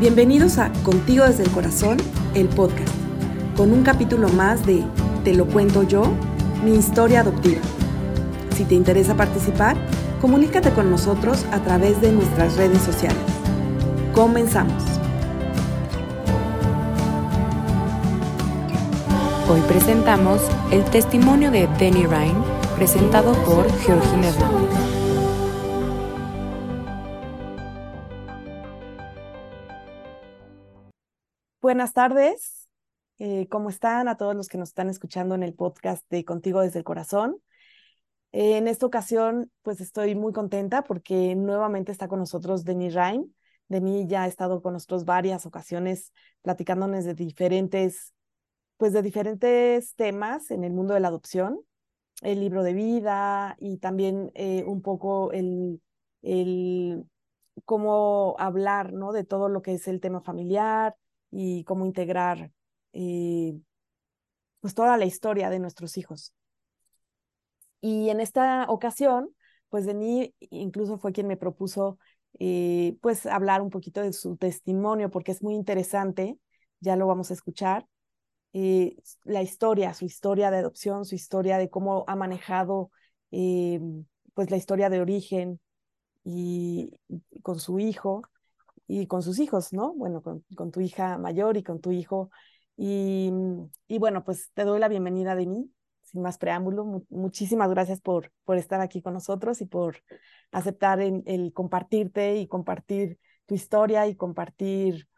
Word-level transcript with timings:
Bienvenidos 0.00 0.58
a 0.58 0.72
Contigo 0.82 1.24
desde 1.24 1.44
el 1.44 1.50
Corazón, 1.52 1.98
el 2.34 2.48
podcast, 2.48 2.92
con 3.56 3.72
un 3.72 3.84
capítulo 3.84 4.28
más 4.28 4.66
de 4.66 4.82
Te 5.22 5.32
lo 5.34 5.46
cuento 5.46 5.84
yo, 5.84 6.12
mi 6.64 6.74
historia 6.74 7.20
adoptiva. 7.20 7.60
Si 8.56 8.64
te 8.64 8.74
interesa 8.74 9.14
participar, 9.14 9.76
comunícate 10.20 10.70
con 10.70 10.90
nosotros 10.90 11.46
a 11.52 11.60
través 11.60 12.00
de 12.00 12.10
nuestras 12.10 12.56
redes 12.56 12.82
sociales. 12.82 13.22
Comenzamos. 14.12 14.82
Hoy 19.48 19.60
presentamos 19.68 20.40
el 20.72 20.82
testimonio 20.86 21.52
de 21.52 21.68
Denny 21.78 22.04
Ryan, 22.04 22.44
presentado 22.74 23.32
por 23.44 23.70
Georgina 23.78 24.26
Hernández. 24.26 24.93
Buenas 31.64 31.94
tardes, 31.94 32.68
eh, 33.18 33.48
¿cómo 33.48 33.70
están 33.70 34.06
a 34.06 34.18
todos 34.18 34.34
los 34.36 34.48
que 34.48 34.58
nos 34.58 34.68
están 34.68 34.90
escuchando 34.90 35.34
en 35.34 35.42
el 35.42 35.54
podcast 35.54 36.04
de 36.10 36.22
Contigo 36.22 36.60
desde 36.60 36.80
el 36.80 36.84
Corazón? 36.84 37.38
Eh, 38.32 38.58
en 38.58 38.68
esta 38.68 38.84
ocasión, 38.84 39.50
pues 39.62 39.80
estoy 39.80 40.14
muy 40.14 40.34
contenta 40.34 40.84
porque 40.84 41.34
nuevamente 41.34 41.90
está 41.90 42.06
con 42.06 42.18
nosotros 42.18 42.64
Denis 42.66 42.92
Rain. 42.92 43.34
Denis 43.68 44.06
ya 44.08 44.24
ha 44.24 44.26
estado 44.26 44.60
con 44.60 44.74
nosotros 44.74 45.06
varias 45.06 45.46
ocasiones 45.46 46.12
platicándonos 46.42 47.06
de 47.06 47.14
diferentes, 47.14 48.12
pues 48.76 48.92
de 48.92 49.00
diferentes 49.00 49.94
temas 49.94 50.50
en 50.50 50.64
el 50.64 50.74
mundo 50.74 50.92
de 50.92 51.00
la 51.00 51.08
adopción, 51.08 51.58
el 52.20 52.40
libro 52.40 52.62
de 52.62 52.74
vida 52.74 53.56
y 53.58 53.78
también 53.78 54.30
eh, 54.34 54.64
un 54.66 54.82
poco 54.82 55.32
el, 55.32 55.80
el 56.20 57.06
cómo 57.64 58.36
hablar, 58.38 58.92
¿no? 58.92 59.12
De 59.12 59.24
todo 59.24 59.48
lo 59.48 59.62
que 59.62 59.72
es 59.72 59.88
el 59.88 60.00
tema 60.00 60.20
familiar, 60.20 60.94
y 61.36 61.64
cómo 61.64 61.84
integrar 61.84 62.52
eh, 62.92 63.58
pues 64.60 64.74
toda 64.74 64.96
la 64.96 65.04
historia 65.04 65.50
de 65.50 65.58
nuestros 65.58 65.96
hijos. 65.96 66.32
Y 67.80 68.08
en 68.08 68.20
esta 68.20 68.66
ocasión, 68.68 69.34
pues 69.68 69.84
Denis 69.84 70.30
incluso 70.38 70.96
fue 70.96 71.12
quien 71.12 71.26
me 71.26 71.36
propuso 71.36 71.98
eh, 72.38 72.96
pues 73.02 73.26
hablar 73.26 73.62
un 73.62 73.70
poquito 73.70 74.00
de 74.00 74.12
su 74.12 74.36
testimonio 74.36 75.10
porque 75.10 75.32
es 75.32 75.42
muy 75.42 75.54
interesante, 75.54 76.38
ya 76.78 76.94
lo 76.94 77.08
vamos 77.08 77.32
a 77.32 77.34
escuchar, 77.34 77.84
eh, 78.52 78.96
la 79.24 79.42
historia, 79.42 79.92
su 79.92 80.04
historia 80.04 80.52
de 80.52 80.58
adopción, 80.58 81.04
su 81.04 81.16
historia 81.16 81.58
de 81.58 81.68
cómo 81.68 82.04
ha 82.06 82.14
manejado 82.14 82.90
pues 84.34 84.50
la 84.52 84.56
historia 84.56 84.88
de 84.88 85.00
origen 85.00 85.58
y 86.22 86.92
con 87.42 87.58
su 87.58 87.80
hijo 87.80 88.22
y 88.86 89.06
con 89.06 89.22
sus 89.22 89.38
hijos, 89.38 89.72
¿no? 89.72 89.94
Bueno, 89.94 90.22
con, 90.22 90.70
tu 90.70 90.80
hija 90.80 91.18
mayor 91.18 91.56
y 91.56 91.62
con 91.62 91.80
tu 91.80 91.92
hijo. 91.92 92.30
Y, 92.76 93.32
y, 93.86 93.98
bueno, 93.98 94.24
pues 94.24 94.50
te 94.52 94.64
doy 94.64 94.80
la 94.80 94.88
bienvenida 94.88 95.34
de 95.34 95.46
mí, 95.46 95.70
sin 96.02 96.22
más 96.22 96.38
preámbulo. 96.38 97.04
muchísimas 97.08 97.70
gracias 97.70 98.00
por, 98.00 98.32
por 98.44 98.56
estar 98.56 98.80
aquí 98.80 99.02
con 99.02 99.14
nosotros 99.14 99.60
y 99.60 99.66
por 99.66 100.02
aceptar 100.52 101.00
el 101.00 101.52
compartirte 101.52 102.36
y 102.36 102.46
compartir 102.46 103.18
tu 103.46 103.54
historia 103.54 104.06
y 104.06 104.16
compartir 104.16 105.08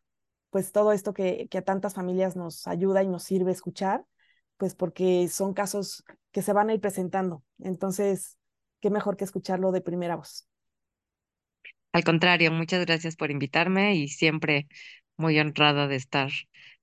pues 0.51 0.73
todo 0.73 0.93
esto 0.93 1.13
que, 1.13 1.49
que 1.51 1.59
a 1.59 1.63
tantas 1.63 1.95
familias 1.95 2.37
nos 2.37 2.67
ayuda 2.67 3.03
y 3.03 3.09
nos 3.09 3.25
sirve 3.25 3.53
escuchar, 3.53 4.07
pues 4.57 4.75
porque 4.75 5.29
son 5.29 5.55
casos 5.55 6.05
que 6.33 6.43
se 6.43 6.53
van 6.53 6.71
a 6.71 6.75
ir 6.75 6.81
presentando. 6.81 7.43
Entonces, 7.59 8.39
qué 8.81 8.91
mejor 8.91 9.17
que 9.17 9.25
escucharlo 9.25 9.73
de 9.73 9.81
primera 9.81 10.17
voz. 10.17 10.49
Al 11.97 12.05
contrario, 12.05 12.53
muchas 12.53 12.85
gracias 12.87 13.17
por 13.17 13.31
invitarme 13.33 13.97
y 13.97 14.07
siempre 14.09 14.69
muy 15.17 15.39
honrada 15.41 15.89
de 15.89 15.97
estar 15.97 16.31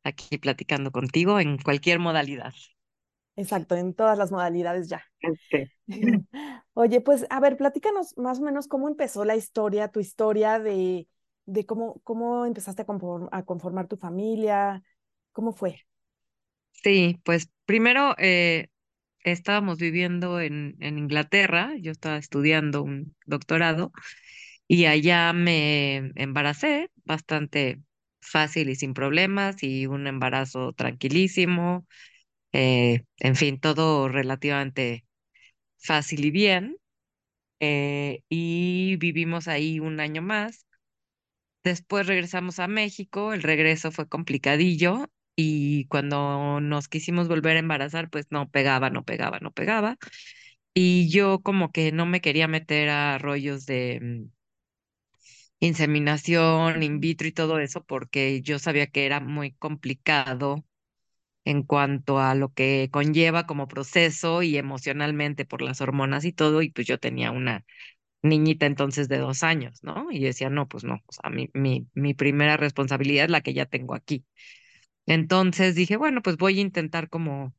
aquí 0.03 0.37
platicando 0.37 0.91
contigo 0.91 1.39
en 1.39 1.57
cualquier 1.57 1.99
modalidad. 1.99 2.53
Exacto, 3.35 3.75
en 3.75 3.93
todas 3.93 4.17
las 4.17 4.31
modalidades 4.31 4.89
ya. 4.89 5.03
Oye, 6.73 7.01
pues 7.01 7.25
a 7.29 7.39
ver, 7.39 7.57
platícanos 7.57 8.17
más 8.17 8.39
o 8.39 8.43
menos 8.43 8.67
cómo 8.67 8.87
empezó 8.87 9.25
la 9.25 9.35
historia, 9.35 9.89
tu 9.89 9.99
historia 9.99 10.59
de, 10.59 11.07
de 11.45 11.65
cómo, 11.65 12.01
cómo 12.03 12.45
empezaste 12.45 12.83
a, 12.83 12.85
a 13.37 13.45
conformar 13.45 13.87
tu 13.87 13.97
familia, 13.97 14.83
cómo 15.33 15.53
fue. 15.53 15.85
Sí, 16.71 17.19
pues 17.23 17.49
primero 17.65 18.15
eh, 18.17 18.67
estábamos 19.23 19.77
viviendo 19.79 20.41
en, 20.41 20.75
en 20.81 20.97
Inglaterra, 20.99 21.73
yo 21.81 21.91
estaba 21.91 22.17
estudiando 22.17 22.83
un 22.83 23.15
doctorado 23.25 23.91
y 24.73 24.85
allá 24.87 25.33
me 25.33 26.11
embaracé 26.15 26.89
bastante 27.05 27.81
fácil 28.21 28.69
y 28.69 28.75
sin 28.75 28.93
problemas 28.93 29.61
y 29.63 29.85
un 29.87 30.07
embarazo 30.07 30.73
tranquilísimo, 30.73 31.85
eh, 32.53 33.05
en 33.19 33.35
fin, 33.37 33.59
todo 33.59 34.09
relativamente 34.09 35.05
fácil 35.79 36.25
y 36.25 36.31
bien. 36.31 36.77
Eh, 37.61 38.23
y 38.29 38.97
vivimos 38.97 39.47
ahí 39.49 39.79
un 39.81 39.99
año 40.01 40.21
más. 40.23 40.67
Después 41.63 42.07
regresamos 42.07 42.59
a 42.59 42.67
México, 42.67 43.33
el 43.33 43.41
regreso 43.43 43.91
fue 43.91 44.07
complicadillo 44.09 45.07
y 45.35 45.85
cuando 45.87 46.59
nos 46.61 46.87
quisimos 46.89 47.27
volver 47.29 47.55
a 47.55 47.59
embarazar, 47.59 48.09
pues 48.09 48.27
no 48.31 48.49
pegaba, 48.49 48.89
no 48.89 49.03
pegaba, 49.05 49.39
no 49.39 49.51
pegaba. 49.51 49.97
Y 50.73 51.09
yo 51.11 51.41
como 51.41 51.71
que 51.71 51.91
no 51.91 52.05
me 52.07 52.21
quería 52.21 52.47
meter 52.47 52.89
a 52.89 53.17
rollos 53.19 53.65
de 53.65 53.99
mm, 54.01 54.31
inseminación, 55.67 56.83
in 56.83 56.99
vitro 56.99 57.27
y 57.27 57.31
todo 57.33 57.59
eso, 57.59 57.83
porque 57.85 58.41
yo 58.41 58.59
sabía 58.59 58.87
que 58.87 59.05
era 59.05 59.19
muy 59.19 59.53
complicado 59.53 60.65
en 61.45 61.63
cuanto 61.63 62.19
a 62.19 62.35
lo 62.35 62.53
que 62.53 62.89
conlleva 62.91 63.45
como 63.47 63.67
proceso 63.67 64.43
y 64.43 64.57
emocionalmente 64.57 65.45
por 65.45 65.61
las 65.61 65.81
hormonas 65.81 66.25
y 66.25 66.33
todo, 66.33 66.61
y 66.61 66.71
pues 66.71 66.87
yo 66.87 66.99
tenía 66.99 67.31
una 67.31 67.65
niñita 68.23 68.65
entonces 68.67 69.09
de 69.09 69.19
dos 69.19 69.43
años, 69.43 69.83
¿no? 69.83 70.07
Y 70.11 70.21
decía, 70.23 70.49
no, 70.49 70.67
pues 70.69 70.83
no, 70.85 70.95
o 71.07 71.11
sea, 71.13 71.29
mi, 71.31 71.49
mi, 71.53 71.87
mi 71.95 72.13
primera 72.15 72.57
responsabilidad 72.57 73.25
es 73.25 73.31
la 73.31 73.41
que 73.41 73.53
ya 73.55 73.65
tengo 73.67 73.95
aquí. 73.95 74.25
Entonces 75.05 75.75
dije, 75.75 75.97
bueno, 75.97 76.21
pues 76.21 76.37
voy 76.37 76.59
a 76.59 76.61
intentar 76.61 77.09
como 77.09 77.53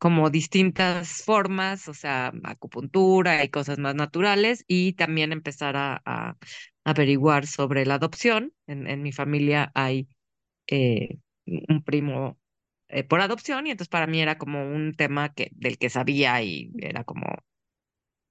como 0.00 0.30
distintas 0.30 1.22
formas, 1.24 1.86
o 1.86 1.92
sea, 1.92 2.32
acupuntura 2.44 3.44
y 3.44 3.50
cosas 3.50 3.78
más 3.78 3.94
naturales, 3.94 4.64
y 4.66 4.94
también 4.94 5.30
empezar 5.30 5.76
a, 5.76 6.38
averiguar 6.84 7.46
sobre 7.46 7.84
la 7.84 7.96
adopción. 7.96 8.54
En, 8.66 9.02
mi 9.02 9.12
familia 9.12 9.70
hay 9.74 10.08
eh, 10.68 11.18
un 11.46 11.84
primo 11.84 12.38
eh, 12.88 13.04
por 13.04 13.20
adopción, 13.20 13.66
y 13.66 13.72
entonces 13.72 13.90
para 13.90 14.06
mí 14.06 14.20
era 14.22 14.38
como 14.38 14.64
un 14.64 14.94
tema 14.94 15.34
que, 15.34 15.50
del 15.52 15.76
que 15.78 15.90
sabía 15.90 16.42
y 16.42 16.72
era 16.78 17.04
como, 17.04 17.26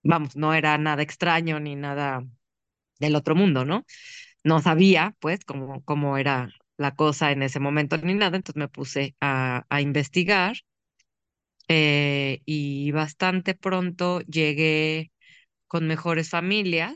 vamos, 0.04 0.36
no 0.36 0.56
era 0.56 0.78
nada 0.80 1.04
extraño 1.04 1.60
ni 1.60 1.76
nada 1.76 2.26
del 3.00 3.16
otro 3.16 3.36
mundo, 3.36 3.64
¿no? 3.64 3.86
No 4.44 4.60
sabía, 4.62 5.16
pues, 5.20 5.46
cómo, 5.46 5.84
cómo 5.84 6.18
era 6.18 6.50
la 6.78 6.96
cosa 6.96 7.32
en 7.32 7.44
ese 7.44 7.60
momento 7.60 7.98
ni 7.98 8.16
nada, 8.16 8.38
entonces 8.38 8.60
me 8.60 8.70
puse 8.70 9.16
a 9.22 9.82
investigar 9.82 10.56
eh, 11.70 12.42
y 12.46 12.92
bastante 12.94 13.56
pronto 13.56 14.22
llegué 14.24 15.12
con 15.68 15.88
mejores 15.88 16.30
familias 16.30 16.96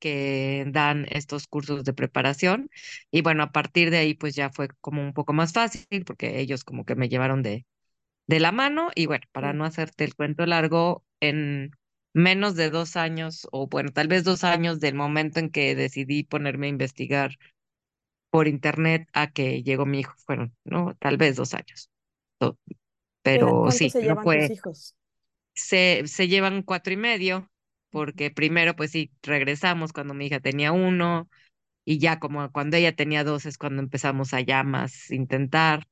que 0.00 0.64
dan 0.68 1.06
estos 1.10 1.46
cursos 1.48 1.84
de 1.84 1.92
preparación. 1.94 2.70
Y 3.10 3.22
bueno, 3.22 3.42
a 3.44 3.52
partir 3.52 3.90
de 3.90 3.98
ahí 3.98 4.14
pues 4.14 4.34
ya 4.36 4.50
fue 4.50 4.68
como 4.80 5.02
un 5.02 5.12
poco 5.14 5.32
más 5.32 5.52
fácil 5.52 6.04
porque 6.06 6.40
ellos 6.40 6.64
como 6.64 6.84
que 6.84 6.96
me 6.96 7.08
llevaron 7.08 7.42
de, 7.42 7.66
de 8.26 8.40
la 8.40 8.52
mano. 8.52 8.90
Y 8.94 9.06
bueno, 9.06 9.26
para 9.32 9.52
no 9.52 9.64
hacerte 9.64 10.04
el 10.04 10.14
cuento 10.16 10.46
largo, 10.46 11.04
en 11.20 11.72
menos 12.14 12.56
de 12.56 12.70
dos 12.70 12.96
años 12.96 13.48
o 13.52 13.68
bueno, 13.68 13.90
tal 13.92 14.08
vez 14.08 14.24
dos 14.24 14.44
años 14.44 14.80
del 14.80 14.94
momento 14.94 15.40
en 15.40 15.50
que 15.50 15.74
decidí 15.76 16.24
ponerme 16.24 16.66
a 16.68 16.70
investigar 16.70 17.38
por 18.30 18.48
internet 18.48 19.08
a 19.12 19.30
que 19.32 19.62
llegó 19.62 19.86
mi 19.86 20.00
hijo, 20.00 20.14
fueron, 20.26 20.54
¿no? 20.64 20.94
Tal 21.00 21.16
vez 21.18 21.36
dos 21.36 21.54
años 21.54 21.90
pero 23.36 23.70
sí, 23.70 23.90
se 23.90 24.02
llevan 24.02 24.24
tus 24.24 24.50
hijos? 24.50 24.94
Se, 25.54 26.02
se 26.06 26.28
llevan 26.28 26.62
cuatro 26.62 26.92
y 26.92 26.96
medio, 26.96 27.50
porque 27.90 28.30
primero, 28.30 28.76
pues 28.76 28.90
sí, 28.90 29.10
regresamos 29.22 29.92
cuando 29.92 30.14
mi 30.14 30.26
hija 30.26 30.40
tenía 30.40 30.72
uno, 30.72 31.28
y 31.84 31.98
ya 31.98 32.18
como 32.20 32.50
cuando 32.52 32.76
ella 32.76 32.94
tenía 32.94 33.24
dos 33.24 33.46
es 33.46 33.58
cuando 33.58 33.82
empezamos 33.82 34.34
a 34.34 34.40
ya 34.40 34.62
más 34.62 35.10
intentar, 35.10 35.86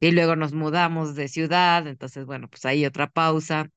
y 0.00 0.12
luego 0.12 0.36
nos 0.36 0.52
mudamos 0.52 1.14
de 1.14 1.28
ciudad, 1.28 1.86
entonces, 1.86 2.24
bueno, 2.26 2.48
pues 2.48 2.64
ahí 2.64 2.86
otra 2.86 3.08
pausa. 3.08 3.68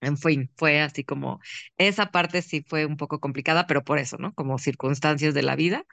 En 0.00 0.16
fin, 0.16 0.50
fue 0.56 0.80
así 0.80 1.02
como, 1.04 1.40
esa 1.76 2.10
parte 2.12 2.42
sí 2.42 2.64
fue 2.66 2.86
un 2.86 2.96
poco 2.96 3.18
complicada, 3.20 3.66
pero 3.66 3.82
por 3.84 3.98
eso, 3.98 4.16
¿no? 4.16 4.32
Como 4.34 4.58
circunstancias 4.58 5.34
de 5.34 5.42
la 5.42 5.56
vida. 5.56 5.84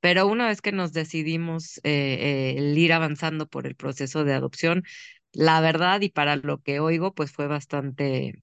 Pero 0.00 0.26
una 0.28 0.48
vez 0.48 0.62
que 0.62 0.72
nos 0.72 0.92
decidimos 0.92 1.80
eh, 1.82 2.54
el 2.56 2.78
ir 2.78 2.92
avanzando 2.92 3.48
por 3.48 3.66
el 3.66 3.74
proceso 3.76 4.24
de 4.24 4.34
adopción, 4.34 4.84
la 5.32 5.60
verdad 5.60 6.00
y 6.02 6.10
para 6.10 6.36
lo 6.36 6.62
que 6.62 6.80
oigo, 6.80 7.14
pues 7.14 7.32
fue 7.32 7.46
bastante 7.48 8.42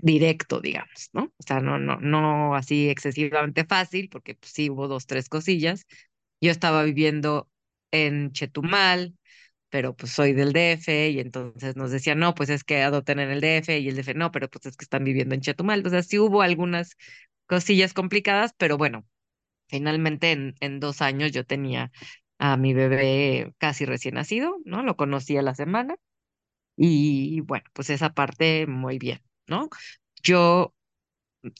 directo, 0.00 0.60
digamos, 0.60 1.10
¿no? 1.12 1.24
O 1.38 1.42
sea, 1.46 1.60
no, 1.60 1.78
no, 1.78 1.98
no 2.00 2.54
así 2.54 2.88
excesivamente 2.88 3.64
fácil, 3.64 4.08
porque 4.08 4.34
pues, 4.34 4.52
sí 4.52 4.70
hubo 4.70 4.88
dos, 4.88 5.06
tres 5.06 5.28
cosillas, 5.28 5.86
Yo 6.40 6.52
estaba 6.52 6.84
viviendo 6.84 7.50
en 7.92 8.32
Chetumal, 8.32 9.16
pero 9.70 9.96
pues 9.96 10.12
soy 10.12 10.34
del 10.34 10.52
DF 10.54 11.10
y 11.10 11.20
entonces 11.20 11.76
nos 11.76 11.90
decían, 11.92 12.18
no, 12.20 12.34
pues 12.34 12.50
es 12.50 12.64
que 12.64 12.82
adopten 12.82 13.20
en 13.20 13.30
el 13.30 13.40
DF 13.42 13.78
y 13.80 13.88
el 13.90 13.96
DF 13.96 14.14
no, 14.14 14.32
pero 14.32 14.48
pues 14.50 14.66
es 14.66 14.76
que 14.78 14.84
están 14.84 15.04
viviendo 15.04 15.34
en 15.36 15.42
Chetumal. 15.42 15.86
O 15.86 15.90
sea, 15.90 16.02
sí 16.04 16.18
hubo 16.20 16.42
algunas 16.42 16.96
cosillas 17.46 17.94
complicadas, 17.94 18.54
pero 18.58 18.78
bueno, 18.78 19.06
finalmente 19.68 20.32
en, 20.32 20.54
en 20.60 20.80
dos 20.80 21.02
años 21.02 21.32
yo 21.32 21.44
tenía 21.46 21.92
a 22.40 22.58
mi 22.58 22.74
bebé 22.74 23.54
casi 23.58 23.86
recién 23.86 24.16
nacido, 24.16 24.58
¿no? 24.66 24.82
Lo 24.84 24.96
conocí 24.96 25.38
a 25.38 25.42
la 25.42 25.54
semana 25.56 25.96
y 26.76 27.40
bueno, 27.42 27.64
pues 27.74 27.90
esa 27.90 28.14
parte 28.14 28.66
muy 28.66 28.98
bien, 28.98 29.22
¿no? 29.46 29.68
Yo 30.22 30.74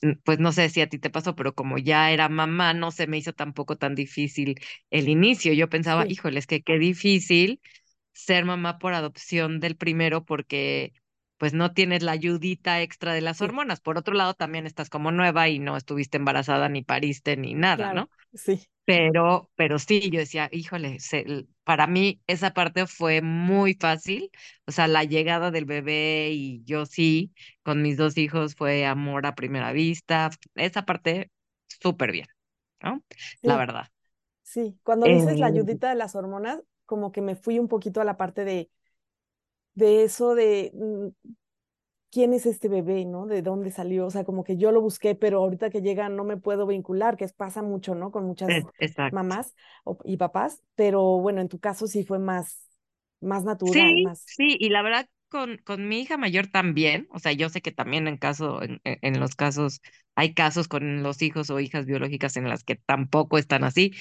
mm, 0.03 0.13
pues 0.23 0.39
no 0.39 0.51
sé 0.51 0.69
si 0.69 0.81
a 0.81 0.89
ti 0.89 0.99
te 0.99 1.09
pasó, 1.09 1.35
pero 1.35 1.55
como 1.55 1.77
ya 1.77 2.11
era 2.11 2.29
mamá, 2.29 2.73
no 2.73 2.91
se 2.91 3.07
me 3.07 3.17
hizo 3.17 3.33
tampoco 3.33 3.77
tan 3.77 3.95
difícil 3.95 4.59
el 4.91 5.09
inicio. 5.09 5.53
Yo 5.53 5.69
pensaba, 5.69 6.05
Sí, 6.05 6.09
híjole, 6.09 6.39
es 6.39 6.47
que 6.47 6.61
qué 6.63 6.79
difícil 6.79 7.61
ser 8.13 8.45
mamá 8.45 8.79
por 8.79 8.93
adopción 8.93 9.59
del 9.59 9.77
primero 9.77 10.25
porque 10.25 10.93
pues 11.41 11.53
no 11.55 11.73
tienes 11.73 12.03
la 12.03 12.13
ayudita 12.13 12.81
extra 12.83 13.13
de 13.15 13.21
las 13.21 13.41
sí, 13.41 13.43
hormonas. 13.43 13.81
Por 13.81 13.97
otro 13.99 14.13
lado, 14.15 14.35
también 14.35 14.67
estás 14.67 14.89
como 14.91 15.11
nueva 15.11 15.49
y 15.49 15.59
no 15.59 15.75
estuviste 15.77 16.17
embarazada 16.19 16.69
ni 16.69 16.83
pariste 16.83 17.37
ni 17.37 17.55
nada, 17.55 17.89
claro, 17.89 17.91
¿no? 17.91 18.11
sí, 18.33 18.67
Pero, 18.85 19.51
pero 19.55 19.79
sí, 19.79 20.09
yo 20.11 20.19
decía, 20.19 20.49
híjole, 20.51 20.99
se- 20.99 21.47
para 21.63 21.87
mí 21.87 22.21
esa 22.27 22.53
parte 22.53 22.87
fue 22.87 23.21
muy 23.21 23.75
fácil. 23.75 24.31
O 24.65 24.71
sea, 24.71 24.87
la 24.87 25.03
llegada 25.05 25.51
del 25.51 25.65
bebé 25.65 26.31
y 26.33 26.63
yo 26.65 26.85
sí, 26.85 27.33
con 27.63 27.81
mis 27.83 27.97
dos 27.97 28.17
hijos 28.17 28.55
fue 28.55 28.85
amor 28.85 29.25
a 29.27 29.35
primera 29.35 29.71
vista. 29.73 30.31
Esa 30.55 30.83
parte 30.85 31.31
súper 31.67 32.11
bien, 32.11 32.27
¿no? 32.81 33.03
La 33.43 33.57
verdad. 33.57 33.89
sí. 34.43 34.79
Cuando 34.83 35.09
dices 35.09 35.39
la 35.39 35.47
Eh, 35.47 35.47
ayudita 35.47 35.89
de 35.89 35.95
las 35.95 36.15
hormonas, 36.15 36.61
como 36.85 37.11
que 37.11 37.21
me 37.21 37.35
fui 37.35 37.59
un 37.59 37.67
poquito 37.67 38.01
a 38.01 38.05
la 38.05 38.17
parte 38.17 38.45
de, 38.45 38.69
de 39.75 40.03
eso 40.03 40.35
de 40.35 40.71
mm, 40.75 41.07
quién 42.11 42.33
es 42.33 42.45
este 42.45 42.67
bebé, 42.69 43.05
¿no? 43.05 43.25
De 43.27 43.41
dónde 43.41 43.71
salió, 43.71 44.05
o 44.07 44.11
sea, 44.11 44.23
como 44.25 44.43
que 44.43 44.57
yo 44.57 44.71
lo 44.71 44.81
busqué, 44.81 45.15
pero 45.15 45.39
ahorita 45.39 45.69
que 45.69 45.81
llega 45.81 46.09
no 46.09 46.23
me 46.23 46.37
puedo 46.37 46.67
vincular, 46.67 47.17
que 47.17 47.27
pasa 47.29 47.61
mucho, 47.61 47.95
¿no? 47.95 48.11
Con 48.11 48.25
muchas 48.25 48.57
exacto. 48.77 49.07
mamás 49.09 49.55
y 50.05 50.17
papás, 50.17 50.63
pero 50.75 51.01
bueno, 51.19 51.41
en 51.41 51.49
tu 51.49 51.59
caso 51.59 51.87
sí 51.87 52.03
fue 52.03 52.19
más, 52.19 52.67
más 53.21 53.43
natural, 53.43 53.97
Sí, 53.97 53.99
más. 53.99 54.25
sí, 54.25 54.57
y 54.59 54.69
la 54.69 54.81
verdad 54.81 55.07
con, 55.29 55.57
con 55.59 55.87
mi 55.87 55.99
hija 56.01 56.17
mayor 56.17 56.47
también, 56.47 57.07
o 57.11 57.19
sea, 57.19 57.31
yo 57.31 57.49
sé 57.49 57.61
que 57.61 57.71
también 57.71 58.07
en 58.07 58.17
caso, 58.17 58.61
en, 58.63 58.81
en 58.83 59.19
los 59.19 59.35
casos, 59.35 59.81
hay 60.15 60.33
casos 60.33 60.67
con 60.67 61.03
los 61.03 61.21
hijos 61.21 61.49
o 61.49 61.59
hijas 61.59 61.85
biológicas 61.85 62.35
en 62.37 62.49
las 62.49 62.63
que 62.63 62.75
tampoco 62.75 63.37
están 63.37 63.63
así. 63.63 63.93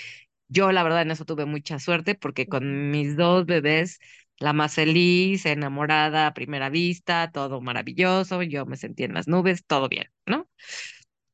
Yo 0.49 0.73
la 0.73 0.83
verdad 0.85 1.03
en 1.03 1.13
eso 1.13 1.25
tuve 1.27 1.47
mucha 1.47 1.79
suerte 1.81 2.15
porque 2.17 2.49
con 2.49 2.91
mis 2.91 3.17
dos 3.17 3.47
bebés, 3.47 4.01
la 4.41 4.53
más 4.55 4.75
feliz, 4.75 5.47
enamorada 5.47 6.27
a 6.27 6.35
primera 6.35 6.71
vista, 6.71 7.31
todo 7.33 7.61
maravilloso, 7.61 8.43
yo 8.43 8.67
me 8.67 8.77
sentí 8.77 9.05
en 9.05 9.15
las 9.15 9.29
nubes, 9.29 9.65
todo 9.67 9.89
bien, 9.89 10.07
¿no? 10.27 10.49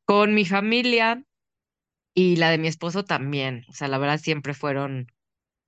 Con 0.05 0.35
mi 0.35 0.45
familia 0.45 1.25
y 2.15 2.37
la 2.37 2.51
de 2.51 2.59
mi 2.59 2.69
esposo 2.69 3.05
también, 3.05 3.65
o 3.69 3.73
sea, 3.73 3.89
la 3.89 3.99
verdad 3.99 4.19
siempre 4.19 4.55
fueron 4.55 5.07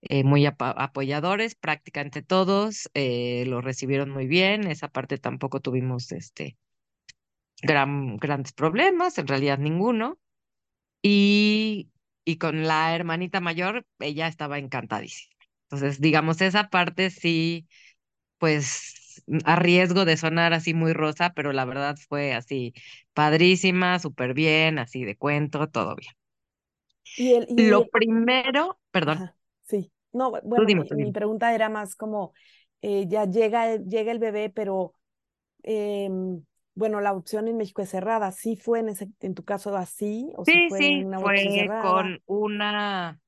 eh, 0.02 0.24
muy 0.24 0.46
apoyadores, 0.46 1.54
prácticamente 1.54 2.22
todos 2.22 2.90
eh, 2.94 3.44
lo 3.46 3.60
recibieron 3.60 4.10
muy 4.10 4.26
bien, 4.26 4.66
esa 4.66 4.88
parte 4.88 5.18
tampoco 5.18 5.60
tuvimos 5.60 6.12
este 6.12 6.56
gran, 7.62 8.16
grandes 8.16 8.52
problemas, 8.52 9.18
en 9.18 9.28
realidad 9.28 9.58
ninguno, 9.58 10.18
y, 11.02 11.90
y 12.24 12.38
con 12.38 12.66
la 12.66 12.94
hermanita 12.94 13.40
mayor, 13.40 13.86
ella 14.00 14.28
estaba 14.28 14.58
encantadísima. 14.58 15.37
Entonces, 15.70 16.00
digamos, 16.00 16.40
esa 16.40 16.68
parte 16.70 17.10
sí, 17.10 17.68
pues 18.38 19.22
a 19.44 19.56
riesgo 19.56 20.04
de 20.04 20.16
sonar 20.16 20.52
así 20.54 20.74
muy 20.74 20.92
rosa, 20.92 21.32
pero 21.34 21.52
la 21.52 21.64
verdad 21.64 21.96
fue 22.08 22.34
así 22.34 22.74
padrísima, 23.14 23.98
súper 23.98 24.34
bien, 24.34 24.78
así 24.78 25.04
de 25.04 25.16
cuento, 25.16 25.68
todo 25.68 25.96
bien. 25.96 26.12
Y 27.16 27.34
el, 27.34 27.46
Lo 27.56 27.88
primero, 27.88 28.78
perdón, 28.90 29.18
ajá, 29.18 29.36
sí. 29.62 29.92
No, 30.12 30.30
bueno, 30.42 30.66
dime, 30.66 30.84
mi, 30.92 31.12
pregunta 31.12 31.54
era 31.54 31.68
más 31.68 31.94
como, 31.94 32.32
eh, 32.80 33.06
ya 33.08 33.26
llega, 33.26 33.76
llega 33.76 34.12
el 34.12 34.18
bebé, 34.18 34.50
pero 34.50 34.94
em, 35.64 36.44
bueno, 36.74 37.00
la 37.00 37.12
opción 37.12 37.48
en 37.48 37.56
México 37.56 37.82
es 37.82 37.90
cerrada. 37.90 38.32
¿Sí 38.32 38.56
fue 38.56 38.80
en 38.80 38.90
ese, 38.90 39.08
en 39.20 39.34
tu 39.34 39.44
caso 39.44 39.76
así? 39.76 40.32
¿O 40.36 40.44
Sí, 40.44 40.68
fue 40.68 40.78
sí, 40.78 41.04
una 41.04 41.18
fue 41.20 41.36
cerrada? 41.52 41.82
con 41.92 42.22
una 42.26 43.20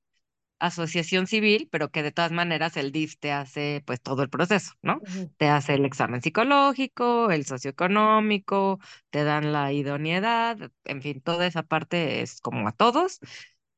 asociación 0.60 1.26
civil, 1.26 1.68
pero 1.72 1.90
que 1.90 2.02
de 2.02 2.12
todas 2.12 2.32
maneras 2.32 2.76
el 2.76 2.92
DIF 2.92 3.16
te 3.18 3.32
hace 3.32 3.82
pues 3.86 4.00
todo 4.02 4.22
el 4.22 4.30
proceso, 4.30 4.72
¿no? 4.82 5.02
Te 5.38 5.48
hace 5.48 5.74
el 5.74 5.84
examen 5.84 6.22
psicológico, 6.22 7.30
el 7.30 7.46
socioeconómico, 7.46 8.78
te 9.10 9.24
dan 9.24 9.52
la 9.52 9.72
idoneidad, 9.72 10.58
en 10.84 11.02
fin, 11.02 11.20
toda 11.22 11.46
esa 11.46 11.62
parte 11.64 12.22
es 12.22 12.40
como 12.40 12.68
a 12.68 12.72
todos. 12.72 13.20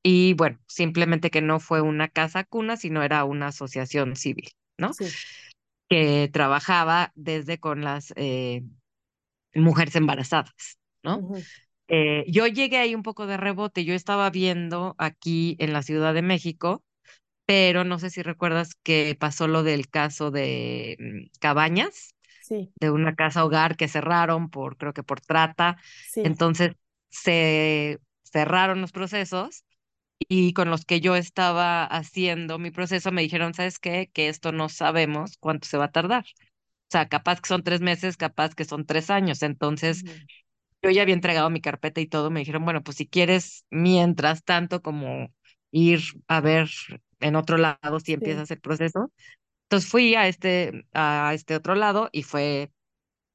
Y 0.02 0.34
bueno, 0.34 0.58
simplemente 0.66 1.30
que 1.30 1.42
no 1.42 1.60
fue 1.60 1.80
una 1.80 2.08
casa 2.08 2.44
cuna, 2.44 2.76
sino 2.76 3.02
era 3.02 3.24
una 3.24 3.48
asociación 3.48 4.16
civil, 4.16 4.50
¿no? 4.78 4.98
Sí. 4.98 5.16
Que 5.88 6.30
trabajaba 6.32 7.12
desde 7.14 7.58
con 7.60 7.82
las 7.84 8.12
eh, 8.16 8.62
mujeres 9.54 9.96
embarazadas, 9.96 10.78
¿no? 11.02 11.22
ujú, 11.22 11.46
Eh, 11.88 12.24
yo 12.28 12.46
llegué 12.46 12.78
ahí 12.78 12.94
un 12.94 13.02
poco 13.02 13.26
de 13.26 13.36
rebote, 13.36 13.84
yo 13.84 13.94
estaba 13.94 14.30
viendo 14.30 14.94
aquí 14.98 15.56
en 15.60 15.72
la 15.72 15.82
Ciudad 15.82 16.14
de 16.14 16.22
México 16.22 16.84
pero 17.46 17.84
no 17.84 17.98
sé 17.98 18.10
si 18.10 18.22
recuerdas 18.22 18.74
que 18.82 19.16
pasó 19.18 19.48
lo 19.48 19.62
del 19.64 19.88
caso 19.90 20.30
de 20.30 20.96
mm, 21.00 21.38
Cabañas, 21.40 22.14
Sí, 22.40 22.72
de 22.76 22.90
una 22.90 23.14
casa 23.16 23.44
hogar 23.44 23.76
que 23.76 23.88
cerraron 23.88 24.50
por, 24.50 24.76
creo 24.78 24.92
que 24.94 25.02
por 25.04 25.20
trata. 25.20 25.78
sí. 26.00 26.22
Entonces 26.22 26.74
se 27.10 28.00
cerraron 28.24 28.80
los 28.82 28.92
procesos 28.92 29.64
y 30.18 30.52
con 30.54 30.70
los 30.70 30.84
que 30.84 31.00
yo 31.00 31.16
estaba 31.16 31.84
haciendo 31.84 32.58
mi 32.58 32.70
proceso 32.70 33.12
me 33.12 33.22
dijeron, 33.22 33.54
¿sabes 33.54 33.78
qué? 33.78 34.10
Que 34.12 34.28
esto 34.28 34.52
no 34.52 34.68
sabemos 34.68 35.36
cuánto 35.38 35.68
se 35.68 35.78
va 35.78 35.86
a 35.86 35.92
tardar. 35.92 36.24
O 36.88 36.92
sea, 36.92 37.08
capaz 37.08 37.40
que 37.40 37.48
son 37.48 37.62
tres 37.64 37.80
meses, 37.80 38.16
capaz 38.16 38.54
que 38.54 38.64
son 38.64 38.86
tres 38.86 39.10
años. 39.10 39.42
Entonces, 39.42 40.04
yo 40.82 40.90
ya 40.90 41.02
había 41.02 41.14
entregado 41.14 41.50
mi 41.50 41.60
carpeta 41.60 42.00
y 42.00 42.06
todo. 42.06 42.30
Me 42.30 42.40
dijeron, 42.40 42.64
bueno, 42.64 42.82
pues 42.82 42.96
si 42.98 43.08
quieres, 43.08 43.64
mientras 43.70 44.44
tanto, 44.44 44.82
como 44.82 45.32
ir 45.70 46.00
a 46.28 46.40
ver 46.40 46.68
en 47.20 47.36
otro 47.36 47.56
lado 47.58 48.00
si 48.00 48.12
Sí, 48.18 48.26
empiezas 48.32 48.50
el 48.50 48.60
proceso. 48.60 49.12
Entonces 49.64 49.90
fui 49.90 50.14
a 50.16 50.28
este, 50.28 50.86
a 50.94 51.32
este 51.34 51.56
otro 51.56 51.74
lado 51.76 52.10
y 52.12 52.22
fue 52.24 52.72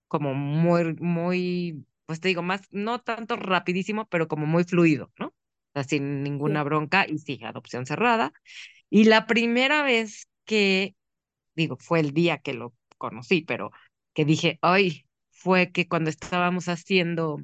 como 0.08 0.34
muy, 0.34 0.96
muy, 0.96 1.86
pues 2.06 2.20
te 2.20 2.30
digo, 2.30 2.42
más, 2.44 2.62
no 2.72 3.00
tanto 3.02 3.36
rapidísimo, 3.36 4.08
pero 4.10 4.28
como 4.28 4.46
muy 4.46 4.64
fluido, 4.64 5.12
¿no? 5.20 5.28
O 5.28 5.34
sea, 5.74 5.84
sin 5.84 6.24
ninguna 6.24 6.64
sí. 6.64 6.64
bronca 6.64 7.06
y 7.08 7.20
sí, 7.20 7.40
adopción 7.44 7.86
cerrada. 7.86 8.34
Y 8.90 9.06
la 9.06 9.28
primera 9.28 9.84
vez 9.84 10.28
que, 10.46 10.96
digo, 11.56 11.78
fue 11.78 12.02
el 12.02 12.14
día 12.14 12.40
que 12.40 12.54
lo 12.56 12.76
conocí, 13.00 13.44
pero 13.44 13.72
que 14.16 14.26
dije, 14.26 14.60
ay, 14.64 15.07
fue 15.38 15.72
que 15.72 15.88
cuando 15.88 16.10
estábamos 16.10 16.68
haciendo 16.70 17.40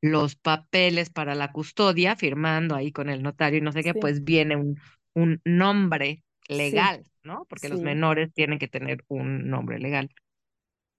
los 0.00 0.34
papeles 0.36 1.10
para 1.10 1.34
la 1.34 1.52
custodia, 1.52 2.16
firmando 2.16 2.74
ahí 2.74 2.92
con 2.92 3.08
el 3.10 3.22
notario 3.22 3.58
y 3.58 3.62
no 3.62 3.72
sé 3.72 3.84
qué, 3.84 3.94
Sí, 3.94 4.00
pues 4.00 4.24
viene 4.24 4.56
un, 4.56 4.78
un 5.14 5.40
nombre 5.44 6.24
sí, 6.48 6.88
legal, 6.88 7.04
¿no? 7.22 7.44
Porque 7.48 7.68
los 7.68 7.82
menores 7.82 8.32
tienen 8.32 8.58
que 8.58 8.68
tener 8.68 9.04
un 9.08 9.48
nombre 9.48 9.78
legal. 9.78 10.10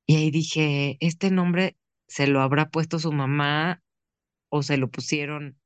Y 0.05 0.17
ahí 0.17 0.31
dije, 0.31 0.97
¿este 0.99 1.31
nombre 1.31 1.77
se 2.07 2.27
lo 2.27 2.41
habrá 2.41 2.69
puesto 2.69 2.99
su 2.99 3.11
mamá 3.11 3.81
o 4.49 4.63
se 4.63 4.77
lo 4.77 4.89
pusieron 4.91 5.59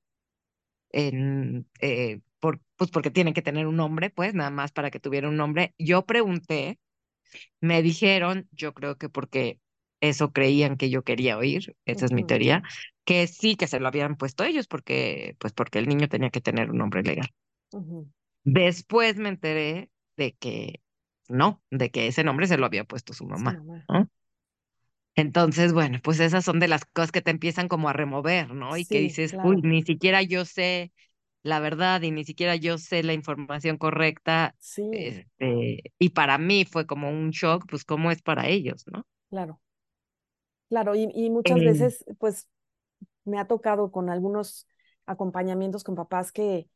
en, 0.92 1.68
eh, 1.82 2.22
por, 2.40 2.62
pues 2.78 2.92
porque 2.92 3.12
tienen 3.12 3.34
que 3.34 3.42
tener 3.42 3.68
un 3.68 3.78
nombre, 3.78 4.10
pues 4.10 4.34
nada 4.34 4.50
más 4.52 4.72
para 4.72 4.92
que 4.92 5.00
tuviera 5.00 5.30
un 5.30 5.38
nombre? 5.38 5.74
Yo 5.78 6.06
pregunté, 6.06 6.80
me 7.62 7.82
dijeron, 7.82 8.48
yo 8.52 8.74
creo 8.74 8.98
que 8.98 9.10
porque 9.10 9.60
eso 10.10 10.32
creían 10.34 10.78
que 10.78 10.90
yo 10.90 11.04
quería 11.04 11.38
oír, 11.38 11.76
esa 11.86 12.06
es 12.06 12.12
mi 12.12 12.24
teoría, 12.26 12.64
que 13.06 13.28
sí 13.28 13.56
que 13.56 13.68
se 13.68 13.80
lo 13.80 13.88
habían 13.88 14.16
puesto 14.18 14.44
ellos 14.44 14.68
porque, 14.68 15.36
pues 15.40 15.54
porque 15.54 15.80
el 15.80 15.88
niño 15.88 16.08
tenía 16.10 16.30
que 16.32 16.42
tener 16.42 16.72
un 16.72 16.78
nombre 16.78 17.04
legal. 17.04 17.30
Después 18.44 19.18
me 19.18 19.30
enteré 19.30 19.90
de 20.18 20.34
que 20.36 20.82
no, 21.28 21.62
de 21.72 21.90
que 21.92 22.08
ese 22.08 22.24
nombre 22.24 22.48
se 22.48 22.58
lo 22.58 22.66
había 22.66 22.84
puesto 22.86 23.14
su 23.14 23.26
Su 23.34 23.52
mamá. 23.54 23.62
Entonces, 25.16 25.72
bueno, 25.74 26.00
pues 26.04 26.20
esas 26.20 26.44
son 26.46 26.60
de 26.60 26.68
las 26.68 26.86
cosas 26.86 27.12
que 27.12 27.22
te 27.22 27.32
empiezan 27.32 27.68
como 27.70 27.88
a 27.90 27.94
remover, 27.94 28.54
¿no? 28.54 28.76
Y 28.78 28.86
que 28.86 29.00
Sí, 29.00 29.00
dices, 29.00 29.38
uy, 29.42 29.58
ni 29.64 29.82
siquiera 29.84 30.22
yo 30.22 30.44
sé 30.46 30.92
la 31.44 31.60
verdad 31.60 32.02
y 32.02 32.12
ni 32.12 32.26
siquiera 32.26 32.56
yo 32.58 32.78
sé 32.78 33.04
la 33.04 33.14
información 33.14 33.78
correcta. 33.78 34.56
Sí, 34.60 34.92
Este, 34.92 35.94
y 36.00 36.10
para 36.10 36.38
mí 36.38 36.66
fue 36.66 36.86
como 36.88 37.10
un 37.10 37.32
shock, 37.32 37.66
pues 37.70 37.86
cómo 37.86 38.12
es 38.12 38.22
para 38.22 38.48
ellos, 38.50 38.86
¿no? 38.92 39.06
claro. 39.30 39.60
Claro, 40.76 40.96
y, 40.96 41.10
y 41.14 41.30
muchas 41.30 41.64
Eh, 41.64 41.64
veces, 41.64 42.04
pues, 42.20 42.50
me 43.26 43.40
ha 43.40 43.48
tocado 43.48 43.92
con 43.92 44.10
algunos 44.10 44.68
acompañamientos 45.08 45.84
con 45.84 45.96
papás 45.96 46.32
que 46.32 46.70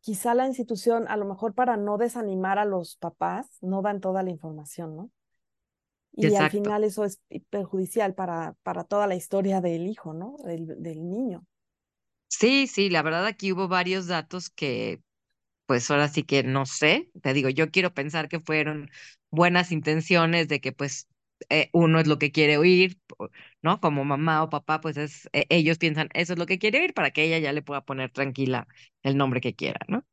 quizá 0.00 0.34
la 0.34 0.46
institución, 0.46 1.06
a 1.08 1.16
lo 1.18 1.26
mejor 1.26 1.54
para 1.54 1.76
no 1.78 1.98
desanimar 1.98 2.58
a 2.60 2.64
los 2.66 2.96
papás, 2.96 3.58
no 3.62 3.82
dan 3.82 4.00
toda 4.00 4.22
la 4.24 4.30
información, 4.30 4.96
¿no? 4.96 5.10
Y 6.12 6.34
al 6.36 6.48
final 6.48 6.84
eso 6.84 7.04
es 7.04 7.20
perjudicial 7.50 8.14
para, 8.14 8.54
para 8.62 8.84
toda 8.84 9.06
la 9.06 9.14
historia 9.14 9.60
del 9.60 9.86
hijo, 9.86 10.12
¿no? 10.14 10.36
Del, 10.44 10.82
del 10.82 11.08
niño. 11.08 11.46
Sí, 12.28 12.66
sí, 12.66 12.88
la 12.90 13.02
verdad 13.02 13.26
aquí 13.26 13.52
hubo 13.52 13.68
varios 13.68 14.06
datos 14.06 14.50
que 14.50 15.02
pues 15.66 15.90
ahora 15.90 16.08
sí 16.08 16.24
que 16.24 16.42
no 16.44 16.66
sé, 16.66 17.10
te 17.22 17.34
digo, 17.34 17.48
yo 17.50 17.70
quiero 17.70 17.94
pensar 17.94 18.28
que 18.28 18.40
fueron 18.40 18.90
buenas 19.30 19.72
intenciones 19.72 20.48
de 20.48 20.60
que 20.60 20.72
pues 20.72 21.08
eh, 21.50 21.70
uno 21.72 22.00
es 22.00 22.06
lo 22.06 22.18
que 22.18 22.32
quiere 22.32 22.58
oír, 22.58 22.98
¿no? 23.62 23.80
Como 23.80 24.04
mamá 24.04 24.42
o 24.42 24.50
papá, 24.50 24.80
pues 24.80 24.96
es, 24.96 25.28
eh, 25.32 25.46
ellos 25.50 25.78
piensan, 25.78 26.08
eso 26.14 26.32
es 26.34 26.38
lo 26.38 26.46
que 26.46 26.58
quiere 26.58 26.80
oír 26.80 26.94
para 26.94 27.10
que 27.10 27.24
ella 27.24 27.38
ya 27.38 27.52
le 27.52 27.62
pueda 27.62 27.84
poner 27.84 28.10
tranquila 28.10 28.66
el 29.02 29.16
nombre 29.16 29.40
que 29.40 29.54
quiera, 29.54 29.80
¿no? 29.88 30.04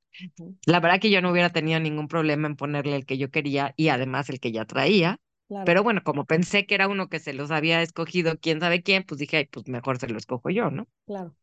La 0.66 0.80
verdad 0.80 1.00
que 1.02 1.12
yo 1.12 1.22
no 1.22 1.32
hubiera 1.32 1.52
tenido 1.52 1.80
ningún 1.80 2.08
problema 2.08 2.48
en 2.48 2.56
ponerle 2.56 2.96
el 2.96 3.06
que 3.06 3.18
yo 3.18 3.32
quería 3.32 3.74
y 3.78 3.90
además 3.90 4.30
el 4.30 4.40
que 4.40 4.52
ya 4.54 4.66
traía. 4.66 5.20
Claro, 5.48 5.74
Pero 5.74 5.84
bueno, 5.84 6.04
como 6.04 6.26
pensé 6.26 6.66
que 6.66 6.76
era 6.76 6.88
uno 6.88 7.10
que 7.10 7.20
se 7.20 7.34
los 7.34 7.52
había 7.52 7.82
escogido 7.82 8.40
quién 8.40 8.60
sabe 8.62 8.84
quién, 8.84 9.04
pues 9.04 9.20
dije, 9.20 9.38
ay, 9.38 9.46
pues 9.48 9.68
mejor 9.68 10.00
se 10.00 10.08
lo 10.10 10.18
escojo 10.18 10.50
yo, 10.50 10.72
¿no? 10.72 10.88
claro. 11.06 11.36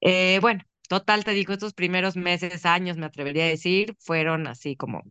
Eh, 0.00 0.38
bueno, 0.40 0.62
total, 0.88 1.24
te 1.24 1.32
digo, 1.32 1.52
estos 1.52 1.74
primeros 1.74 2.16
meses, 2.16 2.64
años, 2.66 2.96
me 2.96 3.06
atrevería 3.06 3.44
a 3.44 3.48
decir, 3.48 3.96
fueron 4.00 4.46
así 4.46 4.76
como 4.76 5.02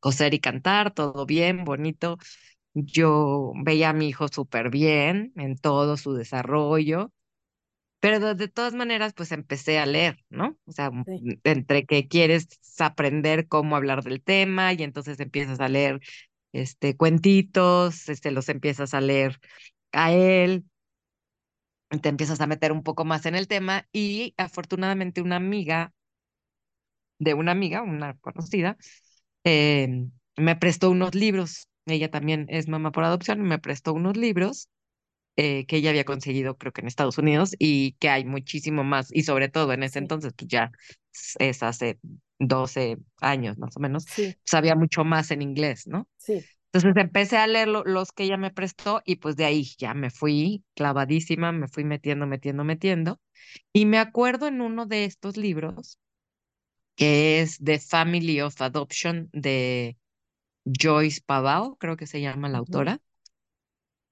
coser 0.00 0.34
y 0.34 0.40
cantar, 0.40 0.92
todo 0.94 1.26
bien, 1.26 1.64
bonito. 1.64 2.18
Yo 2.78 3.52
veía 3.64 3.88
a 3.90 3.92
mi 3.94 4.08
hijo 4.08 4.28
súper 4.28 4.68
bien 4.68 5.32
en 5.36 5.56
todo 5.56 5.96
su 5.96 6.12
desarrollo, 6.12 7.10
pero 8.00 8.34
de, 8.34 8.48
todas 8.48 8.74
maneras, 8.74 9.14
pues 9.14 9.32
empecé 9.32 9.78
a 9.78 9.86
leer, 9.86 10.22
¿no? 10.28 10.58
O 10.66 10.72
sea, 10.72 10.90
Sí, 11.06 11.40
entre 11.44 11.86
que 11.86 12.06
quieres 12.06 12.48
aprender 12.78 13.48
cómo 13.48 13.76
hablar 13.76 14.02
del 14.04 14.22
tema 14.22 14.74
y 14.74 14.82
entonces 14.82 15.18
empiezas 15.20 15.58
a 15.60 15.70
leer 15.70 16.00
este 16.52 16.96
cuentitos, 16.96 18.10
este 18.10 18.30
los 18.30 18.50
empiezas 18.50 18.92
a 18.92 19.00
leer 19.00 19.40
a 19.92 20.12
él, 20.12 20.66
te 22.02 22.10
empiezas 22.10 22.42
a 22.42 22.46
meter 22.46 22.72
un 22.72 22.82
poco 22.82 23.06
más 23.06 23.24
en 23.24 23.36
el 23.36 23.48
tema 23.48 23.88
y 23.90 24.34
afortunadamente 24.36 25.22
una 25.22 25.36
amiga 25.36 25.94
de 27.18 27.34
una 27.34 27.52
amiga, 27.52 27.82
una 27.82 28.14
conocida, 28.18 28.76
eh, 29.44 30.06
me 30.36 30.56
prestó 30.56 30.90
unos 30.90 31.14
libros. 31.14 31.68
Ella 31.86 32.10
también 32.10 32.46
es 32.50 32.68
mamá 32.68 32.92
por 32.92 33.04
adopción, 33.04 33.42
me 33.42 33.58
prestó 33.58 33.92
unos 33.94 34.16
libros 34.16 34.68
eh, 35.36 35.66
que 35.66 35.76
ella 35.78 35.90
había 35.90 36.04
conseguido, 36.04 36.56
creo 36.58 36.72
que 36.72 36.80
en 36.82 36.88
Estados 36.88 37.18
Unidos, 37.18 37.54
y 37.58 37.92
que 37.94 38.08
hay 38.10 38.24
muchísimo 38.24 38.84
más, 38.84 39.08
y 39.12 39.22
sobre 39.24 39.48
todo 39.48 39.72
en 39.72 39.82
ese 39.82 39.98
entonces, 40.00 40.32
pues 40.36 40.48
ya 40.48 40.72
es 41.38 41.62
hace 41.62 41.98
12 42.38 42.98
años 43.20 43.58
más 43.58 43.76
o 43.76 43.80
menos, 43.80 44.06
sí, 44.06 44.36
había 44.52 44.74
mucho 44.76 45.04
más 45.04 45.30
en 45.30 45.42
inglés, 45.42 45.86
¿no? 45.86 46.08
sí. 46.18 46.46
Entonces 46.72 47.02
empecé 47.02 47.38
a 47.38 47.46
leer 47.46 47.68
lo- 47.68 47.84
los 47.84 48.12
que 48.12 48.24
ella 48.24 48.36
me 48.36 48.50
prestó 48.52 49.02
y 49.06 49.16
pues 49.16 49.36
de 49.36 49.44
ahí 49.46 49.64
ya 49.78 49.94
me 49.94 50.10
fui 50.10 50.64
clavadísima, 50.74 51.52
me 51.52 51.68
fui 51.68 51.84
metiendo, 51.84 52.26
metiendo, 52.26 52.64
metiendo. 52.64 53.20
Y 53.72 53.86
me 53.86 53.98
acuerdo 53.98 54.46
en 54.48 54.60
uno 54.60 54.86
de 54.86 55.04
estos 55.06 55.36
libros 55.38 55.98
que 56.96 57.40
es 57.40 57.58
The 57.62 57.78
Family 57.78 58.40
of 58.40 58.60
Adoption 58.60 59.28
de 59.32 59.96
Joyce 60.66 61.22
Pavao, 61.26 61.76
creo 61.78 61.96
que 61.96 62.06
se 62.06 62.20
llama 62.20 62.48
la 62.48 62.58
autora, 62.58 63.00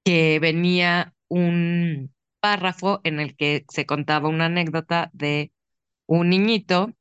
que 0.04 0.38
venía 0.40 1.14
un 1.28 2.14
párrafo 2.40 3.00
en 3.04 3.20
el 3.20 3.36
que 3.36 3.64
se 3.70 3.86
contaba 3.86 4.28
una 4.28 4.46
anécdota 4.46 5.10
de 5.12 5.52
un 6.06 6.30
niñito 6.30 6.92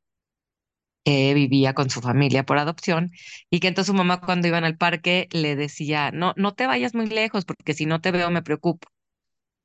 que 1.05 1.33
vivía 1.33 1.73
con 1.73 1.89
su 1.89 2.01
familia 2.01 2.43
por 2.45 2.57
adopción 2.57 3.11
y 3.49 3.59
que 3.59 3.67
entonces 3.67 3.87
su 3.87 3.93
mamá 3.93 4.21
cuando 4.21 4.47
iban 4.47 4.63
al 4.63 4.77
parque 4.77 5.27
le 5.31 5.55
decía, 5.55 6.11
no, 6.11 6.33
no 6.37 6.53
te 6.53 6.67
vayas 6.67 6.95
muy 6.95 7.07
lejos 7.07 7.45
porque 7.45 7.73
si 7.73 7.85
no 7.85 7.99
te 8.01 8.11
veo 8.11 8.31
me 8.31 8.41
preocupo. 8.43 8.87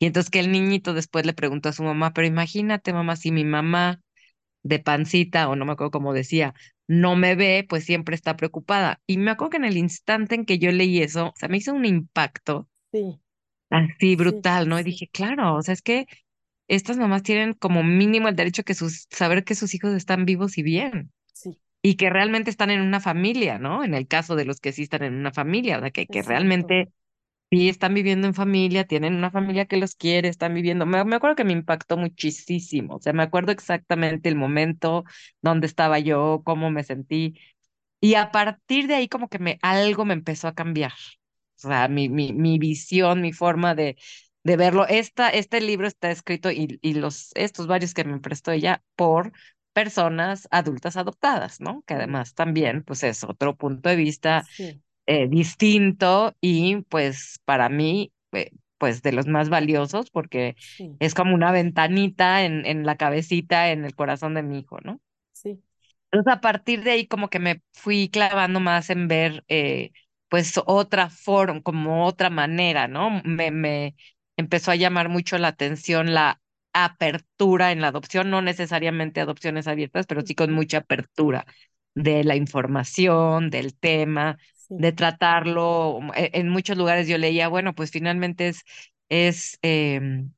Y 0.01 0.07
entonces 0.07 0.31
que 0.31 0.41
el 0.41 0.53
niñito 0.53 0.95
después 0.95 1.27
le 1.27 1.35
preguntó 1.35 1.71
a 1.71 1.73
su 1.73 1.83
mamá, 1.85 2.13
pero 2.13 2.27
imagínate 2.27 2.93
mamá, 2.93 3.17
si 3.17 3.33
mi 3.33 3.45
mamá 3.45 4.01
de 4.63 4.79
pancita, 4.81 5.49
o 5.49 5.57
no 5.57 5.65
me 5.65 5.73
acuerdo 5.73 5.91
cómo 5.93 6.13
decía, 6.15 6.55
no 6.87 7.17
me 7.17 7.35
ve, 7.37 7.67
pues 7.69 7.85
siempre 7.85 8.15
está 8.15 8.37
preocupada. 8.37 9.01
Y 9.07 9.19
me 9.19 9.31
acuerdo 9.31 9.51
que 9.51 9.57
en 9.59 9.65
el 9.67 9.77
instante 9.77 10.35
en 10.35 10.45
que 10.47 10.59
yo 10.59 10.73
leí 10.73 11.03
eso, 11.03 11.29
o 11.29 11.35
sea, 11.37 11.49
me 11.49 11.59
hizo 11.59 11.75
un 11.75 11.85
impacto 11.87 12.69
Sí, 12.93 13.21
así 13.71 14.17
sí, 14.17 14.17
brutal, 14.17 14.69
¿no? 14.69 14.79
Y 14.79 14.83
dije, 14.83 15.09
claro, 15.09 15.55
o 15.57 15.63
sea, 15.63 15.75
es 15.75 15.83
que 15.83 16.07
estas 16.69 16.97
mamás 16.99 17.23
tienen 17.23 17.55
como 17.55 17.83
mínimo 17.85 18.29
el 18.29 18.37
derecho 18.37 18.65
que 18.65 18.75
sus, 18.75 19.07
saber 19.11 19.45
que 19.45 19.55
sus 19.55 19.75
hijos 19.75 19.95
están 19.95 20.25
vivos 20.27 20.59
y 20.59 20.63
bien. 20.63 21.13
sí, 21.33 21.59
Y 21.83 21.97
que 21.97 22.11
realmente 22.11 22.51
están 22.51 22.71
en 22.71 22.83
una 22.83 23.01
familia, 23.01 23.59
¿no? 23.59 23.85
En 23.85 23.95
el 23.95 24.09
caso 24.09 24.37
de 24.37 24.45
los 24.47 24.61
que 24.61 24.73
sí 24.73 24.85
están 24.85 25.05
en 25.05 25.15
una 25.15 25.33
familia, 25.33 25.79
o 25.79 25.81
sea, 25.83 25.91
que, 25.91 26.09
que 26.09 26.23
realmente 26.23 26.91
sí 27.51 27.69
están 27.69 27.95
viviendo 27.95 28.27
en 28.27 28.35
familia, 28.35 28.85
tienen 28.87 29.15
una 29.15 29.31
familia 29.31 29.67
que 29.67 29.77
los 29.79 29.95
quiere, 29.95 30.29
están 30.29 30.55
viviendo. 30.55 30.87
Me, 30.87 31.03
me 31.05 31.17
acuerdo 31.17 31.37
que 31.37 31.45
me 31.45 31.53
impactó 31.53 31.97
muchísimo, 31.97 32.97
o 32.97 33.01
sea, 33.01 33.13
me 33.13 33.23
acuerdo 33.23 33.53
exactamente 33.53 34.29
el 34.29 34.37
momento, 34.37 35.05
dónde 35.43 35.67
estaba 35.67 35.99
yo, 35.99 36.43
cómo 36.45 36.71
me 36.71 36.85
sentí, 36.85 37.39
y 38.01 38.15
a 38.15 38.31
partir 38.33 38.87
de 38.87 38.95
ahí 38.97 39.09
como 39.09 39.29
que 39.29 39.39
me, 39.39 39.59
algo 39.63 40.05
me 40.05 40.15
empezó 40.15 40.49
a 40.49 40.55
cambiar, 40.55 40.93
o 41.57 41.61
sea, 41.69 41.89
mi, 41.89 42.09
mi, 42.09 42.33
mi 42.33 42.59
visión, 42.59 43.21
mi 43.23 43.33
forma 43.33 43.75
de, 43.75 43.97
de 44.45 44.57
verlo. 44.57 44.87
Esta, 44.89 45.29
este 45.31 45.61
libro 45.61 45.87
está 45.87 46.11
escrito 46.11 46.51
y, 46.51 46.79
y 46.83 46.95
los, 46.95 47.31
estos 47.35 47.67
varios 47.67 47.95
que 47.95 48.05
me 48.05 48.21
prestó 48.21 48.53
ella 48.53 48.83
por 48.97 49.33
personas 49.73 50.49
adultas 50.51 50.97
adoptadas, 50.97 51.61
¿no? 51.61 51.83
Que 51.87 51.95
además 51.95 52.35
también, 52.35 52.83
pues 52.85 53.03
es 53.05 53.25
otro 53.25 53.57
punto 53.57 53.89
de 53.89 53.97
vista 53.97 54.47
Sí, 54.57 54.83
eh, 55.09 55.29
distinto 55.29 56.37
y 56.43 56.83
pues 56.85 57.41
para 57.47 57.71
mí, 57.71 58.13
eh, 58.35 58.53
pues 58.79 59.03
de 59.03 59.13
los 59.13 59.29
más 59.29 59.51
valiosos 59.51 60.11
porque 60.13 60.57
sí, 60.77 61.01
es 61.01 61.15
como 61.15 61.35
una 61.37 61.53
ventanita 61.53 62.45
en, 62.45 62.67
en 62.67 62.87
la 62.87 62.97
cabecita, 62.99 63.73
en 63.73 63.87
el 63.87 63.97
corazón 63.97 64.35
de 64.37 64.45
mi 64.45 64.61
hijo, 64.61 64.79
¿no? 64.85 65.01
sí, 65.33 65.63
Entonces 66.11 66.33
a 66.33 66.41
partir 66.41 66.83
de 66.85 66.93
ahí 66.93 67.07
como 67.07 67.29
que 67.31 67.39
me 67.39 67.63
fui 67.73 68.09
clavando 68.11 68.61
más 68.61 68.89
en 68.91 69.09
ver 69.09 69.45
eh, 69.49 69.93
pues 70.29 70.55
otra 70.67 71.11
forma, 71.11 71.63
como 71.63 72.07
otra 72.07 72.31
manera, 72.31 72.89
¿no? 72.89 73.11
Me, 73.25 73.51
me 73.51 73.95
empezó 74.37 74.71
a 74.71 74.77
llamar 74.77 75.09
mucho 75.09 75.37
la 75.39 75.49
atención 75.49 76.15
la 76.15 76.41
apertura 76.73 77.73
en 77.73 77.81
la 77.81 77.89
adopción, 77.89 78.31
no 78.31 78.41
necesariamente 78.43 79.21
adopciones 79.21 79.67
abiertas, 79.67 80.07
pero 80.07 80.23
sí 80.23 80.35
con 80.35 80.53
mucha 80.53 80.79
apertura 80.79 81.47
de 81.95 82.25
la 82.25 82.37
información, 82.37 83.51
del 83.51 83.77
tema, 83.77 84.39
sí, 84.69 84.77
de 84.77 84.93
tratarlo. 84.93 86.01
E- 86.17 86.31
En 86.35 86.49
muchos 86.49 86.77
lugares 86.79 87.09
yo 87.09 87.19
leía, 87.19 87.49
bueno, 87.49 87.75
pues 87.75 87.91
finalmente 87.91 88.49
es, 88.49 88.63
es 89.09 89.59
em, 89.63 90.33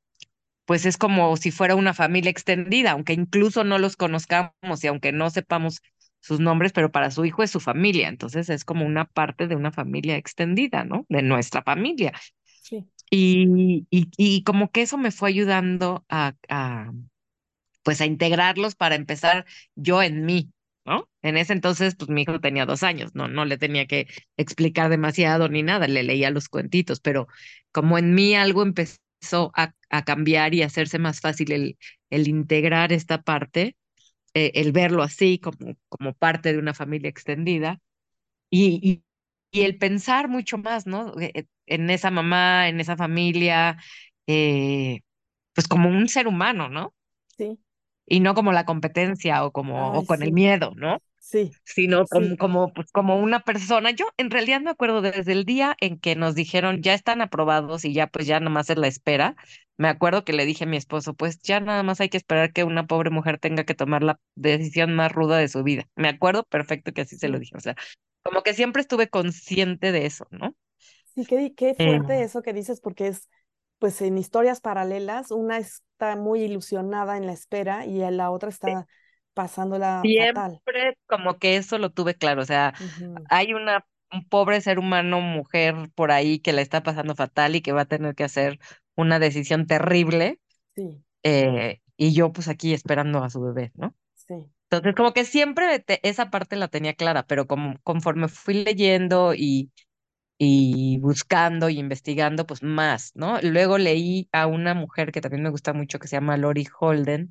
pues 0.66 0.86
es 0.86 0.96
como 0.98 1.36
si 1.36 1.50
fuera 1.50 1.74
una 1.76 1.94
familia 1.94 2.30
extendida, 2.30 2.92
aunque 2.92 3.12
incluso 3.14 3.64
no 3.64 3.78
los 3.78 3.96
conozcamos 3.96 4.84
y 4.84 4.86
aunque 4.88 5.12
no 5.12 5.30
sepamos 5.30 5.80
sus 6.20 6.40
nombres, 6.40 6.72
pero 6.72 6.92
para 6.92 7.10
su 7.10 7.24
hijo 7.24 7.42
es 7.42 7.50
su 7.50 7.60
familia, 7.60 8.08
entonces 8.08 8.48
es 8.50 8.64
como 8.64 8.86
una 8.86 9.06
parte 9.06 9.48
de 9.48 9.56
una 9.56 9.72
familia 9.72 10.16
extendida, 10.16 10.84
¿no? 10.84 11.06
De 11.08 11.22
nuestra 11.22 11.62
familia. 11.62 12.12
sí, 12.62 12.88
Y, 13.10 13.86
y, 13.90 14.08
y 14.16 14.44
como 14.44 14.70
que 14.70 14.82
eso 14.82 14.96
me 14.98 15.10
fue 15.10 15.30
ayudando 15.30 16.04
a, 16.08 16.34
a, 16.48 16.92
pues 17.82 18.00
a 18.00 18.06
integrarlos 18.06 18.74
para 18.76 18.94
empezar 18.96 19.46
yo 19.76 20.02
en 20.02 20.24
mí, 20.26 20.52
¿no? 20.90 21.08
En 21.22 21.36
ese 21.38 21.54
entonces, 21.54 21.96
pues 21.96 22.10
mi 22.10 22.22
hijo 22.22 22.40
tenía 22.40 22.66
dos 22.66 22.82
años, 22.82 23.12
no, 23.14 23.28
no 23.28 23.44
le 23.46 23.58
tenía 23.58 23.86
que 23.86 24.08
explicar 24.36 24.90
demasiado 24.90 25.48
ni 25.48 25.62
nada, 25.62 25.88
le 25.88 26.02
leía 26.04 26.30
los 26.30 26.48
cuentitos, 26.48 27.00
pero 27.00 27.28
como 27.72 27.98
en 27.98 28.14
mí 28.14 28.34
algo 28.34 28.62
empezó 28.62 29.52
a, 29.56 29.74
a 29.90 30.04
cambiar 30.04 30.54
y 30.54 30.62
hacerse 30.62 30.98
más 30.98 31.20
fácil 31.20 31.52
el, 31.52 31.78
el 32.10 32.28
integrar 32.28 32.92
esta 32.92 33.22
parte, 33.22 33.76
eh, 34.34 34.52
el 34.56 34.72
verlo 34.72 35.02
así 35.02 35.38
como, 35.40 35.76
como 35.88 36.14
parte 36.14 36.52
de 36.52 36.58
una 36.58 36.74
familia 36.74 37.10
extendida 37.10 37.80
y, 38.50 38.80
y, 38.82 39.60
y 39.60 39.64
el 39.64 39.78
pensar 39.78 40.28
mucho 40.28 40.58
más, 40.58 40.86
¿no? 40.86 41.14
Eh, 41.20 41.32
eh, 41.34 41.46
En 41.66 41.90
esa 41.90 42.10
mamá, 42.10 42.68
en 42.68 42.80
esa 42.80 42.96
familia, 42.96 43.78
eh, 44.26 45.00
pues 45.54 45.68
como 45.68 45.88
un 45.90 46.08
ser 46.08 46.28
humano, 46.28 46.68
¿no? 46.68 46.94
sí. 47.36 47.58
Y 48.10 48.20
no 48.20 48.34
como 48.34 48.52
la 48.52 48.66
competencia 48.66 49.44
o 49.46 49.52
como 49.52 49.94
Ay, 49.94 50.00
o 50.00 50.06
con 50.06 50.22
el 50.24 50.32
miedo, 50.32 50.72
¿no? 50.76 51.02
sí, 51.18 51.52
Sino 51.64 52.06
como, 52.08 52.36
sí, 52.36 52.38
como, 52.38 52.72
pues, 52.72 52.90
como 52.92 53.18
una 53.20 53.40
persona. 53.40 53.90
Yo 53.92 54.06
en 54.16 54.30
realidad 54.30 54.60
me 54.60 54.70
acuerdo 54.70 55.02
desde 55.02 55.32
el 55.32 55.44
día 55.44 55.76
en 55.80 55.98
que 56.00 56.16
nos 56.16 56.34
dijeron 56.34 56.82
ya 56.82 56.94
están 56.94 57.22
aprobados 57.22 57.84
y 57.84 57.92
ya 57.94 58.08
pues 58.08 58.26
ya 58.26 58.40
nomás 58.40 58.70
es 58.70 58.78
la 58.78 58.88
espera. 58.88 59.36
Me 59.78 59.88
acuerdo 59.88 60.24
que 60.24 60.32
le 60.32 60.46
dije 60.46 60.64
a 60.64 60.66
mi 60.66 60.76
esposo, 60.76 61.14
pues 61.14 61.40
ya 61.42 61.60
nada 61.60 61.82
más 61.84 62.00
hay 62.00 62.08
que 62.08 62.16
esperar 62.18 62.52
que 62.52 62.64
una 62.64 62.86
pobre 62.86 63.10
mujer 63.10 63.38
tenga 63.38 63.64
que 63.64 63.74
tomar 63.74 64.02
la 64.02 64.20
decisión 64.34 64.94
más 64.96 65.12
ruda 65.12 65.38
de 65.38 65.48
su 65.48 65.62
vida. 65.62 65.84
Me 65.96 66.08
acuerdo 66.08 66.44
perfecto 66.44 66.92
que 66.92 67.02
así 67.02 67.16
se 67.18 67.28
lo 67.28 67.38
dije. 67.38 67.56
O 67.56 67.60
sea, 67.60 67.76
como 68.22 68.42
que 68.42 68.54
siempre 68.54 68.82
estuve 68.82 69.08
consciente 69.08 69.92
de 69.92 70.06
eso, 70.06 70.26
¿no? 70.30 70.54
Sí, 71.14 71.26
qué, 71.26 71.54
qué 71.54 71.74
Eh, 71.78 71.98
fuerte 71.98 72.22
eso 72.22 72.42
que 72.42 72.52
dices, 72.52 72.80
porque 72.80 73.08
es, 73.08 73.28
pues 73.80 74.02
en 74.02 74.18
historias 74.18 74.62
paralelas, 74.62 75.32
una 75.32 75.58
está 75.58 76.16
muy 76.16 76.42
ilusionada 76.44 77.18
en 77.18 77.26
la 77.26 77.34
espera 77.34 77.86
y 77.86 78.00
la 78.12 78.30
otra 78.32 78.50
está 78.50 78.88
pasándola 79.34 80.08
fatal. 80.16 80.62
Siempre 80.72 80.96
como 81.06 81.38
que 81.38 81.56
eso 81.56 81.76
lo 81.78 81.90
tuve 81.90 82.14
claro, 82.14 82.40
o 82.42 82.44
sea, 82.46 82.72
hay 83.24 83.52
una, 83.52 83.86
un 84.12 84.26
pobre 84.28 84.60
ser 84.62 84.78
humano, 84.78 85.20
mujer 85.20 85.74
por 85.94 86.10
ahí 86.10 86.38
que 86.40 86.52
la 86.54 86.62
está 86.62 86.82
pasando 86.82 87.14
fatal 87.14 87.54
y 87.54 87.60
que 87.62 87.72
va 87.72 87.82
a 87.82 87.84
tener 87.86 88.14
que 88.14 88.24
hacer 88.24 88.58
una 88.96 89.18
decisión 89.18 89.66
terrible, 89.66 90.40
Sí, 90.76 91.02
eh, 91.24 91.80
y 91.96 92.14
yo 92.14 92.32
pues 92.32 92.48
aquí 92.48 92.74
esperando 92.74 93.22
a 93.24 93.30
su 93.30 93.40
bebé, 93.42 93.72
¿no? 93.76 93.96
sí, 94.14 94.50
Entonces 94.70 94.94
como 94.96 95.12
que 95.14 95.24
siempre 95.24 95.80
te- 95.80 96.06
esa 96.08 96.30
parte 96.30 96.56
la 96.56 96.68
tenía 96.68 96.94
clara, 96.94 97.24
pero 97.26 97.46
como, 97.46 97.78
conforme 97.82 98.28
fui 98.28 98.54
leyendo 98.64 99.34
y, 99.34 99.72
y 100.40 100.98
buscando 101.00 101.68
y 101.70 101.78
investigando, 101.78 102.46
pues 102.46 102.62
más, 102.64 103.12
¿no? 103.14 103.40
Luego 103.42 103.78
leí 103.78 104.28
a 104.32 104.48
una 104.48 104.74
mujer 104.74 105.12
que 105.12 105.20
también 105.20 105.44
me 105.44 105.50
gusta 105.50 105.74
mucho 105.74 105.98
que 106.00 106.08
se 106.08 106.16
llama 106.16 106.38
Lori 106.38 106.66
Holden 106.80 107.30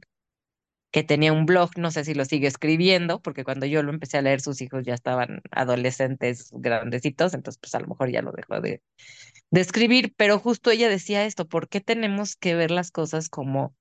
que 0.92 1.04
tenía 1.04 1.34
un 1.34 1.46
blog, 1.46 1.72
no 1.78 1.92
sé 1.92 2.04
si 2.04 2.14
lo 2.16 2.26
sigue 2.26 2.48
escribiendo, 2.48 3.22
porque 3.22 3.44
cuando 3.44 3.66
yo 3.68 3.84
lo 3.84 3.92
empecé 3.92 4.18
a 4.18 4.22
leer, 4.24 4.42
sus 4.42 4.62
hijos 4.62 4.84
ya 4.86 4.96
estaban 4.96 5.42
adolescentes, 5.52 6.50
grandecitos, 6.52 7.34
entonces 7.36 7.60
pues 7.62 7.76
a 7.76 7.80
lo 7.80 7.88
mejor 7.88 8.10
ya 8.12 8.22
lo 8.24 8.32
dejó 8.32 8.60
de, 8.62 8.82
de 9.52 9.62
escribir, 9.62 10.14
pero 10.18 10.40
justo 10.40 10.72
ella 10.72 10.90
decía 10.90 11.26
esto, 11.26 11.48
¿por 11.48 11.70
qué 11.70 11.82
tenemos 11.82 12.36
que 12.36 12.56
ver 12.56 12.72
las 12.72 12.92
cosas 12.92 13.30
como 13.30 13.76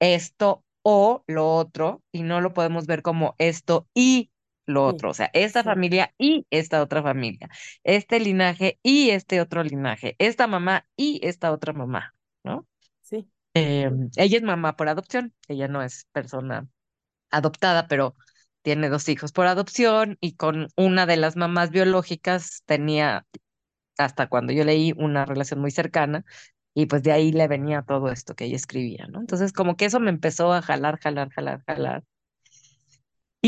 esto 0.00 0.64
o 0.82 1.24
lo 1.26 1.54
otro 1.54 2.02
y 2.12 2.22
no 2.22 2.40
lo 2.40 2.52
podemos 2.54 2.86
ver 2.86 3.02
como 3.02 3.34
esto 3.38 3.88
y 3.94 4.30
lo 4.66 4.84
otro? 4.86 5.10
O 5.10 5.14
sea, 5.14 5.30
esta 5.32 5.64
familia 5.64 6.14
y 6.18 6.46
esta 6.50 6.82
otra 6.82 7.02
familia, 7.02 7.48
este 7.84 8.20
linaje 8.20 8.78
y 8.82 9.10
este 9.10 9.40
otro 9.40 9.62
linaje, 9.64 10.16
esta 10.18 10.46
mamá 10.46 10.86
y 10.96 11.20
esta 11.26 11.52
otra 11.52 11.72
mamá, 11.72 12.14
¿no? 12.44 12.66
sí, 13.02 13.30
Eh, 13.54 13.90
ella 14.16 14.36
es 14.36 14.42
mamá 14.42 14.76
por 14.76 14.88
adopción, 14.88 15.34
ella 15.48 15.68
no 15.68 15.82
es 15.82 16.06
persona 16.12 16.68
adoptada, 17.30 17.88
pero 17.88 18.16
tiene 18.62 18.88
dos 18.90 19.08
hijos 19.08 19.32
por 19.32 19.46
adopción 19.46 20.18
y 20.20 20.34
con 20.36 20.68
una 20.76 21.06
de 21.06 21.16
las 21.18 21.36
mamás 21.36 21.70
biológicas 21.70 22.62
tenía, 22.66 23.26
hasta 23.98 24.28
cuando 24.28 24.52
yo 24.52 24.64
leí, 24.64 24.92
una 24.96 25.24
relación 25.26 25.60
muy 25.60 25.70
cercana 25.72 26.24
y 26.74 26.86
pues 26.86 27.02
de 27.02 27.12
ahí 27.12 27.32
le 27.32 27.48
venía 27.48 27.82
todo 27.82 28.10
esto 28.10 28.34
que 28.36 28.46
ella 28.46 28.56
escribía, 28.56 29.06
¿no? 29.08 29.20
Entonces 29.20 29.52
como 29.52 29.76
que 29.76 29.86
eso 29.86 30.00
me 30.00 30.10
empezó 30.10 30.52
a 30.52 30.62
jalar, 30.62 30.98
jalar, 31.00 31.30
jalar, 31.30 31.62
jalar. 31.66 32.04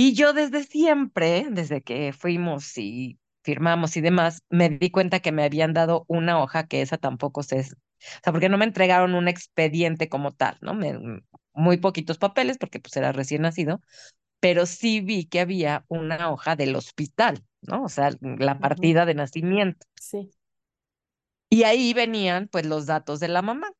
Y 0.01 0.15
yo 0.15 0.33
desde 0.33 0.63
siempre, 0.63 1.49
desde 1.51 1.83
que 1.83 2.13
fuimos 2.13 2.79
y 2.79 3.19
firmamos 3.43 3.97
y 3.97 4.01
demás, 4.01 4.45
me 4.49 4.69
di 4.69 4.93
cuenta 4.93 5.19
que 5.19 5.33
me 5.33 5.43
habían 5.43 5.73
dado 5.73 6.05
una 6.07 6.41
hoja 6.41 6.69
que 6.69 6.83
esa 6.83 6.99
tampoco 6.99 7.43
se... 7.43 7.59
O 7.59 7.65
sea, 8.23 8.33
porque 8.33 8.49
no 8.49 8.59
me 8.59 8.65
entregaron 8.65 9.17
un 9.17 9.27
expediente 9.27 10.09
como 10.09 10.31
tal, 10.31 10.57
¿no? 10.61 10.73
Me, 10.73 10.97
muy 11.53 11.79
poquitos 11.79 12.17
papeles 12.17 12.59
porque 12.59 12.79
pues 12.79 12.97
era 12.97 13.11
recién 13.11 13.43
nacido, 13.43 13.81
pero 14.39 14.67
sí 14.67 15.01
vi 15.01 15.25
que 15.25 15.41
había 15.41 15.85
una 15.89 16.31
hoja 16.31 16.55
del 16.55 16.77
hospital, 16.77 17.43
¿no? 17.63 17.83
O 17.83 17.89
sea, 17.89 18.13
la 18.21 18.61
partida 18.61 19.05
de 19.05 19.15
nacimiento. 19.15 19.85
sí, 20.01 20.31
Y 21.51 21.65
ahí 21.65 21.93
venían 21.93 22.47
pues 22.47 22.67
los 22.67 22.87
datos 22.87 23.19
de 23.19 23.27
la 23.27 23.43
mamá. 23.43 23.73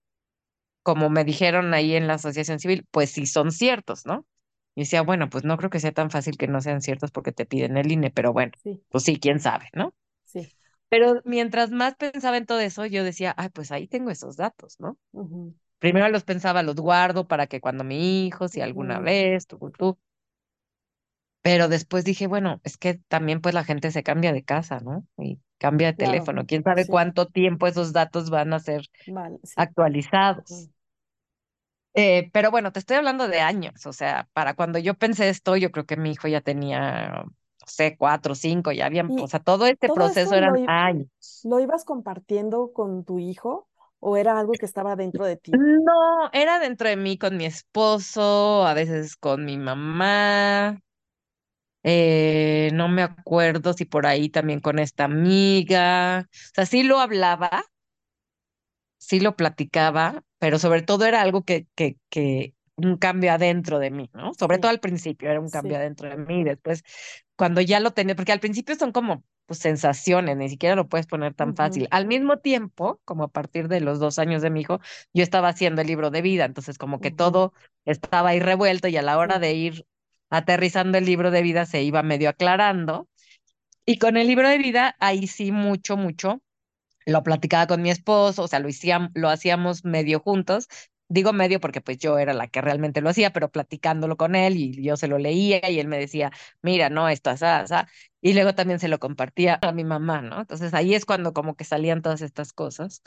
Como 0.83 1.11
me 1.11 1.23
dijeron 1.23 1.75
ahí 1.75 1.95
en 1.95 2.09
la 2.09 2.15
asociación 2.15 2.59
civil, 2.59 2.85
pues 2.91 3.13
sí 3.13 3.25
son 3.25 3.53
ciertos, 3.53 4.05
¿no? 4.05 4.27
Y 4.79 4.83
decía, 4.83 5.03
bueno, 5.03 5.29
pues 5.31 5.45
no 5.45 5.57
creo 5.59 5.71
que 5.71 5.81
sea 5.81 5.93
tan 5.93 6.11
fácil 6.11 6.37
que 6.39 6.49
no 6.49 6.61
sean 6.63 6.83
ciertos 6.83 7.11
porque 7.13 7.33
te 7.33 7.47
piden 7.47 7.77
el 7.77 7.91
INE, 7.93 8.11
pero 8.13 8.33
bueno, 8.33 8.53
sí, 8.63 8.83
pues 8.91 9.05
sí, 9.05 9.19
quién 9.21 9.41
sabe, 9.41 9.69
¿no? 9.75 9.95
sí, 10.25 10.53
Pero 10.89 11.21
mientras 11.25 11.71
más 11.71 11.97
pensaba 11.97 12.37
en 12.39 12.47
todo 12.47 12.61
eso, 12.61 12.87
yo 12.87 13.05
decía, 13.05 13.35
ay, 13.39 13.51
pues 13.51 13.73
ahí 13.73 13.89
tengo 13.89 14.11
esos 14.11 14.37
datos, 14.37 14.81
¿no? 14.81 14.99
Primero 15.81 16.09
los 16.11 16.25
pensaba, 16.25 16.63
los 16.65 16.77
guardo 16.77 17.29
para 17.29 17.47
que 17.49 17.61
cuando 17.61 17.85
mi 17.85 18.27
hijo, 18.27 18.49
si 18.49 18.61
alguna 18.63 19.01
vez, 19.01 19.47
tú, 19.47 19.59
tú, 19.79 19.99
Pero 21.43 21.69
después 21.69 22.05
dije, 22.05 22.27
bueno, 22.27 22.61
es 22.65 22.77
que 22.77 22.95
también 23.09 23.41
pues 23.41 23.55
la 23.55 23.65
gente 23.65 23.91
se 23.91 24.03
cambia 24.03 24.33
de 24.33 24.45
casa, 24.45 24.81
¿no? 24.81 25.07
Y 25.17 25.41
cambia 25.59 25.89
de 25.89 25.97
claro, 25.97 26.33
teléfono. 26.35 26.47
¿Quién 26.47 26.63
sabe 26.65 26.87
sí, 26.87 26.89
cuánto 26.89 27.27
tiempo 27.29 27.67
esos 27.67 27.93
datos 27.93 28.31
van 28.31 28.53
a 28.53 28.59
ser 28.61 28.83
vale, 29.07 29.41
sí, 29.45 29.67
actualizados? 29.67 30.71
Eh, 31.95 32.31
pero 32.33 32.51
bueno, 32.51 32.73
te 32.73 32.79
estoy 32.79 32.97
hablando 32.97 33.27
de 33.29 33.41
años, 33.41 33.85
o 33.87 33.93
sea, 33.93 34.29
para 34.33 34.55
cuando 34.55 34.79
yo 34.79 34.95
pensé 34.95 35.29
esto, 35.31 35.57
yo 35.57 35.73
creo 35.73 35.87
que 35.87 35.97
mi 35.97 36.13
hijo 36.13 36.29
ya 36.29 36.41
tenía, 36.41 37.25
no 37.25 37.33
sé, 37.67 37.97
cuatro, 37.99 38.35
cinco, 38.37 38.71
ya 38.73 38.87
habían, 38.87 39.13
o 39.17 39.27
¿Y 39.27 39.29
sea, 39.29 39.41
todo 39.41 39.67
este 39.67 39.89
todo 39.89 39.91
proceso 39.91 40.37
lo, 40.37 40.37
eran 40.37 40.61
años. 40.67 41.09
lo 41.45 41.61
ibas 41.61 41.85
compartiendo 41.85 42.73
con 42.73 43.05
tu 43.05 43.19
hijo 43.19 43.69
o 44.01 44.17
era 44.17 44.39
algo 44.39 44.59
que 44.59 44.67
estaba 44.67 44.97
dentro 44.97 45.27
de 45.27 45.37
ti? 45.37 45.65
No, 45.87 46.31
era 46.33 46.59
dentro 46.59 46.89
de 46.89 46.97
mí 46.97 47.17
con 47.19 47.37
mi 47.37 47.45
esposo, 47.47 48.67
a 48.67 48.75
veces 48.75 49.17
con 49.17 49.45
mi 49.45 49.57
mamá, 49.59 50.81
eh, 51.83 52.71
no 52.75 52.89
me 52.89 53.03
acuerdo 53.03 53.73
si 53.73 53.85
por 53.85 54.07
ahí 54.07 54.29
también 54.29 54.61
con 54.61 54.79
esta 54.79 55.05
amiga, 55.05 56.27
o 56.31 56.37
sea, 56.55 56.67
sí 56.67 56.83
lo 56.83 57.01
hablaba, 57.01 57.65
sí 58.99 59.21
lo 59.21 59.37
platicaba, 59.37 60.23
pero 60.39 60.59
sobre 60.59 60.83
todo 60.83 61.05
era 61.05 61.23
algo 61.23 61.43
que, 61.43 61.67
que, 61.75 61.97
que 62.09 62.55
un 62.77 62.97
cambio 62.97 63.33
adentro 63.33 63.79
de 63.79 63.91
mí, 63.91 64.11
¿no? 64.15 64.35
Sobre 64.35 64.59
todo 64.59 64.71
al 64.71 64.81
principio 64.81 65.31
era 65.31 65.41
un 65.41 65.51
cambio 65.51 65.73
sí, 65.73 65.77
adentro 65.77 66.09
de 66.09 66.17
mí, 66.17 66.45
después 66.45 66.85
cuando 67.37 67.61
ya 67.61 67.81
lo 67.81 67.93
tenía, 67.93 68.17
porque 68.17 68.33
al 68.33 68.41
principio 68.41 68.75
son 68.77 68.93
como 68.93 69.25
pues, 69.47 69.61
sensaciones, 69.61 70.37
ni 70.37 70.49
siquiera 70.49 70.75
lo 70.75 70.89
puedes 70.89 71.07
poner 71.07 71.35
tan 71.35 71.55
fácil. 71.55 71.89
Al 71.91 72.07
mismo 72.07 72.39
tiempo, 72.39 73.01
como 73.05 73.25
a 73.25 73.29
partir 73.29 73.69
de 73.69 73.81
los 73.81 74.01
dos 74.01 74.19
años 74.19 74.43
de 74.43 74.51
mi 74.51 74.61
hijo, 74.63 74.81
yo 75.13 75.23
estaba 75.23 75.49
haciendo 75.49 75.81
el 75.81 75.87
libro 75.87 76.11
de 76.11 76.23
vida, 76.23 76.45
entonces 76.45 76.79
como 76.79 77.01
que 77.01 77.11
todo 77.11 77.53
estaba 77.85 78.31
ahí 78.31 78.41
revuelto 78.41 78.89
y 78.89 78.97
a 78.97 79.03
la 79.03 79.19
hora 79.19 79.39
de 79.39 79.55
ir 79.55 79.87
aterrizando 80.31 80.99
el 80.99 81.07
libro 81.07 81.31
de 81.31 81.43
vida 81.43 81.65
se 81.65 81.83
iba 81.83 82.03
medio 82.03 82.29
aclarando. 82.29 83.09
Y 83.87 83.99
con 83.99 84.17
el 84.17 84.27
libro 84.27 84.49
de 84.49 84.59
vida, 84.59 84.97
ahí 85.01 85.27
sí 85.27 85.53
mucho, 85.53 85.97
mucho 85.97 86.43
lo 87.09 87.23
platicaba 87.23 87.67
con 87.67 87.83
mi 87.83 87.91
esposo, 87.91 88.43
o 88.45 88.49
sea, 88.49 88.61
lo 88.61 89.29
hacíamos, 89.31 89.85
medio 89.85 90.21
juntos. 90.21 90.69
Digo 91.11 91.33
medio 91.33 91.59
porque 91.61 91.81
pues 91.81 91.97
yo 91.99 92.19
era 92.19 92.35
la 92.35 92.49
que 92.49 92.61
realmente 92.61 93.01
lo 93.01 93.09
hacía, 93.09 93.33
pero 93.33 93.51
platicándolo 93.51 94.17
con 94.19 94.35
él 94.35 94.57
y 94.59 94.83
yo 94.83 94.97
se 94.99 95.09
lo 95.09 95.19
leía 95.19 95.71
y 95.71 95.81
él 95.81 95.89
me 95.89 95.99
decía, 95.99 96.31
mira, 96.63 96.91
no, 96.91 97.09
esto, 97.09 97.31
así, 97.31 97.47
así. 97.47 97.75
Y 98.21 98.35
luego 98.35 98.55
también 98.55 98.79
se 98.79 98.89
lo 98.89 98.99
compartía 98.99 99.59
a 99.63 99.73
mi 99.73 99.85
mamá, 99.85 100.21
¿no? 100.23 100.41
Entonces 100.41 100.75
ahí 100.75 100.95
es 100.95 101.07
cuando 101.07 101.33
como 101.33 101.57
que 101.57 101.65
salían 101.65 102.03
todas 102.03 102.21
estas 102.21 102.53
cosas. 102.53 103.03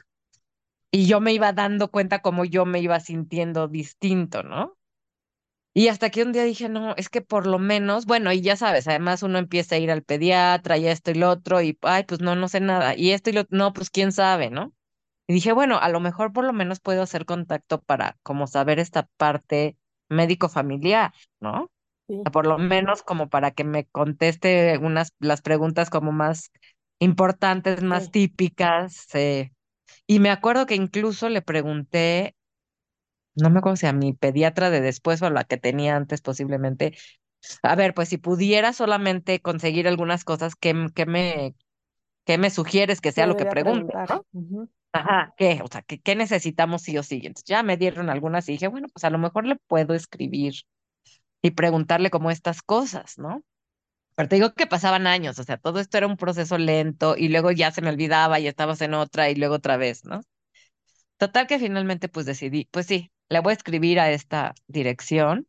Y 0.91 1.07
yo 1.07 1.19
me 1.21 1.33
iba 1.33 1.53
dando 1.53 1.91
cuenta 1.91 2.21
cómo 2.21 2.45
yo 2.45 2.65
me 2.65 2.79
iba 2.79 2.99
sintiendo 3.01 3.67
distinto, 3.67 4.43
¿no? 4.43 4.77
Y 5.73 5.87
hasta 5.87 6.09
que 6.09 6.23
un 6.23 6.33
día 6.33 6.43
dije, 6.43 6.67
no, 6.69 6.95
es 6.97 7.09
que 7.09 7.21
por 7.21 7.47
lo 7.47 7.57
menos, 7.59 8.05
bueno, 8.05 8.31
y 8.33 8.41
ya 8.41 8.57
sabes, 8.57 8.87
además 8.87 9.23
uno 9.23 9.37
empieza 9.39 9.75
a 9.75 9.77
ir 9.79 9.89
al 9.91 10.03
pediatra 10.03 10.77
y 10.77 10.87
esto 10.87 11.11
y 11.11 11.13
lo 11.15 11.29
otro, 11.29 11.61
y 11.61 11.77
ay, 11.83 12.03
pues 12.05 12.19
no, 12.21 12.35
no 12.35 12.47
sé 12.49 12.59
nada, 12.59 12.95
y 12.95 13.11
esto 13.11 13.29
y 13.29 13.33
lo, 13.33 13.45
no, 13.49 13.71
pues 13.73 13.89
quién 13.89 14.11
sabe, 14.11 14.49
¿no? 14.49 14.73
Y 15.27 15.33
dije, 15.35 15.53
bueno, 15.53 15.79
a 15.79 15.89
lo 15.89 15.99
mejor 16.01 16.33
por 16.33 16.45
lo 16.45 16.53
menos 16.53 16.79
puedo 16.81 17.03
hacer 17.03 17.25
contacto 17.25 17.81
para 17.81 18.17
como 18.23 18.47
saber 18.47 18.79
esta 18.79 19.09
parte 19.17 19.77
médico-familiar, 20.09 21.13
¿no? 21.41 21.71
Sí, 22.07 22.31
por 22.33 22.45
lo 22.47 22.57
menos 22.57 23.03
como 23.03 23.29
para 23.29 23.51
que 23.51 23.63
me 23.63 23.85
conteste 23.87 24.77
unas, 24.77 25.13
las 25.19 25.41
preguntas 25.41 25.89
como 25.89 26.11
más 26.11 26.51
importantes, 26.99 27.81
más 27.83 28.05
sí, 28.05 28.11
típicas. 28.11 29.07
eh. 29.15 29.51
Y 30.07 30.19
me 30.19 30.29
acuerdo 30.31 30.65
que 30.65 30.75
incluso 30.75 31.29
le 31.29 31.41
pregunté, 31.41 32.35
no 33.35 33.49
me 33.49 33.59
acuerdo 33.59 33.77
si 33.77 33.87
a 33.87 33.93
mi 33.93 34.13
pediatra 34.13 34.69
de 34.69 34.81
después 34.81 35.21
o 35.21 35.27
a 35.27 35.29
la 35.29 35.43
que 35.43 35.57
tenía 35.57 35.95
antes 35.95 36.21
posiblemente, 36.21 36.97
a 37.63 37.75
ver, 37.75 37.93
pues 37.93 38.09
si 38.09 38.17
pudiera 38.17 38.73
solamente 38.73 39.41
conseguir 39.41 39.87
algunas 39.87 40.23
cosas, 40.23 40.55
¿qué, 40.55 40.87
qué 40.95 41.05
me, 41.05 41.55
qué 42.25 42.37
me 42.37 42.49
sugieres 42.51 43.01
que 43.01 43.09
¿qué 43.09 43.13
sea 43.13 43.27
lo 43.27 43.35
que 43.37 43.45
pregunte, 43.47 43.93
Ajá, 44.93 45.33
¿qué? 45.37 45.61
O 45.63 45.67
sea, 45.67 45.81
¿qué, 45.83 46.01
qué 46.01 46.15
necesitamos 46.15 46.81
sí 46.83 46.97
o 46.97 47.03
sí? 47.03 47.17
Entonces 47.23 47.45
ya 47.45 47.63
me 47.63 47.77
dieron 47.77 48.09
algunas 48.09 48.47
y 48.49 48.53
dije, 48.53 48.67
bueno, 48.67 48.87
pues 48.93 49.03
a 49.05 49.09
lo 49.09 49.17
mejor 49.19 49.45
le 49.45 49.55
puedo 49.67 49.93
escribir 49.93 50.53
y 51.41 51.51
preguntarle 51.51 52.09
como 52.11 52.31
estas 52.31 52.61
cosas, 52.61 53.17
¿no? 53.17 53.43
Pero 54.15 54.29
te 54.29 54.35
digo 54.37 54.53
que 54.53 54.67
pasaban 54.67 55.07
años, 55.07 55.39
o 55.39 55.43
sea, 55.43 55.57
todo 55.57 55.79
esto 55.79 55.97
era 55.97 56.07
un 56.07 56.17
proceso 56.17 56.57
lento 56.57 57.15
y 57.17 57.29
luego 57.29 57.51
ya 57.51 57.71
se 57.71 57.81
me 57.81 57.89
olvidaba 57.89 58.39
y 58.39 58.47
estabas 58.47 58.81
en 58.81 58.93
otra 58.95 59.29
y 59.29 59.35
luego 59.35 59.55
otra 59.55 59.77
vez, 59.77 60.05
¿no? 60.05 60.21
Total 61.17 61.47
que 61.47 61.59
finalmente 61.59 62.09
pues 62.09 62.25
decidí, 62.25 62.67
pues 62.71 62.87
sí, 62.87 63.11
le 63.31 63.39
voy 63.41 63.51
a 63.51 63.55
escribir 63.55 63.99
a 63.99 64.11
esta 64.11 64.53
dirección 64.67 65.47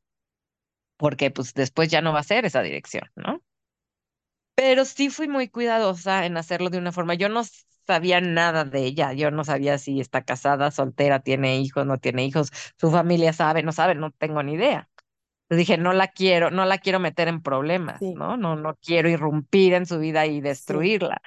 porque 0.97 1.31
pues 1.31 1.55
después 1.55 1.89
ya 1.91 2.01
no 2.03 2.13
va 2.13 2.21
a 2.21 2.23
ser 2.23 2.45
esa 2.47 2.63
dirección, 2.63 3.11
¿no? 3.17 3.43
Pero 4.55 4.85
sí 4.85 5.11
fui 5.11 5.29
muy 5.29 5.49
cuidadosa 5.49 6.27
en 6.27 6.37
hacerlo 6.37 6.71
de 6.71 6.79
una 6.79 6.93
forma. 6.93 7.15
Yo 7.15 7.29
no 7.29 7.43
sabía 7.87 8.21
nada 8.21 8.65
de 8.65 8.85
ella. 8.85 9.13
Yo 9.13 9.31
no 9.31 9.45
sabía 9.45 9.79
si 9.79 10.01
está 10.01 10.23
casada, 10.25 10.71
soltera, 10.71 11.21
tiene 11.21 11.59
hijos, 11.59 11.87
no 11.87 11.99
tiene 11.99 12.25
hijos, 12.25 12.51
su 12.79 12.91
familia 12.91 13.33
sabe, 13.33 13.63
no 13.63 13.73
sabe, 13.73 13.95
no 13.95 14.11
tengo 14.13 14.43
ni 14.43 14.55
idea. 14.55 14.89
Entonces 15.49 15.69
dije, 15.69 15.79
no 15.79 15.93
la 15.95 16.09
quiero, 16.09 16.51
no 16.51 16.65
la 16.67 16.79
quiero 16.79 17.01
meter 17.01 17.29
en 17.29 17.43
problemas, 17.43 18.01
Sí, 18.01 18.15
¿no? 18.15 18.37
No, 18.39 18.57
no 18.57 18.77
quiero 18.83 19.09
irrumpir 19.11 19.75
en 19.75 19.87
su 19.87 19.99
vida 20.01 20.27
y 20.27 20.41
sí, 20.43 20.43
destruirla. 20.43 21.23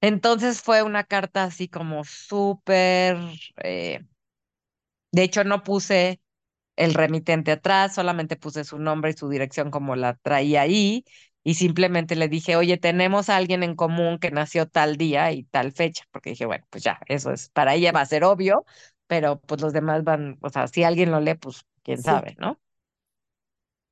Entonces 0.00 0.60
fue 0.62 0.82
una 0.82 1.04
carta 1.04 1.44
así 1.44 1.68
como 1.68 2.04
súper, 2.04 3.18
eh, 3.64 4.04
de 5.14 5.22
hecho 5.24 5.44
no 5.44 5.62
puse 5.64 6.20
el 6.76 6.94
remitente 6.94 7.52
atrás, 7.52 7.94
solamente 7.94 8.36
puse 8.36 8.64
su 8.64 8.78
nombre 8.78 9.10
y 9.12 9.14
su 9.14 9.28
dirección 9.28 9.70
como 9.70 9.96
la 9.96 10.14
traía 10.16 10.62
ahí 10.62 11.04
y 11.44 11.54
simplemente 11.54 12.16
le 12.16 12.28
dije, 12.28 12.56
oye, 12.56 12.78
tenemos 12.78 13.28
a 13.28 13.36
alguien 13.36 13.62
en 13.62 13.76
común 13.76 14.18
que 14.18 14.30
nació 14.30 14.68
tal 14.68 14.96
día 14.96 15.32
y 15.32 15.44
tal 15.44 15.72
fecha, 15.72 16.04
porque 16.12 16.30
dije, 16.30 16.46
bueno, 16.46 16.66
pues 16.70 16.84
ya, 16.84 17.00
eso 17.08 17.32
es, 17.32 17.50
para 17.50 17.74
ella 17.74 17.92
va 17.92 18.00
a 18.02 18.06
ser 18.06 18.24
obvio, 18.24 18.64
pero 19.06 19.40
pues 19.40 19.60
los 19.62 19.72
demás 19.72 20.04
van, 20.04 20.38
o 20.42 20.50
sea, 20.50 20.68
si 20.68 20.84
alguien 20.84 21.10
lo 21.12 21.20
lee, 21.20 21.34
pues 21.36 21.64
quién 21.82 22.02
Sí. 22.02 22.04
sabe, 22.04 22.36
¿no? 22.38 22.60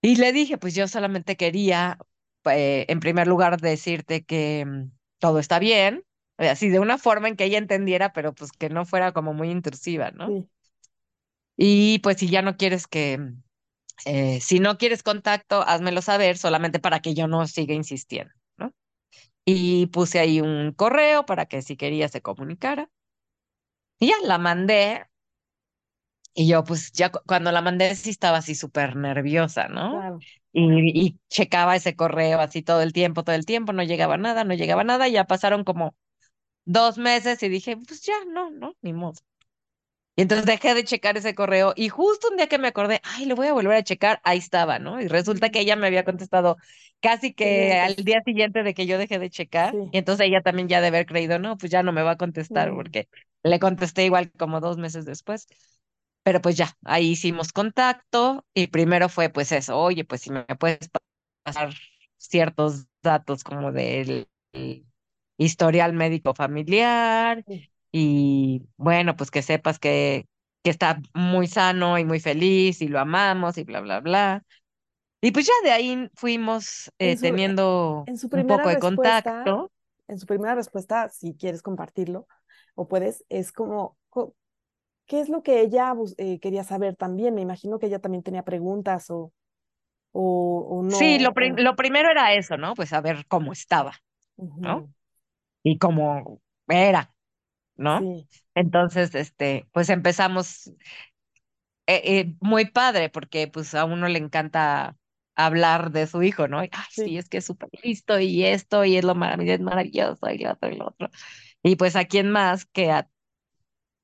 Y 0.00 0.16
le 0.16 0.32
dije, 0.32 0.58
pues 0.58 0.74
yo 0.74 0.88
solamente 0.88 1.36
quería, 1.36 1.98
eh, 2.46 2.86
en 2.88 3.00
primer 3.00 3.26
lugar, 3.28 3.60
decirte 3.60 4.24
que 4.24 4.64
mm, 4.66 4.90
todo 5.18 5.38
está 5.38 5.58
bien, 5.58 6.04
así 6.38 6.68
de 6.70 6.80
una 6.80 6.98
forma 6.98 7.28
en 7.28 7.36
que 7.36 7.44
ella 7.44 7.58
entendiera, 7.58 8.12
pero 8.12 8.34
pues 8.34 8.52
que 8.52 8.68
no 8.68 8.84
fuera 8.84 9.12
como 9.12 9.32
muy 9.34 9.50
intrusiva, 9.50 10.10
¿no? 10.10 10.34
Sí. 10.34 10.48
Y 11.56 11.98
pues 12.00 12.18
si 12.18 12.28
ya 12.28 12.42
no 12.42 12.56
quieres 12.56 12.86
que, 12.86 13.18
eh, 14.06 14.40
si 14.40 14.60
no 14.60 14.78
quieres 14.78 15.02
contacto, 15.02 15.62
házmelo 15.66 16.02
saber 16.02 16.38
solamente 16.38 16.80
para 16.80 17.00
que 17.00 17.14
yo 17.14 17.28
no 17.28 17.46
siga 17.48 17.74
insistiendo, 17.74 18.34
¿no? 18.58 18.74
Y 19.46 19.86
puse 19.88 20.20
ahí 20.20 20.40
un 20.40 20.72
correo 20.74 21.26
para 21.26 21.46
que 21.46 21.62
si 21.62 21.76
quería 21.76 22.08
se 22.08 22.22
comunicara. 22.22 22.90
Y 23.98 24.08
ya 24.08 24.16
la 24.24 24.36
mandé. 24.38 25.06
Y 26.34 26.48
yo 26.48 26.64
pues 26.64 26.92
ya 26.92 27.10
cu- 27.10 27.20
cuando 27.26 27.52
la 27.52 27.60
mandé 27.62 27.94
sí 27.94 28.10
estaba 28.10 28.38
así 28.38 28.54
súper 28.54 28.96
nerviosa, 28.96 29.68
¿no? 29.68 30.06
Y, 30.52 31.06
y 31.08 31.18
checaba 31.28 31.76
ese 31.76 31.96
correo 31.96 32.40
así 32.40 32.62
todo 32.62 32.82
el 32.82 32.92
tiempo, 32.92 33.24
todo 33.24 33.34
el 33.36 33.46
tiempo, 33.46 33.72
no 33.72 33.82
llegaba 33.82 34.16
nada, 34.18 34.44
no 34.44 34.54
llegaba 34.54 34.84
nada. 34.84 35.08
Y 35.08 35.12
ya 35.12 35.24
pasaron 35.26 35.64
como 35.64 35.94
dos 36.66 36.98
meses 36.98 37.42
y 37.44 37.48
dije, 37.50 37.76
pues 37.78 38.02
ya, 38.02 38.14
no, 38.32 38.50
no, 38.52 38.76
ni 38.82 38.92
modo. 38.94 39.20
Y 40.16 40.22
entonces 40.22 40.46
dejé 40.46 40.74
de 40.74 40.84
checar 40.84 41.16
ese 41.16 41.34
correo 41.34 41.72
y 41.74 41.88
justo 41.88 42.28
un 42.30 42.36
día 42.36 42.46
que 42.48 42.58
me 42.58 42.68
acordé, 42.68 43.00
ay, 43.04 43.24
lo 43.26 43.34
voy 43.36 43.46
a 43.48 43.54
volver 43.54 43.76
a 43.76 43.82
checar, 43.82 44.20
ahí 44.24 44.38
estaba, 44.38 44.78
¿no? 44.78 45.00
Y 45.00 45.08
resulta 45.08 45.50
que 45.50 45.60
ella 45.60 45.74
me 45.76 45.86
había 45.86 46.04
contestado 46.04 46.58
casi 47.00 47.32
que 47.34 47.78
al 47.80 47.94
pues. 47.94 48.04
día 48.04 48.22
siguiente 48.24 48.62
de 48.62 48.74
que 48.74 48.86
yo 48.86 48.98
dejé 48.98 49.18
de 49.18 49.30
checar. 49.30 49.78
Sí. 49.78 49.78
Y 49.90 49.98
entonces 49.98 50.26
ella 50.26 50.42
también 50.42 50.68
ya 50.68 50.80
de 50.82 50.88
haber 50.88 51.06
creído, 51.06 51.38
no, 51.38 51.56
pues 51.56 51.72
ya 51.72 51.82
no 51.82 51.92
me 51.92 52.02
va 52.02 52.12
a 52.12 52.16
contestar 52.18 52.72
Mm, 52.72 52.74
porque 52.74 53.08
le 53.42 53.58
contesté 53.58 54.04
igual 54.04 54.30
como 54.32 54.60
dos 54.60 54.76
meses 54.78 55.04
después. 55.06 55.46
Pero 56.22 56.40
pues 56.40 56.56
ya, 56.56 56.76
ahí 56.84 57.10
hicimos 57.12 57.52
contacto 57.52 58.46
y 58.54 58.68
primero 58.68 59.08
fue 59.08 59.28
pues 59.30 59.50
eso, 59.52 59.76
oye, 59.78 60.04
pues 60.04 60.20
si 60.22 60.30
me 60.30 60.44
puedes 60.58 60.88
pa- 60.88 61.00
pasar 61.42 61.74
ciertos 62.18 62.86
datos 63.02 63.42
como 63.44 63.72
del 63.72 64.28
el 64.52 64.86
historial 65.38 65.92
médico 65.94 66.34
familiar 66.34 67.44
sí. 67.46 67.71
Y 67.92 68.62
bueno, 68.76 69.16
pues 69.16 69.30
que 69.30 69.42
sepas 69.42 69.78
que, 69.78 70.26
que 70.64 70.70
está 70.70 71.00
muy 71.14 71.46
sano 71.48 71.98
y 71.98 72.04
muy 72.04 72.20
feliz 72.20 72.82
y 72.82 72.88
lo 72.88 73.00
amamos 73.00 73.58
y 73.58 73.64
bla, 73.64 73.80
bla, 73.80 74.00
bla. 74.00 74.44
Y 75.22 75.32
pues 75.32 75.46
ya 75.46 75.52
de 75.64 75.72
ahí 75.72 76.10
fuimos 76.14 76.92
eh, 76.98 77.16
En 77.16 77.18
su, 77.18 77.36
teniendo 77.36 78.06
en 78.06 78.18
su 78.18 78.28
un 78.30 78.46
poco 78.46 78.68
de 78.70 78.78
contacto. 78.78 79.72
en 80.08 80.18
su 80.18 80.26
primera 80.26 80.54
respuesta, 80.54 81.08
si 81.08 81.34
quieres 81.36 81.62
compartirlo 81.62 82.26
o 82.74 82.88
puedes, 82.88 83.24
es 83.28 83.52
como, 83.52 83.98
co- 84.10 84.34
¿qué 85.06 85.20
es 85.20 85.28
lo 85.30 85.42
que 85.42 85.60
ella 85.62 85.94
eh, 86.18 86.40
quería 86.40 86.64
saber 86.64 86.96
también? 86.96 87.34
Me 87.34 87.42
imagino 87.42 87.78
que 87.78 87.86
ella 87.88 88.00
también 88.00 88.22
tenía 88.24 88.44
preguntas 88.44 89.10
o, 89.10 89.32
o, 90.12 90.66
o 90.80 90.82
no. 90.84 91.08
Sí, 91.08 91.18
lo, 91.18 91.32
lo 91.56 91.76
primero 91.76 92.10
era 92.10 92.34
eso, 92.34 92.56
¿no? 92.56 92.74
Pues 92.74 92.90
saber 92.90 93.26
cómo 93.26 93.52
estaba, 93.52 93.94
¿no? 94.62 94.88
Y 95.64 95.78
cómo 95.78 96.42
era. 96.68 97.11
¿No? 97.82 98.00
Sí, 98.00 98.28
Entonces, 98.54 99.14
este, 99.14 99.68
pues 99.72 99.90
empezamos 99.90 100.72
eh, 101.86 102.20
eh, 102.20 102.34
muy 102.40 102.66
padre 102.70 103.08
porque 103.10 103.48
pues 103.48 103.74
a 103.74 103.84
uno 103.84 104.08
le 104.08 104.18
encanta 104.18 104.96
hablar 105.34 105.90
de 105.92 106.06
su 106.06 106.22
hijo, 106.22 106.48
¿no? 106.48 106.62
Y, 106.64 106.70
Ay, 106.72 106.84
sí. 106.90 107.04
sí, 107.04 107.18
es 107.18 107.28
que 107.28 107.38
es 107.38 107.44
súper 107.46 107.70
listo 107.82 108.18
y 108.20 108.44
esto 108.44 108.84
y 108.84 108.96
es 108.96 109.04
lo 109.04 109.14
maravilloso, 109.14 109.54
es 109.54 109.60
maravilloso 109.60 110.30
y 110.30 110.38
lo 110.38 110.52
otro 110.52 110.70
y 110.70 110.76
lo 110.76 110.86
otro. 110.88 111.10
Y 111.62 111.76
pues 111.76 111.96
a 111.96 112.04
quién 112.06 112.30
más 112.30 112.66
que 112.66 112.90
a, 112.90 113.08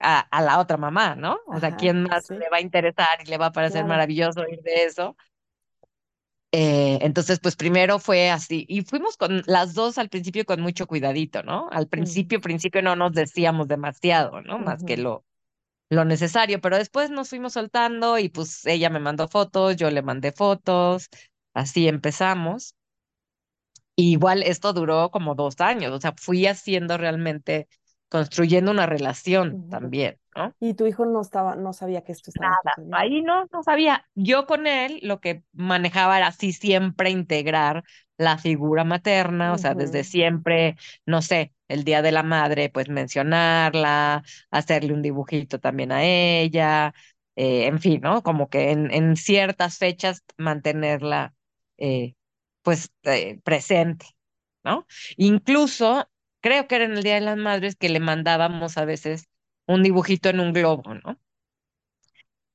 a, 0.00 0.20
a 0.20 0.42
la 0.42 0.60
otra 0.60 0.76
mamá, 0.76 1.16
¿no? 1.16 1.38
O 1.46 1.58
sea, 1.60 1.76
¿quién 1.76 2.04
más 2.04 2.24
sí, 2.26 2.34
le 2.38 2.48
va 2.50 2.58
a 2.58 2.60
interesar 2.60 3.08
y 3.24 3.26
le 3.30 3.38
va 3.38 3.46
a 3.46 3.52
parecer 3.52 3.82
claro. 3.82 3.88
maravilloso 3.88 4.42
oír 4.42 4.62
de 4.62 4.84
eso? 4.84 5.16
Eh, 6.52 6.98
entonces, 7.02 7.40
pues 7.40 7.56
primero 7.56 7.98
fue 7.98 8.30
así, 8.30 8.64
y 8.68 8.80
fuimos 8.82 9.16
con 9.18 9.42
las 9.46 9.74
dos 9.74 9.98
al 9.98 10.08
principio 10.08 10.46
con 10.46 10.62
mucho 10.62 10.86
cuidadito, 10.86 11.42
¿no? 11.42 11.68
Al 11.70 11.88
Mm, 11.96 12.28
principio, 12.28 12.40
principio 12.40 12.80
no 12.82 12.96
nos 12.96 13.12
decíamos 13.12 13.68
demasiado, 13.68 14.40
¿no? 14.42 14.58
Más 14.58 14.82
que 14.82 14.96
lo, 14.96 15.26
lo 15.90 16.04
necesario, 16.06 16.60
pero 16.60 16.78
después 16.78 17.10
nos 17.10 17.30
fuimos 17.30 17.54
soltando 17.54 18.18
y 18.18 18.28
pues 18.30 18.66
ella 18.66 18.90
me 18.90 19.00
mandó 19.00 19.28
fotos, 19.28 19.76
yo 19.76 19.90
le 19.90 20.02
mandé 20.02 20.32
fotos, 20.32 21.08
así 21.54 21.88
empezamos. 21.88 22.74
Y 23.96 24.12
igual 24.12 24.42
esto 24.44 24.72
duró 24.72 25.10
como 25.10 25.34
dos 25.34 25.60
años, 25.60 25.92
o 25.92 26.00
sea, 26.00 26.14
fui 26.16 26.46
haciendo 26.46 26.96
realmente, 26.98 27.68
construyendo 28.08 28.70
una 28.70 28.86
relación 28.86 29.68
también, 29.68 30.18
¿no? 30.34 30.54
Y 30.60 30.74
tu 30.74 30.86
hijo 30.86 31.04
no 31.04 31.20
estaba, 31.20 31.56
no 31.56 31.72
sabía 31.72 32.02
que 32.02 32.12
esto 32.12 32.30
estaba 32.30 32.56
sucediendo. 32.62 32.96
Ahí 32.96 33.22
no, 33.22 33.46
no 33.52 33.62
sabía. 33.62 34.06
Yo 34.14 34.46
con 34.46 34.66
él 34.66 35.00
lo 35.02 35.20
que 35.20 35.42
manejaba 35.52 36.16
era 36.18 36.28
así 36.28 36.52
siempre 36.52 37.10
integrar 37.10 37.84
la 38.16 38.38
figura 38.38 38.84
materna, 38.84 39.52
o 39.52 39.58
sea, 39.58 39.74
desde 39.74 40.04
siempre, 40.04 40.76
no 41.06 41.22
sé, 41.22 41.52
el 41.68 41.84
Día 41.84 42.02
de 42.02 42.12
la 42.12 42.22
Madre, 42.22 42.68
pues 42.70 42.88
mencionarla, 42.88 44.24
hacerle 44.50 44.92
un 44.92 45.02
dibujito 45.02 45.60
también 45.60 45.92
a 45.92 46.02
ella, 46.04 46.94
eh, 47.36 47.66
en 47.66 47.78
fin, 47.80 48.00
¿no? 48.02 48.22
Como 48.22 48.48
que 48.48 48.70
en, 48.70 48.90
en 48.92 49.16
ciertas 49.16 49.78
fechas 49.78 50.24
mantenerla, 50.36 51.34
eh, 51.76 52.14
pues, 52.62 52.90
eh, 53.04 53.40
presente, 53.44 54.06
¿no? 54.64 54.86
Incluso, 55.16 56.08
creo 56.40 56.66
que 56.68 56.76
era 56.76 56.84
en 56.86 56.92
el 56.96 57.02
Día 57.02 57.14
de 57.16 57.20
las 57.22 57.36
Madres 57.38 57.76
que 57.76 57.88
le 57.88 58.00
mandábamos 58.00 58.78
a 58.78 58.84
veces 58.84 59.26
un 59.66 59.82
dibujito 59.82 60.28
en 60.30 60.40
un 60.40 60.52
globo, 60.52 60.94
¿no? 60.94 61.18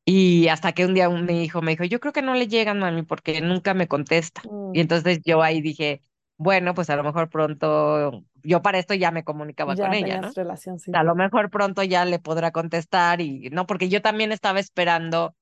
Y 0.06 0.48
hasta 0.50 0.74
que 0.74 0.86
un 0.86 0.94
día 0.94 1.08
un- 1.10 1.26
mi 1.26 1.44
hijo 1.44 1.62
me 1.62 1.72
dijo, 1.72 1.84
yo 1.86 2.00
creo 2.00 2.12
que 2.14 2.22
no 2.22 2.34
le 2.36 2.48
llegan, 2.48 2.80
mami, 2.80 3.04
porque 3.04 3.42
nunca 3.42 3.74
me 3.74 3.88
contesta. 3.88 4.52
Y 4.72 4.80
mm, 4.80 4.82
entonces 4.82 5.20
yo 5.24 5.42
ahí 5.44 5.62
dije, 5.62 6.02
bueno, 6.38 6.74
pues 6.74 6.90
a 6.90 6.96
lo 6.98 7.04
mejor 7.04 7.30
pronto, 7.30 8.24
yo 8.44 8.62
para 8.62 8.80
esto 8.80 8.94
ya 8.96 9.12
me 9.12 9.24
comunicaba 9.24 9.78
con 9.78 9.94
ella, 9.94 10.18
¿no? 10.18 10.36
relación, 10.36 10.80
sí, 10.80 10.94
A 10.94 11.04
lo 11.04 11.16
mejor 11.16 11.50
pronto 11.52 11.84
ya 11.84 12.06
le 12.06 12.20
podrá 12.20 12.52
contestar 12.52 13.22
y 13.22 13.50
no, 13.52 13.68
porque 13.68 13.90
yo 13.90 14.02
también 14.02 14.32
estaba 14.32 14.60
esperando 14.60 15.36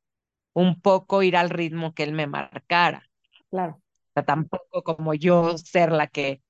un 0.53 0.81
poco 0.81 1.23
ir 1.23 1.37
al 1.37 1.49
ritmo 1.51 1.93
que 1.95 2.03
él 2.03 2.13
me 2.13 2.27
marcara. 2.27 3.09
claro. 3.49 3.81
O 4.11 4.13
sea, 4.13 4.23
tampoco 4.25 4.83
como 4.83 5.13
yo 5.13 5.57
ser 5.57 5.91
la 5.91 6.07
que 6.07 6.41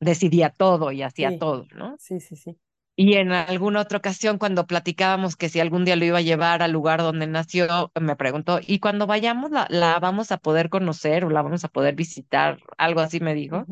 decidía 0.00 0.50
todo 0.50 0.92
y 0.92 1.02
hacía 1.02 1.32
Sí, 1.32 1.36
todo, 1.36 1.66
¿no? 1.74 1.98
sí, 1.98 2.20
sí, 2.20 2.36
sí. 2.36 2.58
Y 2.98 3.14
en 3.14 3.32
alguna 3.32 3.82
otra 3.82 3.98
ocasión, 3.98 4.38
cuando 4.38 4.66
platicábamos 4.66 5.36
que 5.36 5.50
si 5.50 5.60
algún 5.60 5.84
día 5.84 5.96
lo 5.96 6.04
iba 6.06 6.18
a 6.18 6.20
llevar 6.22 6.62
al 6.62 6.72
lugar 6.72 7.00
donde 7.02 7.26
nació, 7.26 7.92
me 8.00 8.16
preguntó, 8.16 8.58
¿y 8.66 8.78
cuando 8.80 9.06
vayamos 9.06 9.50
la, 9.50 9.66
la 9.70 9.98
vamos 10.00 10.32
a 10.32 10.38
poder 10.38 10.70
conocer 10.70 11.24
o 11.26 11.30
la 11.30 11.42
vamos 11.42 11.64
a 11.64 11.68
poder 11.68 11.94
visitar? 11.94 12.58
Algo 12.78 13.00
así 13.00 13.20
me 13.20 13.34
dijo. 13.34 13.68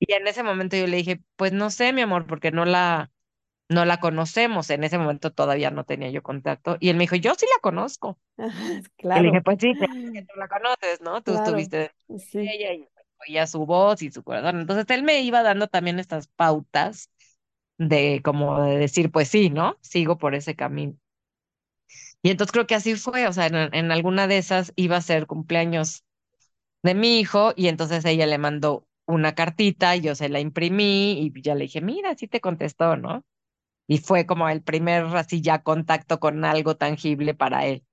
Y 0.00 0.12
en 0.14 0.26
ese 0.28 0.42
momento 0.44 0.76
yo 0.76 0.86
le 0.88 0.98
dije, 0.98 1.22
pues 1.36 1.52
no 1.52 1.70
sé, 1.70 1.92
mi 1.92 2.02
amor, 2.02 2.26
porque 2.26 2.52
no 2.52 2.64
la, 2.66 3.10
no 3.68 3.84
la 3.86 4.00
conocemos. 4.00 4.70
En 4.70 4.84
ese 4.84 4.98
momento 4.98 5.32
todavía 5.32 5.70
no 5.72 5.84
tenía 5.84 6.10
yo 6.10 6.22
contacto. 6.22 6.76
Y 6.80 6.90
él 6.90 6.96
me 6.96 7.04
dijo, 7.04 7.16
yo 7.16 7.34
sí 7.36 7.46
la 7.54 7.60
conozco. 7.62 8.20
Y 9.12 9.20
le 9.20 9.28
dije, 9.28 9.42
Claro, 9.42 9.42
pues 9.42 9.58
sí, 9.60 9.74
claro 9.76 9.92
que 10.12 10.22
tú 10.28 10.38
la 10.38 10.48
conoces, 10.48 11.00
¿no? 11.02 11.22
Tú 11.22 11.32
claro, 11.32 11.34
estuviste 11.34 11.92
sí. 12.18 12.54
ella 12.54 12.86
oía 13.28 13.46
su 13.46 13.66
voz 13.66 14.02
y 14.02 14.10
su 14.10 14.22
corazón. 14.24 14.60
Entonces 14.60 14.86
él 14.90 15.02
me 15.02 15.20
iba 15.22 15.42
dando 15.42 15.68
también 15.68 15.98
estas 15.98 16.28
pautas 16.28 17.10
de 17.78 18.22
como 18.24 18.62
de 18.62 18.78
decir, 18.78 19.10
pues 19.12 19.28
sí, 19.28 19.50
¿no? 19.50 19.78
Sigo 19.82 20.18
por 20.18 20.34
ese 20.34 20.56
camino. 20.56 20.96
Y 22.22 22.30
entonces 22.30 22.52
creo 22.52 22.66
que 22.66 22.74
así 22.74 22.94
fue, 22.96 23.26
o 23.28 23.32
sea, 23.32 23.46
en, 23.46 23.74
en 23.74 23.90
alguna 23.92 24.26
de 24.26 24.38
esas 24.38 24.72
iba 24.76 24.96
a 24.96 25.00
ser 25.00 25.26
cumpleaños 25.26 26.04
de 26.82 26.94
mi 26.94 27.20
hijo 27.20 27.52
y 27.56 27.68
entonces 27.68 28.04
ella 28.04 28.26
le 28.26 28.38
mandó 28.38 28.86
una 29.06 29.34
cartita 29.34 29.96
yo 29.96 30.14
se 30.14 30.28
la 30.30 30.40
imprimí 30.40 31.12
y 31.34 31.42
ya 31.42 31.54
le 31.56 31.64
dije, 31.64 31.80
mira, 31.82 32.14
sí 32.16 32.28
te 32.28 32.40
contestó, 32.40 32.96
¿no? 32.96 33.24
Y 33.88 33.98
fue 33.98 34.26
como 34.26 34.48
el 34.50 34.62
primer 34.62 35.04
así 35.16 35.42
ya 35.42 35.62
contacto 35.62 36.20
con 36.20 36.44
algo 36.44 36.76
tangible 36.76 37.34
para 37.34 37.66
él, 37.66 37.84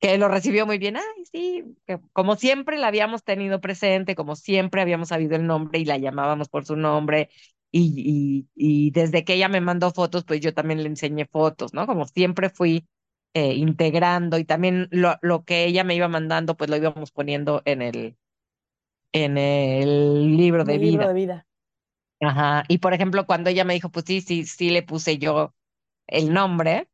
que 0.00 0.16
lo 0.18 0.28
recibió 0.28 0.66
muy 0.66 0.78
bien, 0.78 0.96
ay, 0.96 1.24
sí, 1.32 1.64
que 1.86 1.98
como 2.12 2.36
siempre 2.36 2.78
la 2.78 2.88
habíamos 2.88 3.24
tenido 3.24 3.60
presente, 3.60 4.14
como 4.14 4.36
siempre 4.36 4.80
habíamos 4.82 5.08
sabido 5.08 5.36
el 5.36 5.46
nombre 5.46 5.80
y 5.80 5.84
la 5.84 5.98
llamábamos 5.98 6.48
por 6.48 6.64
su 6.66 6.76
nombre. 6.76 7.30
Y, 7.70 8.46
y, 8.54 8.86
y 8.88 8.90
desde 8.92 9.24
que 9.24 9.34
ella 9.34 9.48
me 9.48 9.60
mandó 9.60 9.90
fotos, 9.92 10.24
pues 10.24 10.40
yo 10.40 10.54
también 10.54 10.82
le 10.82 10.88
enseñé 10.88 11.26
fotos, 11.26 11.74
¿no? 11.74 11.86
Como 11.86 12.06
siempre 12.06 12.48
fui 12.50 12.86
eh, 13.34 13.54
integrando 13.54 14.38
y 14.38 14.44
también 14.44 14.88
lo, 14.90 15.16
lo 15.22 15.44
que 15.44 15.64
ella 15.66 15.84
me 15.84 15.94
iba 15.94 16.08
mandando, 16.08 16.56
pues 16.56 16.70
lo 16.70 16.76
íbamos 16.76 17.10
poniendo 17.12 17.62
en 17.66 17.82
el, 17.82 18.16
en 19.12 19.38
el 19.38 20.36
libro 20.36 20.64
de 20.64 20.78
el 20.78 20.82
libro 20.82 21.06
de 21.08 21.12
vida. 21.12 21.14
vida. 21.14 21.46
Ajá. 22.20 22.64
Y 22.68 22.78
por 22.78 22.94
ejemplo, 22.94 23.26
cuando 23.26 23.50
ella 23.50 23.64
me 23.64 23.74
dijo, 23.74 23.90
pues 23.90 24.04
sí, 24.06 24.20
sí, 24.20 24.44
sí 24.44 24.70
le 24.70 24.82
puse 24.82 25.18
yo 25.18 25.54
el 26.06 26.32
nombre, 26.32 26.88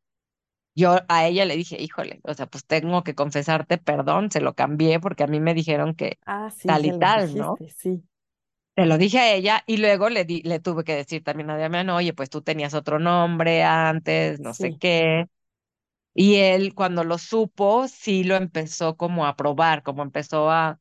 yo 0.75 0.97
a 1.09 1.27
ella 1.27 1.45
le 1.45 1.55
dije, 1.57 1.81
híjole, 1.81 2.19
o 2.23 2.33
sea, 2.33 2.47
pues 2.47 2.65
tengo 2.65 3.03
que 3.03 3.15
confesarte, 3.15 3.77
perdón, 3.77 4.31
se 4.31 4.41
lo 4.41 4.55
cambié 4.55 4.99
porque 4.99 5.23
a 5.23 5.27
mí 5.27 5.39
me 5.39 5.53
dijeron 5.53 5.95
que 5.95 6.19
Ah, 6.27 6.49
sí, 6.51 6.67
tal 6.67 6.85
y 6.85 6.93
tal, 6.93 7.35
¿no? 7.37 7.63
sí, 7.69 8.03
Se 8.75 8.85
lo 8.85 8.97
dije 8.97 9.19
a 9.19 9.33
ella 9.33 9.63
y 9.67 9.77
luego 9.77 10.09
le, 10.09 10.25
di, 10.25 10.41
le 10.43 10.59
tuve 10.59 10.83
que 10.83 10.95
decir 10.95 11.23
también 11.23 11.49
a 11.49 11.57
Damián, 11.57 11.89
oye, 11.89 12.13
pues 12.13 12.29
tú 12.29 12.41
tenías 12.41 12.73
otro 12.73 12.99
nombre 12.99 13.63
antes, 13.63 14.39
no 14.41 14.53
sé 14.53 14.75
qué. 14.75 15.27
Y 16.13 16.35
él 16.37 16.73
cuando 16.75 17.03
lo 17.03 17.17
supo, 17.19 17.87
sí 17.87 18.23
lo 18.25 18.35
empezó 18.35 18.97
como 18.97 19.25
a 19.27 19.35
probar, 19.37 19.83
como 19.83 20.03
empezó 20.03 20.51
a, 20.51 20.79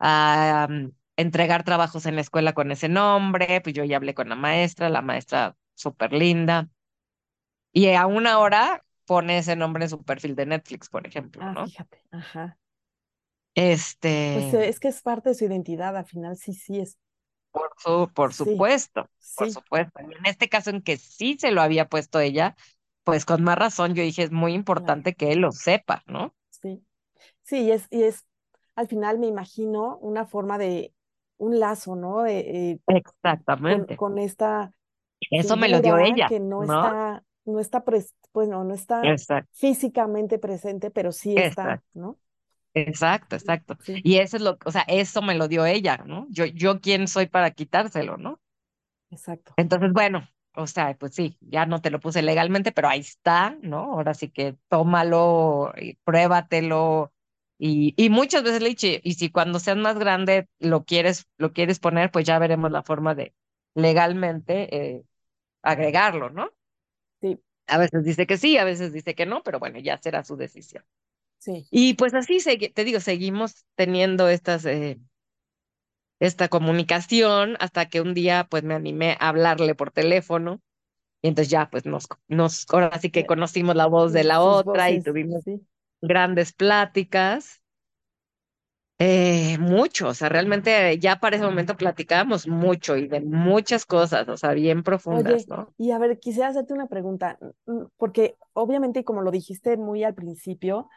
a 0.00 0.68
um, 0.70 0.92
entregar 1.16 1.64
trabajos 1.64 2.06
en 2.06 2.16
la 2.16 2.22
escuela 2.22 2.54
con 2.54 2.72
ese 2.72 2.88
nombre, 2.88 3.60
pues 3.62 3.74
yo 3.74 3.84
ya 3.84 3.96
hablé 3.98 4.14
con 4.14 4.28
la 4.30 4.36
maestra, 4.36 4.90
la 4.90 5.02
maestra 5.02 5.56
súper 5.74 6.12
linda. 6.14 6.70
Y 7.72 7.88
a 7.94 8.06
una 8.06 8.38
hora 8.38 8.83
pone 9.06 9.38
ese 9.38 9.56
nombre 9.56 9.84
en 9.84 9.90
su 9.90 10.02
perfil 10.02 10.34
de 10.36 10.46
Netflix, 10.46 10.88
por 10.88 11.06
ejemplo, 11.06 11.42
Ah, 11.42 11.54
¿no? 11.54 11.64
fíjate, 11.64 12.02
ajá. 12.10 12.58
Pues 14.32 14.52
Este, 14.52 14.54
eh, 14.54 14.68
es 14.68 14.80
que 14.80 14.88
es 14.88 15.00
parte 15.02 15.30
de 15.30 15.34
su 15.34 15.44
identidad, 15.44 15.96
al 15.96 16.06
final 16.06 16.36
sí, 16.36 16.52
sí 16.54 16.80
es, 16.80 16.98
por 17.52 17.70
su, 17.78 18.10
por 18.12 18.32
sí, 18.32 18.34
supuesto, 18.34 19.08
por 19.36 19.50
supuesto. 19.50 20.00
Y 20.02 20.14
en 20.14 20.26
este 20.26 20.48
caso 20.48 20.70
en 20.70 20.82
que 20.82 20.96
sí 20.96 21.36
se 21.38 21.52
lo 21.52 21.62
había 21.62 21.88
puesto 21.88 22.18
ella, 22.20 22.56
pues 23.04 23.24
con 23.24 23.42
más 23.44 23.56
razón 23.58 23.94
yo 23.94 24.02
dije, 24.02 24.24
es 24.24 24.32
muy 24.32 24.54
claro, 24.72 24.98
importante 24.98 25.14
que 25.14 25.32
él 25.32 25.40
lo 25.40 25.52
sepa, 25.52 26.02
¿no? 26.06 26.34
sí. 26.50 26.84
Sí, 27.42 27.62
y 27.62 27.72
es, 27.72 27.86
y 27.90 28.04
es, 28.04 28.26
al 28.76 28.88
final 28.88 29.18
me 29.18 29.28
imagino 29.28 29.98
una 29.98 30.26
forma 30.26 30.58
de, 30.58 30.94
un 31.38 31.58
lazo, 31.60 31.96
¿no? 31.96 32.26
Eh, 32.26 32.80
con, 32.86 32.96
Exactamente. 32.96 33.96
con 33.96 34.18
esta 34.18 34.72
Eso 35.30 35.56
me 35.56 35.68
lo 35.68 35.80
dio 35.80 35.98
ella, 35.98 36.28
que 36.28 36.40
no 36.40 36.64
¿no? 36.64 36.82
está, 36.82 37.24
no 37.44 37.60
está, 37.60 37.84
pues 37.84 38.14
no, 38.48 38.64
no 38.64 38.74
está 38.74 39.12
Exacto, 39.12 39.50
físicamente 39.52 40.38
presente, 40.38 40.90
pero 40.90 41.12
sí 41.12 41.38
está, 41.38 41.74
exacto, 41.74 41.84
¿no? 41.94 42.18
exacto, 42.74 43.36
exacto. 43.36 43.78
Sí, 43.78 44.04
Y 44.04 44.18
eso 44.18 44.36
es 44.36 44.42
lo, 44.42 44.58
o 44.64 44.70
sea, 44.72 44.82
eso 44.88 45.22
me 45.22 45.34
lo 45.36 45.48
dio 45.48 45.66
ella, 45.66 45.98
¿no? 46.06 46.26
Yo, 46.30 46.46
yo 46.46 46.80
quién 46.80 47.08
soy 47.08 47.26
para 47.26 47.52
quitárselo, 47.52 48.16
¿no? 48.18 48.40
exacto. 49.10 49.56
Entonces, 49.56 49.92
bueno, 49.92 50.28
o 50.56 50.66
sea, 50.66 50.96
pues 50.98 51.14
sí, 51.14 51.36
ya 51.40 51.66
no 51.66 51.80
te 51.80 51.90
lo 51.90 52.00
puse 52.00 52.22
legalmente, 52.22 52.72
pero 52.72 52.88
ahí 52.88 53.00
está, 53.00 53.56
¿no? 53.62 53.92
Ahora 53.94 54.14
sí 54.14 54.30
que 54.30 54.56
tómalo, 54.68 55.72
y 55.76 55.94
pruébatelo. 56.04 57.12
Y, 57.58 57.94
y 57.96 58.10
muchas 58.10 58.42
veces 58.42 58.62
le 58.62 58.70
dicho, 58.70 58.86
y 59.02 59.14
si 59.14 59.30
cuando 59.30 59.60
seas 59.60 59.76
más 59.76 59.98
grande 59.98 60.48
lo 60.58 60.84
quieres, 60.84 61.26
lo 61.38 61.52
quieres 61.52 61.78
poner, 61.80 62.10
pues 62.10 62.24
ya 62.26 62.38
veremos 62.38 62.70
la 62.72 62.82
forma 62.82 63.14
de 63.14 63.34
legalmente 63.74 64.76
eh, 64.96 65.04
agregarlo, 65.62 66.30
¿no? 66.30 66.50
Sí, 67.24 67.40
A 67.66 67.78
veces 67.78 68.04
dice 68.04 68.26
que 68.26 68.36
sí, 68.38 68.58
a 68.58 68.64
veces 68.64 68.92
dice 68.92 69.14
que 69.14 69.26
no, 69.26 69.42
pero 69.42 69.58
bueno, 69.58 69.78
ya 69.80 69.98
será 69.98 70.24
su 70.24 70.36
decisión. 70.36 70.84
sí. 71.38 71.68
Y 71.70 71.94
pues 71.94 72.14
así, 72.14 72.38
te 72.74 72.84
digo, 72.84 73.00
seguimos 73.00 73.66
teniendo 73.76 74.28
estas, 74.30 74.64
eh, 74.66 75.00
esta 76.20 76.48
comunicación 76.48 77.56
hasta 77.60 77.86
que 77.88 78.00
un 78.00 78.14
día 78.14 78.46
pues 78.50 78.62
me 78.64 78.74
animé 78.74 79.16
a 79.20 79.28
hablarle 79.28 79.74
por 79.74 79.90
teléfono 79.90 80.60
Y 81.22 81.28
entonces 81.30 81.50
ya, 81.52 81.70
pues 81.70 81.86
nos, 81.86 82.08
nos, 82.28 82.66
ahora 82.72 82.98
sí 83.00 83.10
que 83.10 83.26
conocimos 83.26 83.76
la 83.76 83.86
voz 83.88 84.12
de 84.14 84.24
la 84.24 84.42
sus 84.42 84.62
otra 84.62 84.90
y 84.92 85.00
voces, 85.00 85.02
tuvimos 85.02 85.44
sí. 85.44 85.66
grandes 86.02 86.54
pláticas, 86.54 87.62
eh, 89.06 89.58
mucho, 89.58 90.08
o 90.08 90.14
sea, 90.14 90.28
realmente 90.28 90.98
ya 90.98 91.16
para 91.20 91.36
ese 91.36 91.44
momento 91.44 91.76
platicábamos 91.76 92.46
mucho 92.48 92.96
y 92.96 93.08
de 93.08 93.20
muchas 93.20 93.86
cosas, 93.86 94.28
o 94.28 94.36
sea, 94.36 94.52
bien 94.52 94.82
profundas, 94.82 95.46
Oye, 95.46 95.46
¿no? 95.48 95.74
y 95.78 95.90
a 95.92 95.98
ver, 95.98 96.18
quisiera 96.18 96.48
hacerte 96.48 96.72
una 96.74 96.88
pregunta, 96.88 97.38
mm, 97.66 97.72
mm, 97.72 97.88
porque 97.96 98.36
obviamente, 98.52 99.04
como 99.04 99.22
lo 99.22 99.30
dijiste 99.30 99.76
muy 99.76 100.02
al 100.04 100.14
principio, 100.14 100.88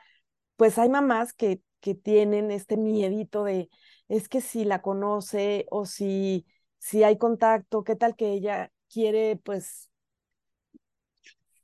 pues 0.57 0.77
hay 0.79 0.89
mamás 0.89 1.33
que, 1.33 1.61
que 1.81 1.95
tienen 1.95 2.51
este 2.51 2.77
miedito 2.77 3.43
de, 3.43 3.69
es 4.09 4.29
que 4.29 4.41
si 4.41 4.65
la 4.65 4.81
conoce 4.81 5.65
o 5.71 5.85
si, 5.85 6.45
si 6.79 7.03
hay 7.03 7.17
contacto, 7.17 7.83
¿qué 7.83 7.95
tal 7.95 8.15
que 8.15 8.33
ella 8.33 8.71
quiere, 8.89 9.37
pues, 9.37 9.89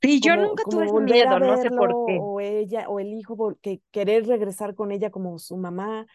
Sí, 0.02 0.20
yo 0.20 0.36
como, 0.36 0.42
nunca 0.48 0.64
tuve 0.68 0.86
ese 0.86 1.00
miedo, 1.00 1.40
no 1.40 1.56
sé 1.56 1.70
verlo 1.70 1.78
por 1.78 1.90
qué. 2.04 2.18
o 2.20 2.40
ella 2.40 2.88
o 2.88 3.00
el 3.00 3.12
hijo 3.14 3.56
que 3.62 3.80
querer 3.90 4.26
regresar 4.26 4.74
con 4.74 4.92
ella 4.92 5.10
como 5.10 5.38
su 5.38 5.56
mamá, 5.56 6.06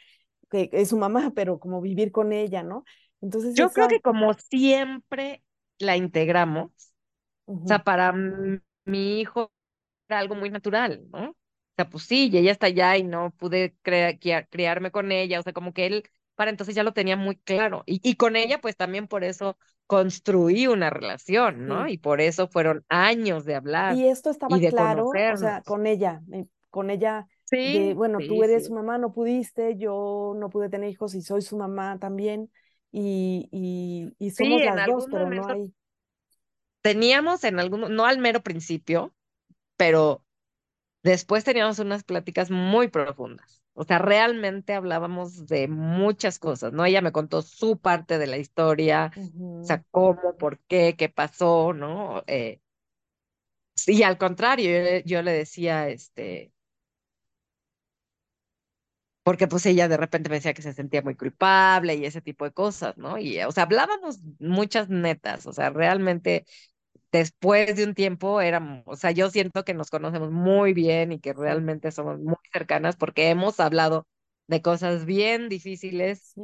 que 0.50 0.70
es 0.74 0.90
su 0.90 0.98
mamá, 0.98 1.34
pero 1.36 1.60
como 1.60 1.82
vivir 1.82 2.12
con 2.12 2.34
ella, 2.34 2.64
¿no? 2.64 2.84
Entonces 3.22 3.58
Yo 3.58 3.72
creo 3.74 3.88
esa, 3.88 3.88
que 3.88 4.02
como 4.02 4.34
siempre 4.34 5.44
la 5.80 5.98
integramos, 5.98 6.72
o 6.72 7.08
ujú, 7.48 7.70
sea, 7.70 7.84
para 7.84 8.12
mi 8.14 9.20
hijo 9.22 9.52
era 10.10 10.20
algo 10.20 10.36
muy 10.36 10.50
natural, 10.52 11.08
¿no? 11.12 11.32
O 11.32 11.36
sea, 11.78 11.90
pues 11.90 12.06
sí, 12.06 12.30
y 12.32 12.38
ella 12.40 12.52
está 12.54 12.68
allá 12.68 12.98
y 12.98 13.04
no 13.04 13.32
pude 13.38 13.76
criarme 13.84 14.92
con 14.92 15.12
ella, 15.12 15.40
o 15.40 15.44
sea, 15.44 15.54
como 15.54 15.74
que 15.74 15.88
él 15.88 16.10
para 16.36 16.52
entonces 16.52 16.76
ya 16.76 16.84
lo 16.84 16.94
tenía 16.94 17.18
muy 17.18 17.38
claro. 17.38 17.84
Y, 17.88 18.02
y 18.10 18.16
con 18.18 18.36
ella, 18.38 18.62
pues 18.62 18.78
también 18.78 19.08
por 19.08 19.24
eso 19.26 19.58
construí 19.88 20.68
una 20.68 20.90
relación, 20.92 21.68
¿no? 21.68 21.88
sí. 21.88 21.90
Y 21.90 21.98
por 22.00 22.22
eso 22.22 22.48
fueron 22.50 22.86
años 22.90 23.46
de 23.46 23.56
hablar 23.56 24.02
Y 24.02 24.08
esto 24.08 24.30
y 24.48 24.60
estaba 24.60 24.60
de 24.62 24.74
claro, 24.74 25.22
o 25.26 25.36
sea, 25.38 25.64
conocernos. 25.64 25.64
con 25.64 25.88
ella, 25.88 26.22
eh, 26.32 26.46
con 26.70 26.90
ella 26.92 27.28
de, 27.64 27.94
Sí, 27.94 27.94
bueno, 27.96 28.24
tú 28.24 28.44
sí, 28.44 28.44
eres 28.44 28.66
su 28.66 28.74
sí. 28.74 28.76
mamá, 28.76 28.98
no 29.00 29.12
pudiste, 29.14 29.76
yo 29.78 30.34
no 30.38 30.50
pude 30.50 30.70
tener 30.70 30.90
hijos 30.90 31.16
y 31.16 31.22
soy 31.24 31.42
su 31.42 31.58
mamá 31.58 31.98
también, 32.00 32.52
y, 32.92 33.50
y, 33.52 34.14
y 34.26 34.32
Sí, 34.38 34.46
somos 34.46 34.66
en 34.66 34.76
las 34.76 34.84
dos, 34.84 35.08
pero 35.10 35.30
no 35.32 35.48
hay, 35.48 35.74
teníamos, 36.82 37.44
en 37.44 37.60
algún, 37.60 37.82
no 37.96 38.06
al 38.06 38.20
mero 38.20 38.42
principio, 38.44 39.14
pero 39.78 40.24
Después 41.04 41.46
teníamos 41.46 41.80
unas 41.80 42.04
pláticas 42.04 42.52
muy 42.52 42.90
profundas. 42.90 43.64
O 43.74 43.86
sea, 43.86 44.00
realmente 44.00 44.74
hablábamos 44.74 45.48
de 45.48 45.68
muchas 45.70 46.40
cosas, 46.40 46.74
¿no? 46.74 46.86
Ella 46.86 47.02
me 47.02 47.12
contó 47.14 47.42
su 47.44 47.80
parte 47.80 48.20
de 48.20 48.28
la 48.28 48.38
historia, 48.38 49.14
o 49.62 49.66
sea, 49.66 49.84
cómo, 49.92 50.38
por 50.38 50.60
qué, 50.68 50.96
qué 50.98 51.10
pasó, 51.10 51.74
¿no? 51.74 52.24
Eh, 52.28 52.62
y 53.88 54.04
al 54.04 54.18
contrario, 54.18 54.70
yo, 55.00 55.04
yo 55.06 55.22
le 55.22 55.32
decía, 55.34 55.90
este, 55.90 56.54
porque 59.24 59.48
pues 59.48 59.66
ella 59.66 59.88
de 59.88 59.98
repente 59.98 60.30
me 60.30 60.36
decía 60.38 60.54
que 60.54 60.62
se 60.62 60.74
sentía 60.74 61.02
muy 61.02 61.16
culpable 61.16 61.96
y 61.96 62.06
ese 62.06 62.22
tipo 62.22 62.46
de 62.46 62.52
cosas, 62.52 62.98
¿no? 62.98 63.18
Y, 63.18 63.42
o 63.44 63.52
sea, 63.52 63.64
hablábamos 63.64 64.20
muchas 64.40 64.90
netas, 64.90 65.46
o 65.46 65.54
sea, 65.54 65.70
realmente 65.70 66.46
después 67.12 67.76
de 67.76 67.86
un 67.86 67.96
tiempo 67.96 68.42
éramos, 68.42 68.84
o 68.86 68.96
sea, 68.96 69.12
yo 69.12 69.30
siento 69.32 69.64
que 69.66 69.74
nos 69.74 69.90
conocemos 69.90 70.32
muy 70.32 70.74
bien 70.74 71.12
y 71.12 71.20
que 71.20 71.34
realmente 71.34 71.92
somos 71.92 72.20
muy 72.20 72.36
cercanas 72.54 72.96
porque 72.98 73.30
hemos 73.30 73.60
hablado 73.60 74.08
de 74.48 74.62
cosas 74.62 75.06
bien 75.06 75.50
difíciles, 75.50 76.36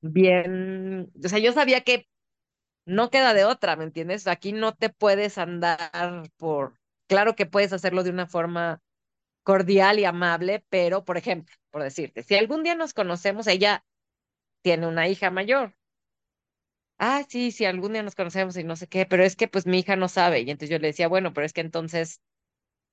bien, 0.00 1.10
o 1.24 1.28
sea, 1.28 1.38
yo 1.38 1.52
sabía 1.52 1.82
que 1.82 2.08
no 2.86 3.10
queda 3.10 3.34
de 3.34 3.44
otra, 3.44 3.76
¿me 3.76 3.84
entiendes? 3.84 4.26
Aquí 4.26 4.52
no 4.52 4.74
te 4.74 4.90
puedes 4.90 5.38
andar 5.38 6.30
por, 6.36 6.74
claro 7.08 7.34
que 7.36 7.46
puedes 7.46 7.72
hacerlo 7.72 8.02
de 8.04 8.10
una 8.10 8.26
forma 8.26 8.80
cordial 9.44 10.00
y 10.00 10.06
amable, 10.06 10.64
pero, 10.70 11.04
por 11.06 11.18
ejemplo, 11.18 11.54
por 11.70 11.84
decirte, 11.84 12.24
si 12.24 12.36
algún 12.36 12.64
día 12.64 12.76
nos 12.76 12.94
conocemos, 12.94 13.46
ella 13.48 13.84
tiene 14.62 14.86
una 14.88 15.08
hija 15.08 15.30
mayor. 15.30 15.74
Ah, 16.98 17.24
sí, 17.28 17.50
sí, 17.52 17.64
algún 17.64 17.92
día 17.92 18.02
nos 18.02 18.14
conocemos 18.14 18.56
y 18.56 18.64
no 18.64 18.76
sé 18.76 18.86
qué, 18.86 19.04
pero 19.06 19.24
es 19.24 19.36
que 19.36 19.48
pues 19.48 19.66
mi 19.66 19.80
hija 19.80 19.96
no 19.96 20.08
sabe. 20.08 20.40
Y 20.40 20.50
entonces 20.50 20.70
yo 20.70 20.78
le 20.78 20.88
decía, 20.88 21.08
bueno, 21.08 21.32
pero 21.32 21.44
es 21.46 21.52
que 21.52 21.60
entonces 21.60 22.20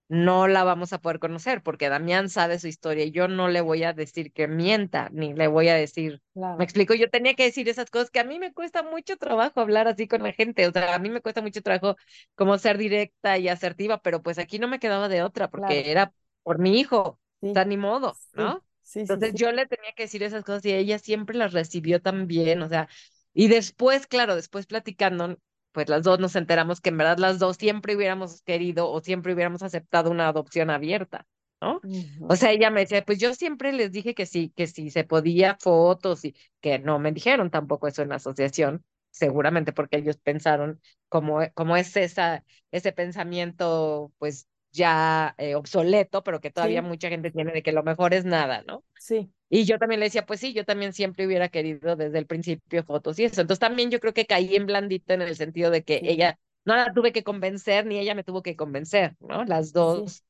no 0.10 0.48
la 0.48 0.64
vamos 0.66 0.94
a 0.94 1.00
poder 1.02 1.20
conocer 1.20 1.64
porque 1.64 1.90
Damián 1.90 2.30
sabe 2.30 2.60
su 2.60 2.68
historia 2.68 3.06
y 3.06 3.12
yo 3.12 3.28
no 3.30 3.50
le 3.50 3.62
voy 3.62 3.84
a 3.84 3.94
decir 3.94 4.34
que 4.34 4.48
mienta, 4.48 5.10
ni 5.14 5.34
le 5.34 5.48
voy 5.48 5.70
a 5.70 5.76
decir, 5.76 6.22
me 6.58 6.64
claro, 6.64 6.66
explico, 6.66 6.94
yo 6.96 7.10
tenía 7.10 7.36
que 7.36 7.44
decir 7.46 7.70
esas 7.70 7.90
cosas 7.92 8.12
que 8.12 8.20
a 8.22 8.26
mí 8.26 8.40
me 8.40 8.54
cuesta 8.54 8.84
mucho 8.84 9.18
trabajo 9.18 9.62
hablar 9.62 9.88
así 9.88 10.08
con 10.08 10.24
la 10.24 10.34
gente, 10.34 10.68
o 10.68 10.72
sea, 10.74 10.96
a 10.96 11.00
mí 11.00 11.10
me 11.10 11.22
cuesta 11.22 11.42
mucho 11.42 11.62
trabajo 11.64 11.98
como 12.36 12.58
ser 12.60 12.78
directa 12.78 13.38
y 13.40 13.50
asertiva, 13.50 14.02
pero 14.02 14.22
pues 14.24 14.40
aquí 14.40 14.60
no 14.60 14.68
me 14.70 14.80
quedaba 14.80 15.10
de 15.10 15.24
otra 15.24 15.50
claro, 15.56 15.88
porque 15.90 15.92
era 15.92 16.14
por 16.44 16.60
mi 16.60 16.80
hijo, 16.80 17.20
sí, 17.42 17.54
ni 17.68 17.78
modo, 17.78 18.20
¿no? 18.34 18.64
sí, 18.82 19.08
sí, 19.08 19.08
Entonces 19.08 19.34
yo 19.36 19.52
le 19.52 19.66
tenía 19.68 19.94
que 19.94 20.04
decir 20.04 20.24
esas 20.24 20.44
cosas 20.44 20.66
y 20.66 20.74
ella 20.74 21.00
siempre 21.00 21.38
las 21.38 21.54
recibió 21.54 22.02
también, 22.02 22.62
o 22.62 22.70
sea, 22.70 22.88
y 23.34 23.48
después, 23.48 24.08
claro, 24.08 24.36
después 24.36 24.66
platicando, 24.68 25.38
pues 25.72 25.90
las 25.90 26.04
dos 26.04 26.20
nos 26.20 26.36
enteramos 26.36 26.82
que 26.82 26.90
en 26.90 26.98
verdad 26.98 27.18
las 27.18 27.40
dos 27.40 27.58
siempre 27.58 27.96
hubiéramos 27.96 28.42
querido 28.44 28.90
o 28.92 29.02
siempre 29.02 29.34
hubiéramos 29.34 29.64
aceptado 29.64 30.12
una 30.12 30.28
adopción 30.28 30.70
abierta, 30.70 31.28
¿no? 31.62 31.84
O 32.28 32.36
sea, 32.36 32.52
ella 32.52 32.70
me 32.70 32.82
decía, 32.82 33.04
pues 33.06 33.20
yo 33.20 33.34
siempre 33.34 33.72
les 33.74 33.92
dije 33.92 34.14
que 34.14 34.26
sí, 34.26 34.52
que 34.56 34.68
sí 34.68 34.90
se 34.90 35.04
podía 35.04 35.58
fotos 35.60 36.26
y 36.26 36.36
que 36.62 36.80
no 36.80 37.00
me 37.00 37.12
dijeron 37.12 37.50
tampoco 37.50 37.88
eso 37.88 38.02
en 38.02 38.10
la 38.10 38.16
asociación, 38.16 38.84
seguramente 39.12 39.74
porque 39.74 39.98
ellos 39.98 40.18
pensaron 40.18 40.82
como, 41.10 41.40
como 41.54 41.78
es 41.78 41.96
esa, 41.98 42.44
ese 42.72 42.92
pensamiento, 42.92 44.12
pues 44.18 44.48
ya 44.72 45.36
eh, 45.38 45.56
obsoleto, 45.56 46.24
pero 46.24 46.42
que 46.42 46.52
todavía 46.52 46.82
sí, 46.82 46.84
mucha 46.84 47.10
gente 47.10 47.32
tiene 47.32 47.52
de 47.54 47.64
que 47.64 47.72
lo 47.72 47.84
mejor 47.84 48.14
es 48.14 48.26
nada, 48.26 48.64
¿no? 48.68 48.84
sí, 49.00 49.32
Y 49.50 49.66
yo 49.66 49.78
también 49.80 50.00
le 50.00 50.06
decía, 50.08 50.26
pues 50.26 50.40
sí, 50.40 50.54
yo 50.54 50.66
también 50.66 50.94
siempre 50.94 51.26
hubiera 51.28 51.50
querido 51.50 51.96
desde 51.98 52.18
el 52.20 52.26
principio 52.28 52.84
fotos 52.86 53.20
y 53.20 53.26
eso. 53.26 53.42
Entonces 53.42 53.60
también 53.60 53.92
yo 53.92 54.00
creo 54.00 54.14
que 54.14 54.26
caí 54.26 54.56
en 54.56 54.66
blandito 54.66 55.14
en 55.14 55.22
el 55.22 55.36
sentido 55.36 55.72
de 55.72 55.84
que 55.84 56.02
sí, 56.02 56.06
ella 56.06 56.40
no 56.66 56.76
la 56.76 56.94
tuve 56.94 57.12
que 57.12 57.24
convencer 57.24 57.86
ni 57.86 58.00
ella 58.00 58.16
me 58.16 58.24
tuvo 58.24 58.42
que 58.44 58.56
convencer, 58.56 59.16
¿no? 59.20 59.44
Las 59.46 59.74
sí, 59.86 60.12
dos. 60.12 60.24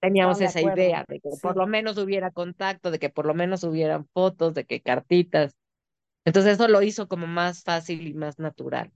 teníamos 0.00 0.40
esa 0.42 0.60
acuerdo. 0.60 0.62
idea 0.62 1.04
de 1.08 1.20
que 1.20 1.30
por 1.42 1.56
lo 1.56 1.66
menos 1.66 1.98
hubiera 1.98 2.30
contacto, 2.32 2.90
de 2.90 2.98
que 3.00 3.10
por 3.10 3.26
lo 3.26 3.34
menos 3.34 3.64
hubieran 3.64 4.06
fotos, 4.14 4.54
de 4.54 4.64
que 4.66 4.82
cartitas. 4.82 5.54
Entonces 6.24 6.54
eso 6.54 6.68
lo 6.68 6.82
hizo 6.82 7.08
como 7.08 7.26
más 7.26 7.62
fácil 7.64 8.06
y 8.06 8.14
más 8.14 8.38
natural, 8.38 8.92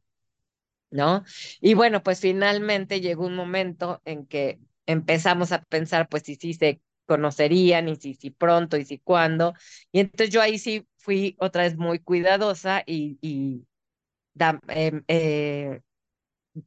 ¿no? 0.91 1.25
Y 1.61 1.75
bueno, 1.75 2.03
pues 2.03 2.21
finalmente 2.21 3.01
llegó 3.01 3.27
un 3.27 3.37
momento 3.37 4.01
en 4.05 4.27
que 4.27 4.61
empezamos 4.89 5.53
a 5.53 5.63
pensar, 5.65 6.09
pues 6.11 6.25
si 6.25 6.37
sí 6.37 6.55
se 6.55 6.83
conocerían 7.07 7.89
y 7.91 7.97
si 7.97 8.15
sí 8.15 8.31
pronto 8.33 8.79
y 8.79 8.87
si 8.87 8.99
cuándo. 9.01 9.55
Y 9.93 10.01
entonces 10.01 10.31
yo 10.31 10.43
ahí 10.43 10.59
sí 10.59 10.89
fui 10.99 11.37
otra 11.41 11.65
vez 11.65 11.77
muy 11.79 12.01
cuidadosa 12.01 12.83
y, 12.87 13.19
y 13.23 13.67
da- 14.35 14.61
em, 14.69 15.05
eh, 15.09 15.83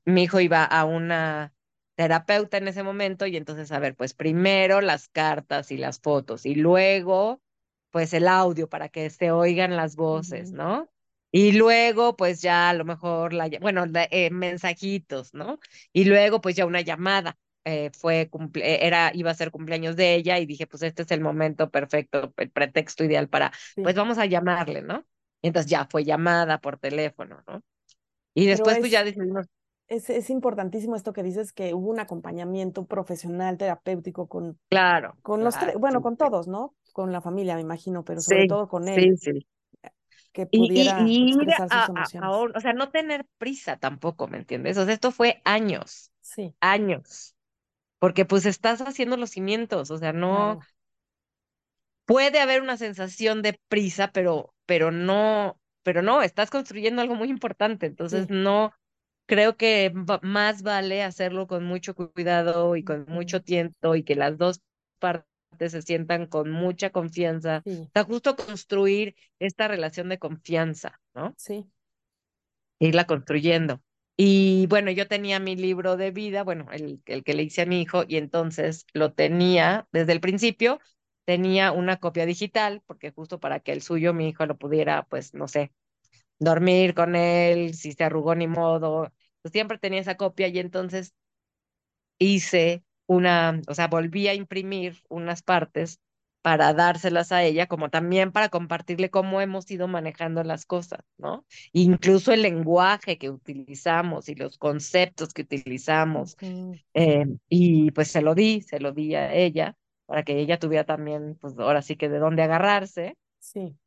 mi 0.05 0.23
hijo 0.23 0.39
iba 0.39 0.63
a 0.65 0.85
una 0.85 1.53
terapeuta 1.95 2.57
en 2.57 2.67
ese 2.67 2.83
momento 2.83 3.25
y 3.27 3.37
entonces, 3.37 3.71
a 3.71 3.79
ver, 3.79 3.95
pues 3.95 4.13
primero 4.13 4.81
las 4.81 5.07
cartas 5.09 5.71
y 5.71 5.77
las 5.77 5.99
fotos 5.99 6.45
y 6.45 6.55
luego, 6.55 7.41
pues 7.91 8.13
el 8.13 8.27
audio 8.27 8.69
para 8.69 8.89
que 8.89 9.09
se 9.09 9.31
oigan 9.31 9.75
las 9.75 9.95
voces, 9.95 10.51
¿no? 10.51 10.89
Y 11.31 11.53
luego, 11.53 12.15
pues 12.17 12.41
ya 12.41 12.69
a 12.69 12.73
lo 12.73 12.83
mejor, 12.85 13.33
la, 13.33 13.49
bueno, 13.61 13.85
eh, 14.11 14.29
mensajitos, 14.31 15.33
¿no? 15.33 15.59
Y 15.93 16.05
luego, 16.05 16.41
pues 16.41 16.55
ya 16.55 16.65
una 16.65 16.81
llamada. 16.81 17.37
Eh, 17.65 17.91
fue 17.93 18.29
cumple- 18.31 18.63
eh, 18.65 18.87
era, 18.87 19.11
iba 19.13 19.31
a 19.31 19.33
ser 19.35 19.51
cumpleaños 19.51 19.95
de 19.95 20.15
ella 20.15 20.39
y 20.39 20.45
dije, 20.45 20.67
pues 20.67 20.83
este 20.83 21.03
es 21.03 21.11
el 21.11 21.21
momento 21.21 21.69
perfecto, 21.71 22.33
el 22.37 22.51
pretexto 22.51 23.03
ideal 23.03 23.29
para, 23.29 23.51
pues 23.81 23.95
vamos 23.95 24.17
a 24.17 24.25
llamarle, 24.25 24.81
¿no? 24.81 25.05
Y 25.41 25.47
entonces 25.47 25.69
ya 25.71 25.85
fue 25.89 26.03
llamada 26.05 26.59
por 26.61 26.77
teléfono, 26.79 27.43
¿no? 27.47 27.63
Y 28.35 28.47
después, 28.47 28.79
pues 28.79 28.91
ya 28.91 29.03
es, 29.03 29.05
decidimos, 29.05 29.47
es, 29.87 30.09
es 30.09 30.29
importantísimo 30.29 30.95
esto 30.95 31.13
que 31.13 31.23
dices, 31.23 31.53
que 31.53 31.73
hubo 31.73 31.89
un 31.91 31.99
acompañamiento 31.99 32.85
profesional, 32.87 33.57
terapéutico 33.57 34.27
con, 34.29 34.59
claro, 34.69 35.17
con 35.23 35.43
los 35.43 35.57
tres, 35.59 35.77
bueno, 35.79 36.01
sí, 36.01 36.03
con 36.03 36.17
todos, 36.17 36.47
¿no? 36.49 36.75
Con 36.93 37.11
la 37.13 37.21
familia, 37.21 37.55
me 37.55 37.61
imagino, 37.61 38.03
pero 38.05 38.21
sobre 38.23 38.45
Sí, 38.45 38.47
todo 38.47 38.67
con 38.69 38.89
él, 38.89 39.11
sí, 39.11 39.17
sí. 39.17 39.47
que 40.33 40.45
Y, 40.53 40.71
y, 40.73 40.93
pudiera 40.95 41.15
y 41.39 41.43
ir 41.43 41.49
expresar 41.49 41.69
a, 41.69 41.85
a, 41.95 42.11
a 42.17 42.37
emociones. 42.37 42.37
un- 42.37 42.55
o 42.55 42.59
sea, 42.59 42.73
no 42.73 42.91
tener 42.91 43.25
prisa 43.37 43.77
tampoco, 43.79 44.27
¿me 44.27 44.37
entiendes? 44.37 44.77
O 44.77 44.85
sea, 44.85 44.93
esto 44.93 45.11
fue 45.11 45.41
años, 45.45 46.11
Sí, 46.21 46.55
años, 46.59 47.35
porque 48.01 48.25
pues 48.25 48.47
estás 48.47 48.81
haciendo 48.81 49.17
los 49.17 49.29
cimientos, 49.31 49.91
o 49.91 49.97
sea, 49.99 50.11
no, 50.13 50.57
claro, 50.57 50.61
puede 52.05 52.39
haber 52.39 52.61
una 52.61 52.77
sensación 52.77 53.41
de 53.41 53.59
prisa, 53.69 54.11
pero, 54.11 54.53
pero 54.65 54.91
no, 54.91 55.59
pero 55.83 56.01
no, 56.01 56.21
estás 56.23 56.49
construyendo 56.49 57.01
algo 57.01 57.15
muy 57.15 57.29
importante, 57.29 57.85
entonces 57.85 58.27
sí. 58.27 58.33
no, 58.33 58.73
creo 59.27 59.55
que 59.55 59.93
más 60.21 60.63
vale 60.63 61.03
hacerlo 61.03 61.47
con 61.47 61.63
mucho 61.63 61.95
cuidado 61.95 62.75
y 62.75 62.83
con 62.83 63.05
mucho 63.07 63.41
tiempo 63.43 63.95
y 63.95 64.03
que 64.03 64.15
las 64.15 64.37
dos 64.37 64.61
partes 64.99 65.27
se 65.73 65.81
sientan 65.83 66.25
con 66.25 66.51
mucha 66.51 66.89
confianza. 66.89 67.61
Sí, 67.65 67.87
O 67.87 67.91
sea, 67.93 68.03
justo 68.03 68.35
construir 68.35 69.15
esta 69.39 69.67
relación 69.67 70.09
de 70.09 70.19
confianza, 70.19 70.99
¿no? 71.13 71.37
sí, 71.37 71.69
Irla 72.79 73.05
construyendo. 73.07 73.81
Y 74.23 74.67
bueno, 74.67 74.91
yo 74.91 75.07
tenía 75.07 75.39
mi 75.39 75.55
libro 75.55 75.97
de 75.97 76.11
vida, 76.11 76.43
bueno, 76.43 76.67
el, 76.71 77.01
el 77.07 77.23
que 77.23 77.33
le 77.33 77.41
hice 77.43 77.63
a 77.63 77.65
mi 77.65 77.81
hijo, 77.81 78.03
y 78.07 78.17
entonces 78.17 78.85
lo 78.93 79.13
tenía 79.13 79.87
desde 79.91 80.11
el 80.13 80.21
principio, 80.21 80.79
tenía 81.25 81.71
una 81.71 81.97
copia 81.97 82.25
digital, 82.27 82.83
porque 82.85 83.11
justo 83.11 83.39
para 83.39 83.59
que 83.61 83.71
el 83.71 83.81
suyo, 83.81 84.13
mi 84.13 84.29
hijo, 84.29 84.45
lo 84.45 84.57
pudiera, 84.59 85.03
pues, 85.09 85.33
no 85.33 85.47
sé, 85.47 85.71
dormir 86.39 86.95
con 86.95 87.15
él, 87.15 87.75
si 87.75 87.93
se 87.93 88.03
arrugó 88.05 88.35
ni 88.35 88.47
modo, 88.47 89.11
pues 89.41 89.51
siempre 89.53 89.79
tenía 89.79 90.01
esa 90.01 90.17
copia 90.17 90.47
y 90.49 90.59
entonces 90.59 91.13
hice 92.19 92.83
una, 93.07 93.61
o 93.67 93.73
sea, 93.73 93.87
volví 93.87 94.27
a 94.27 94.33
imprimir 94.33 95.01
unas 95.09 95.41
partes 95.43 95.99
para 96.41 96.73
dárselas 96.73 97.31
a 97.31 97.43
ella, 97.43 97.67
como 97.67 97.89
también 97.89 98.31
para 98.31 98.49
compartirle 98.49 99.09
cómo 99.11 99.41
hemos 99.41 99.69
ido 99.71 99.87
manejando 99.87 100.43
las 100.43 100.65
cosas, 100.65 101.01
¿no? 101.17 101.45
Incluso 101.73 102.31
el 102.33 102.41
lenguaje 102.43 103.17
que 103.17 103.29
utilizamos 103.29 104.29
y 104.29 104.35
los 104.35 104.57
conceptos 104.57 105.33
que 105.33 105.43
utilizamos. 105.43 106.37
eh, 106.93 107.25
y 107.49 107.91
pues 107.91 108.09
se 108.11 108.21
lo 108.21 108.35
di, 108.35 108.61
se 108.61 108.79
lo 108.79 108.91
di 108.93 109.15
a 109.15 109.33
ella 109.33 109.75
para 110.05 110.23
que 110.23 110.39
ella 110.39 110.59
tuviera 110.59 110.85
también, 110.85 111.37
pues 111.41 111.57
ahora 111.59 111.81
sí 111.81 111.95
que 111.95 112.09
de 112.09 112.19
dónde 112.19 112.43
agarrarse. 112.43 113.15
sí, 113.39 113.77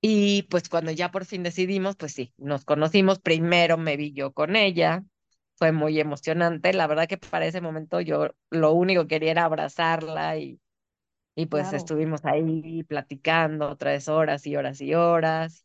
Y 0.00 0.42
pues 0.44 0.68
cuando 0.68 0.90
ya 0.90 1.10
por 1.10 1.24
fin 1.24 1.42
decidimos, 1.42 1.96
pues 1.96 2.12
sí, 2.12 2.32
nos 2.36 2.64
conocimos, 2.64 3.20
primero 3.20 3.78
me 3.78 3.96
vi 3.96 4.12
yo 4.12 4.32
con 4.32 4.56
ella, 4.56 5.04
fue 5.56 5.70
muy 5.72 6.00
emocionante, 6.00 6.72
la 6.72 6.86
verdad 6.88 7.06
que 7.08 7.18
para 7.18 7.46
ese 7.46 7.60
momento 7.60 8.00
yo 8.00 8.28
lo 8.50 8.72
único 8.72 9.02
que 9.02 9.08
quería 9.08 9.30
era 9.32 9.44
abrazarla 9.44 10.36
y, 10.38 10.60
y 11.34 11.46
pues 11.46 11.72
claro, 11.72 11.72
estuvimos 11.72 12.24
ahí 12.24 12.82
platicando 12.84 13.76
tres 13.76 14.08
horas 14.08 14.46
y 14.46 14.56
horas 14.56 14.80
y 14.80 14.94
horas. 14.94 15.64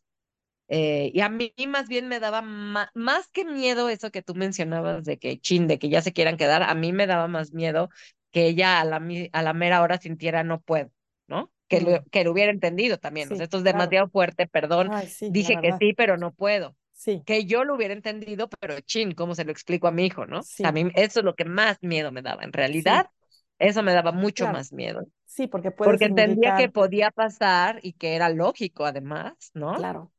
Eh, 0.68 1.10
y 1.14 1.20
a 1.20 1.30
mí 1.30 1.54
más 1.68 1.88
bien 1.88 2.08
me 2.08 2.20
daba 2.20 2.42
más 2.42 3.28
que 3.32 3.44
miedo 3.46 3.88
eso 3.88 4.10
que 4.10 4.22
tú 4.22 4.34
mencionabas 4.34 5.04
de 5.04 5.18
que 5.18 5.40
chin, 5.40 5.66
de 5.66 5.78
que 5.78 5.88
ya 5.88 6.02
se 6.02 6.12
quieran 6.12 6.36
quedar, 6.36 6.62
a 6.62 6.74
mí 6.74 6.92
me 6.92 7.06
daba 7.06 7.26
más 7.28 7.52
miedo 7.52 7.88
que 8.32 8.48
ella 8.48 8.80
a 8.80 8.84
la, 8.84 9.00
a 9.32 9.42
la 9.42 9.52
mera 9.54 9.82
hora 9.82 9.98
sintiera 9.98 10.44
no 10.44 10.60
puedo, 10.60 10.90
¿no? 11.26 11.50
Que 11.68 11.80
mm, 11.80 11.82
lo, 11.82 12.04
que 12.10 12.24
lo 12.24 12.32
hubiera 12.32 12.52
entendido 12.52 12.98
también, 12.98 13.30
o 13.32 13.36
sea, 13.36 13.44
sí, 13.44 13.44
esto 13.44 13.58
es 13.58 13.64
claro. 13.64 13.64
demasiado 13.64 14.08
fuerte, 14.10 14.46
perdón, 14.46 14.92
Ay, 14.92 15.08
sí, 15.08 15.30
la 15.34 15.50
dije 15.50 15.58
que 15.58 15.72
sí, 15.72 15.94
pero 15.94 16.16
no 16.18 16.32
puedo. 16.34 16.76
sí, 16.92 17.26
Que 17.26 17.44
yo 17.44 17.64
lo 17.64 17.74
hubiera 17.74 17.92
entendido, 17.94 18.48
pero 18.60 18.80
chin, 18.80 19.12
¿cómo 19.12 19.34
se 19.34 19.44
lo 19.44 19.52
explico 19.52 19.86
a 19.86 19.90
mi 19.92 20.06
hijo, 20.06 20.26
no? 20.26 20.48
A 20.62 20.72
mí 20.72 20.90
eso 20.94 21.20
es 21.20 21.24
lo 21.24 21.34
que 21.34 21.44
más 21.44 21.78
miedo 21.82 22.10
me 22.12 22.22
daba. 22.22 22.42
En 22.44 22.52
realidad, 22.54 23.10
eso 23.58 23.82
me 23.82 23.92
daba 23.94 24.12
mucho 24.12 24.46
claro, 24.46 24.48
más 24.48 24.72
miedo, 24.72 25.06
sí, 25.26 25.48
porque 25.48 25.70
puede 25.72 25.98
porque 25.98 26.06
entendía 26.06 26.52
que 26.54 26.70
podía 26.70 27.10
pasar 27.12 27.80
y 27.82 27.94
que 27.94 28.16
era 28.16 28.28
lógico 28.30 28.86
además, 28.86 29.34
¿no? 29.54 29.74
claro, 29.74 30.12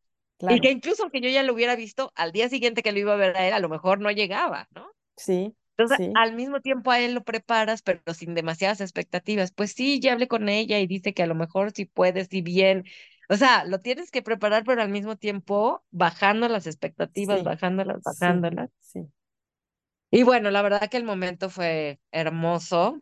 Y 0.48 0.62
que 0.62 0.72
claro, 0.72 0.72
incluso 0.72 1.04
aunque 1.04 1.22
yo 1.22 1.30
ya 1.30 1.44
lo 1.44 1.54
hubiera 1.54 1.76
visto, 1.76 2.12
al 2.16 2.32
día 2.32 2.50
siguiente 2.50 2.84
que 2.84 2.92
lo 2.92 3.00
iba 3.00 3.14
a 3.14 3.18
ver 3.18 3.38
a 3.38 3.48
él, 3.48 3.54
a 3.54 3.60
lo 3.60 3.70
mejor 3.70 4.00
no 4.02 4.12
llegaba, 4.12 4.68
¿no? 4.76 4.92
sí, 5.16 5.56
Entonces, 5.78 6.00
sí, 6.00 6.14
al 6.14 6.36
mismo 6.36 6.60
tiempo 6.62 6.92
a 6.92 7.00
él 7.00 7.14
lo 7.14 7.24
preparas, 7.24 7.82
pero 7.82 8.02
sin 8.14 8.36
demasiadas 8.36 8.82
expectativas. 8.82 9.52
Pues 9.52 9.72
sí, 9.74 10.00
ya 10.02 10.14
hablé 10.14 10.28
con 10.28 10.50
ella 10.50 10.80
y 10.80 10.88
dice 10.88 11.14
que 11.14 11.24
a 11.24 11.28
lo 11.28 11.36
mejor 11.36 11.72
sí 11.74 11.86
puedes, 11.86 12.28
y 12.34 12.42
bien. 12.42 12.84
O 13.30 13.38
sea, 13.38 13.64
lo 13.66 13.80
tienes 13.80 14.12
que 14.12 14.22
preparar, 14.22 14.64
pero 14.66 14.82
al 14.82 14.90
mismo 14.90 15.16
tiempo 15.18 15.84
bajando 15.92 16.48
las 16.50 16.68
expectativas, 16.68 17.44
sí, 17.44 17.44
bajándolas, 17.44 18.04
sí, 18.08 18.46
bajándolas. 18.46 18.70
sí, 18.80 19.10
Y 20.12 20.24
bueno, 20.24 20.50
la 20.52 20.62
verdad 20.62 20.90
que 20.90 20.98
el 20.98 21.04
momento 21.04 21.50
fue 21.50 22.00
hermoso. 22.12 23.02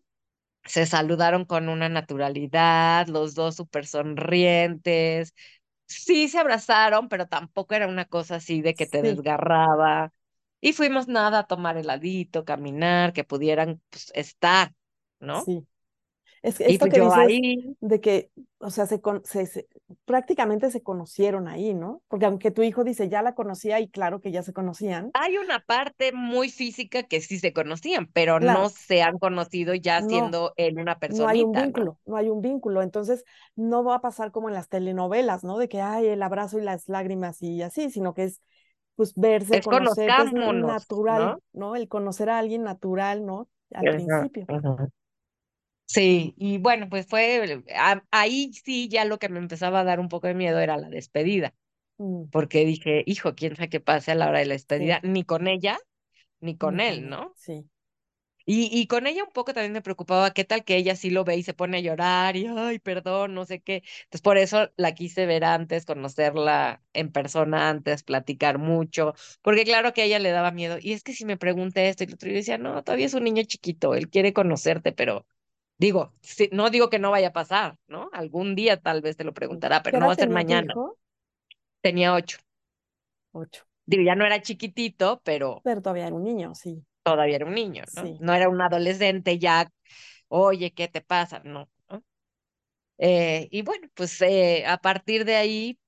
Se 0.67 0.85
saludaron 0.85 1.45
con 1.45 1.69
una 1.69 1.89
naturalidad, 1.89 3.07
los 3.07 3.35
dos 3.35 3.55
súper 3.55 3.85
sonrientes. 3.87 5.33
Sí 5.87 6.27
se 6.29 6.39
abrazaron, 6.39 7.09
pero 7.09 7.27
tampoco 7.27 7.75
era 7.75 7.87
una 7.87 8.05
cosa 8.05 8.35
así 8.35 8.61
de 8.61 8.75
que 8.75 8.85
te 8.87 9.01
sí, 9.01 9.03
desgarraba. 9.03 10.13
Y 10.61 10.73
fuimos 10.73 11.07
nada 11.07 11.39
a 11.39 11.47
tomar 11.47 11.77
heladito, 11.77 12.45
caminar, 12.45 13.13
que 13.13 13.23
pudieran 13.23 13.81
pues, 13.89 14.11
estar, 14.15 14.73
¿no? 15.19 15.51
sí. 15.51 15.65
Es 16.47 16.57
que 16.57 16.67
Y 16.67 16.77
esto 16.77 16.79
pues 16.79 16.93
que 16.93 16.99
yo 16.99 17.01
dices 17.01 17.13
ahí, 17.13 17.75
de 17.79 18.01
que, 18.01 18.31
o 18.59 18.69
sea, 18.71 18.85
se, 18.87 19.01
se- 19.23 19.45
se- 19.45 19.67
prácticamente 20.05 20.71
se 20.71 20.81
conocieron 20.83 21.47
ahí, 21.47 21.73
¿no? 21.73 22.01
Porque 22.07 22.25
aunque 22.25 22.51
tu 22.51 22.63
hijo 22.63 22.83
dice, 22.83 23.09
ya 23.09 23.21
la 23.21 23.35
conocía 23.35 23.79
y 23.79 23.89
claro 23.89 24.21
que 24.21 24.31
ya 24.31 24.43
se 24.43 24.53
conocían, 24.53 25.13
hay 25.13 25.37
una 25.37 25.59
parte 25.59 26.11
muy 26.13 26.49
física 26.49 27.03
que 27.03 27.19
sí 27.21 27.39
se 27.39 27.51
conocían, 27.53 28.07
pero 28.13 28.39
no 28.39 28.69
claro, 28.69 28.69
se 28.69 29.01
han 29.01 29.17
conocido 29.19 29.73
ya 29.75 30.01
no, 30.01 30.03
siendo 30.03 30.53
él 30.57 30.77
una 30.79 30.97
no 31.07 31.27
hay 31.27 31.43
un 31.43 31.53
personita, 31.53 31.67
¿no? 31.67 31.73
vínculo, 31.75 31.99
no 32.05 32.17
hay 32.17 32.29
un 32.29 32.41
vínculo. 32.41 32.81
Entonces, 32.83 33.25
no 33.55 33.83
va 33.85 33.95
a 33.97 34.01
pasar 34.01 34.31
como 34.31 34.49
en 34.49 34.55
las 34.55 34.69
telenovelas, 34.69 35.43
¿no? 35.43 35.57
De 35.57 35.69
que 35.69 35.81
hay 35.81 36.07
el 36.07 36.23
abrazo 36.23 36.59
y 36.59 36.63
las 36.63 36.89
lágrimas 36.89 37.41
y 37.43 37.61
así, 37.63 37.89
sino 37.91 38.13
que 38.13 38.25
es, 38.25 38.41
pues, 38.95 39.13
verse, 39.15 39.59
Es 39.59 39.63
conocerte, 39.63 40.23
es 40.23 40.33
natural, 40.33 41.33
¿no? 41.33 41.41
¿no? 41.53 41.75
El 41.75 41.87
conocer 41.89 42.29
a 42.31 42.39
alguien 42.39 42.63
natural, 42.63 43.25
¿no? 43.25 43.49
Al 43.73 43.89
Ajá, 43.91 43.91
principio. 43.91 44.47
ajá. 44.47 44.87
Sí, 45.87 46.35
y 46.37 46.57
bueno, 46.57 46.89
pues 46.89 47.07
fue, 47.07 47.63
a- 47.75 48.03
ahí 48.11 48.51
sí 48.53 48.89
ya 48.89 49.05
lo 49.05 49.19
que 49.19 49.29
me 49.29 49.39
empezaba 49.39 49.79
a 49.79 49.83
dar 49.85 49.99
un 49.99 50.09
poco 50.09 50.27
de 50.27 50.33
miedo 50.33 50.59
era 50.59 50.77
la 50.77 50.89
despedida, 50.89 51.53
Mm, 51.99 52.31
porque 52.31 52.65
dije, 52.65 53.03
hijo, 53.07 53.35
quién 53.35 53.55
sabe 53.55 53.69
qué 53.69 53.79
pase 53.81 54.11
a 54.11 54.15
la 54.15 54.29
hora 54.29 54.39
de 54.39 54.45
la 54.47 54.53
sí, 54.77 54.95
despedida, 54.95 54.99
ni 55.03 55.23
con 55.25 55.47
ella, 55.47 55.79
ni 56.41 56.57
con 56.57 56.79
él, 56.81 57.09
¿no? 57.09 57.35
sí, 57.35 57.69
Y, 58.49 58.69
y 58.71 58.87
con 58.87 59.07
ella 59.07 59.25
un 59.25 59.31
poco 59.33 59.53
también 59.53 59.73
me 59.73 59.81
preocupaba, 59.81 60.31
qué 60.31 60.45
tal 60.45 60.63
que 60.63 60.77
ella 60.77 60.95
sí 60.95 61.09
lo 61.09 61.25
ve 61.25 61.35
y 61.35 61.43
se 61.43 61.53
pone 61.53 61.77
a 61.77 61.81
llorar 61.81 62.37
y, 62.37 62.45
ay, 62.47 62.79
perdón, 62.79 63.33
no 63.33 63.45
sé 63.45 63.59
qué. 63.61 63.83
Entonces, 64.03 64.21
por 64.21 64.37
eso 64.37 64.71
la 64.77 64.93
quise 64.95 65.25
ver 65.25 65.43
antes, 65.43 65.85
conocerla 65.85 66.81
en 66.93 67.11
persona 67.11 67.69
antes, 67.69 68.03
platicar 68.03 68.57
mucho, 68.57 69.13
porque 69.41 69.65
claro 69.65 69.91
que 69.93 70.01
a 70.03 70.05
ella 70.05 70.19
le 70.19 70.31
daba 70.31 70.51
miedo. 70.51 70.77
Y 70.79 70.93
es 70.93 71.03
que 71.03 71.13
si 71.13 71.25
me 71.25 71.35
pregunta 71.37 71.81
esto 71.83 72.05
y 72.05 72.07
lo 72.07 72.13
otro, 72.15 72.29
yo 72.29 72.35
decía, 72.35 72.57
no, 72.57 72.81
todavía 72.85 73.07
es 73.07 73.13
un 73.15 73.25
niño 73.25 73.43
chiquito, 73.43 73.93
él 73.95 74.09
quiere 74.09 74.31
conocerte, 74.33 74.93
pero 74.93 75.27
digo, 75.77 76.13
sí, 76.21 76.49
no 76.51 76.69
digo 76.69 76.89
que 76.89 76.99
no 76.99 77.11
vaya 77.11 77.29
a 77.29 77.33
pasar, 77.33 77.77
¿no? 77.87 78.09
Algún 78.13 78.55
día 78.55 78.77
tal 78.77 79.01
vez 79.01 79.17
te 79.17 79.23
lo 79.23 79.33
preguntará, 79.33 79.81
¿Qué 79.83 79.83
pero 79.83 79.99
no 79.99 80.07
va 80.07 80.13
a 80.13 80.15
ser 80.15 80.29
mañana. 80.29 80.73
hijo? 80.73 80.97
Tenía 81.81 82.13
ocho. 82.13 82.37
Ocho. 83.31 83.63
Digo, 83.85 84.03
ya 84.03 84.15
no 84.15 84.25
era 84.25 84.41
chiquitito, 84.41 85.21
pero 85.23 85.61
Pero 85.63 85.81
todavía 85.81 86.07
era 86.07 86.15
un 86.15 86.23
niño, 86.23 86.53
sí, 86.55 86.83
todavía 87.03 87.37
era 87.37 87.45
un 87.45 87.53
niño, 87.53 87.83
¿no? 87.93 88.03
sí, 88.03 88.17
No 88.19 88.33
era 88.33 88.49
un 88.49 88.61
adolescente 88.61 89.39
ya 89.39 89.69
oye, 90.29 90.73
¿qué 90.73 90.87
te 90.87 91.01
pasa? 91.01 91.41
No. 91.45 91.69
¿no? 91.89 92.03
Eh, 92.97 93.47
y 93.51 93.61
bueno, 93.61 93.87
pues 93.95 94.21
eh, 94.21 94.65
a 94.67 94.77
partir 94.79 95.25
de 95.25 95.35
ahí 95.35 95.79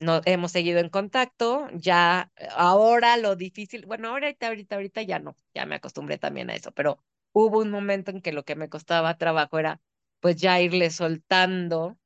no, 0.00 0.20
hemos 0.26 0.52
seguido 0.52 0.80
en 0.80 0.88
contacto, 0.90 1.68
ya 1.74 2.30
ahora 2.56 3.16
lo 3.16 3.36
difícil, 3.36 3.86
bueno, 3.86 4.10
ahorita, 4.10 4.48
ahorita, 4.48 4.76
ahorita 4.76 5.02
ya 5.02 5.18
no, 5.20 5.36
ya 5.54 5.66
me 5.66 5.76
acostumbré 5.76 6.18
también 6.18 6.50
a 6.50 6.54
eso, 6.56 6.72
pero 6.72 7.02
hubo 7.34 7.60
un 7.60 7.70
momento 7.72 8.12
en 8.12 8.22
que 8.22 8.32
lo 8.32 8.44
que 8.46 8.56
me 8.56 8.70
costaba 8.70 9.18
trabajo 9.18 9.60
era 9.60 9.82
pues 10.20 10.36
ya 10.38 10.60
irle 10.62 10.90
soltando 10.90 11.98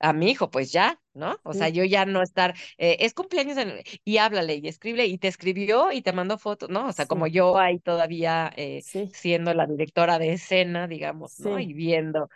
a 0.00 0.12
mi 0.12 0.30
hijo, 0.30 0.50
pues 0.50 0.72
ya, 0.72 1.00
¿no? 1.14 1.38
O 1.44 1.54
sea, 1.54 1.68
yo 1.70 1.84
ya 1.84 2.06
no 2.06 2.22
estar, 2.22 2.54
eh, 2.78 2.98
es 3.00 3.14
cumpleaños 3.14 3.56
en- 3.58 3.82
y 4.04 4.18
háblale 4.18 4.56
y 4.56 4.68
escribe 4.68 5.06
y 5.06 5.18
te 5.18 5.28
escribió 5.28 5.92
y 5.92 6.02
te 6.02 6.12
mandó 6.12 6.38
fotos, 6.38 6.68
¿no? 6.70 6.86
O 6.88 6.92
sea, 6.92 7.06
como 7.06 7.26
yo 7.26 7.58
ahí 7.58 7.80
todavía 7.80 8.52
eh, 8.56 8.84
sí, 8.84 9.10
siendo 9.12 9.54
la 9.54 9.66
directora 9.66 10.18
de 10.20 10.32
escena, 10.34 10.86
digamos, 10.88 11.38
¿no? 11.38 11.58
Y 11.58 11.72
viendo 11.74 12.28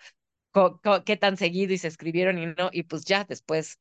qué 1.05 1.17
tan 1.17 1.37
seguido 1.37 1.73
y 1.73 1.79
se 1.79 1.89
escribieron 1.89 2.39
y 2.39 2.47
no, 2.47 2.71
y 2.73 2.85
pues 2.85 3.05
ya 3.05 3.25
después 3.25 3.79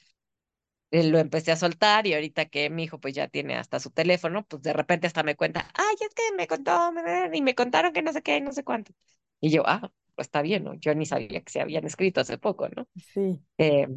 lo 0.91 1.19
empecé 1.19 1.51
a 1.51 1.55
soltar 1.57 2.07
y 2.07 2.13
ahorita 2.13 2.45
que 2.47 2.69
mi 2.69 2.83
hijo 2.83 2.99
pues 2.99 3.13
ya 3.15 3.27
tiene 3.29 3.55
hasta 3.55 3.79
su 3.79 3.91
teléfono, 3.91 4.45
pues 4.47 4.61
de 4.63 4.73
repente 4.73 5.07
hasta 5.07 5.23
me 5.23 5.35
cuenta, 5.35 5.67
ay, 5.75 5.95
es 6.01 6.13
que 6.13 6.23
me 6.37 6.47
contó, 6.47 6.91
y 7.33 7.41
me 7.41 7.55
contaron 7.55 7.93
que 7.93 8.01
no 8.01 8.13
sé 8.13 8.21
qué, 8.21 8.41
no 8.41 8.51
sé 8.51 8.63
cuánto. 8.63 8.93
Y 9.39 9.49
yo, 9.51 9.63
ah, 9.67 9.91
pues 10.15 10.27
está 10.27 10.41
bien, 10.41 10.63
¿no? 10.65 10.73
Yo 10.75 10.93
ni 10.95 11.05
sabía 11.05 11.41
que 11.41 11.51
se 11.51 11.61
habían 11.61 11.85
escrito 11.85 12.21
hace 12.21 12.37
poco, 12.37 12.67
¿no? 12.69 12.87
sí, 13.13 13.41
Eh, 13.57 13.87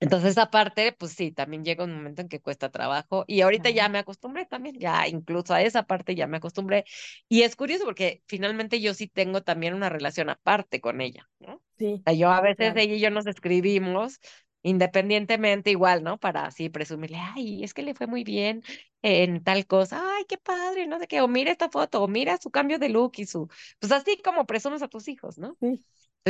entonces, 0.00 0.38
aparte, 0.38 0.92
pues 0.92 1.12
sí, 1.12 1.30
también 1.30 1.62
llega 1.64 1.84
un 1.84 1.94
momento 1.94 2.22
en 2.22 2.28
que 2.28 2.40
cuesta 2.40 2.70
trabajo 2.70 3.24
y 3.26 3.42
ahorita 3.42 3.68
ya 3.70 3.88
me 3.90 3.98
acostumbré 3.98 4.46
también, 4.46 4.78
ya 4.78 5.06
incluso 5.08 5.52
a 5.54 5.60
esa 5.62 5.82
parte 5.84 6.14
ya 6.14 6.26
me 6.26 6.38
acostumbré. 6.38 6.84
Y 7.28 7.42
es 7.42 7.54
curioso 7.56 7.84
porque 7.84 8.22
finalmente 8.26 8.80
yo 8.80 8.94
sí 8.94 9.08
tengo 9.08 9.42
también 9.42 9.74
una 9.74 9.90
relación 9.90 10.30
aparte 10.30 10.80
con 10.80 11.00
ella, 11.02 11.28
¿no? 11.40 11.56
O 11.56 11.62
sí, 11.78 12.06
sea, 12.06 12.14
yo 12.14 12.30
a 12.30 12.40
veces 12.40 12.72
claro, 12.72 12.76
ella 12.76 12.94
y 12.94 13.00
yo 13.00 13.10
nos 13.10 13.26
escribimos 13.26 14.20
independientemente 14.62 15.70
igual, 15.70 16.02
¿no? 16.02 16.18
Para 16.18 16.46
así 16.46 16.68
presumirle, 16.68 17.18
ay, 17.18 17.64
es 17.64 17.74
que 17.74 17.82
le 17.82 17.94
fue 17.94 18.06
muy 18.06 18.24
bien 18.24 18.62
en 19.02 19.42
tal 19.42 19.66
cosa, 19.66 20.02
ay, 20.16 20.24
qué 20.28 20.38
padre, 20.38 20.86
no 20.86 20.98
sé 20.98 21.06
qué, 21.08 21.20
o 21.22 21.28
mira 21.28 21.50
esta 21.52 21.70
foto, 21.70 22.02
o 22.02 22.08
mira 22.08 22.36
su 22.38 22.50
cambio 22.50 22.78
de 22.78 22.88
look 22.90 23.12
y 23.16 23.26
su, 23.26 23.48
pues 23.78 23.92
así 23.92 24.20
como 24.22 24.46
presumes 24.46 24.82
a 24.82 24.88
tus 24.88 25.08
hijos, 25.08 25.38
¿no? 25.38 25.56
sí, 25.60 25.84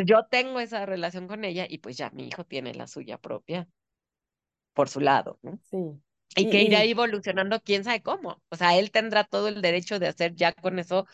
yo 0.06 0.26
tengo 0.30 0.60
esa 0.60 0.86
relación 0.86 1.28
con 1.28 1.44
ella 1.44 1.66
y 1.68 1.78
pues 1.78 1.96
ya 1.96 2.10
mi 2.10 2.28
hijo 2.28 2.44
tiene 2.44 2.74
la 2.74 2.86
suya 2.88 3.18
propia 3.18 3.68
por 4.74 4.88
su 4.88 5.00
lado, 5.00 5.38
¿no? 5.42 5.58
sí. 5.70 6.00
Y 6.36 6.48
que 6.48 6.62
irá 6.62 6.84
evolucionando 6.84 7.60
quién 7.62 7.84
sabe 7.84 8.02
cómo. 8.02 8.42
O 8.50 8.56
sea, 8.56 8.78
él 8.78 8.90
tendrá 8.92 9.24
todo 9.24 9.48
el 9.48 9.62
derecho 9.62 9.98
de 9.98 10.08
hacer 10.08 10.34
ya 10.36 10.52
con 10.52 10.78
eso 10.78 11.06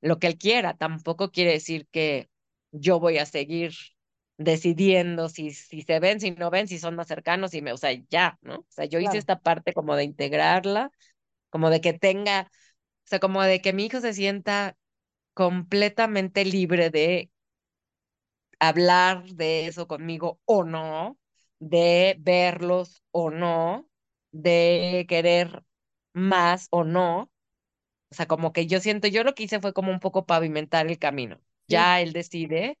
lo 0.00 0.18
que 0.18 0.28
él 0.28 0.38
quiera. 0.38 0.74
Tampoco 0.76 1.30
quiere 1.30 1.52
decir 1.52 1.88
que 1.90 2.30
yo 2.72 3.00
voy 3.00 3.18
a 3.18 3.26
seguir 3.26 3.72
decidiendo 4.36 5.28
si, 5.28 5.52
si 5.52 5.82
se 5.82 6.00
ven, 6.00 6.20
si 6.20 6.32
no 6.32 6.50
ven, 6.50 6.68
si 6.68 6.78
son 6.78 6.96
más 6.96 7.08
cercanos, 7.08 7.54
y 7.54 7.62
me, 7.62 7.72
o 7.72 7.76
sea, 7.76 7.92
ya, 8.10 8.38
¿no? 8.42 8.56
O 8.60 8.66
sea, 8.68 8.84
yo 8.86 9.00
hice 9.00 9.18
esta 9.18 9.40
parte 9.40 9.72
como 9.74 9.96
de 9.96 10.04
integrarla, 10.04 10.90
como 11.50 11.70
de 11.70 11.80
que 11.80 11.92
tenga, 11.94 12.50
o 12.52 13.08
sea, 13.08 13.20
como 13.20 13.42
de 13.42 13.60
que 13.62 13.72
mi 13.72 13.86
hijo 13.86 14.00
se 14.00 14.14
sienta 14.14 14.76
completamente 15.34 16.44
libre 16.44 16.90
de 16.90 17.30
hablar 18.58 19.24
de 19.34 19.66
eso 19.66 19.86
conmigo 19.88 20.40
o 20.44 20.64
no, 20.64 21.18
de 21.58 22.16
verlos 22.20 23.02
o 23.10 23.30
no, 23.30 23.88
de 24.32 25.06
querer 25.08 25.64
más 26.12 26.68
o 26.70 26.84
no. 26.84 27.30
O 28.10 28.14
sea, 28.16 28.26
como 28.26 28.52
que 28.52 28.66
yo 28.66 28.80
siento, 28.80 29.08
yo 29.08 29.24
lo 29.24 29.34
que 29.34 29.44
hice 29.44 29.60
fue 29.60 29.72
como 29.74 29.92
un 29.92 30.00
poco 30.00 30.26
pavimentar 30.26 30.86
el 30.88 30.98
camino. 30.98 31.40
Ya 31.68 32.00
él 32.00 32.12
decide 32.12 32.78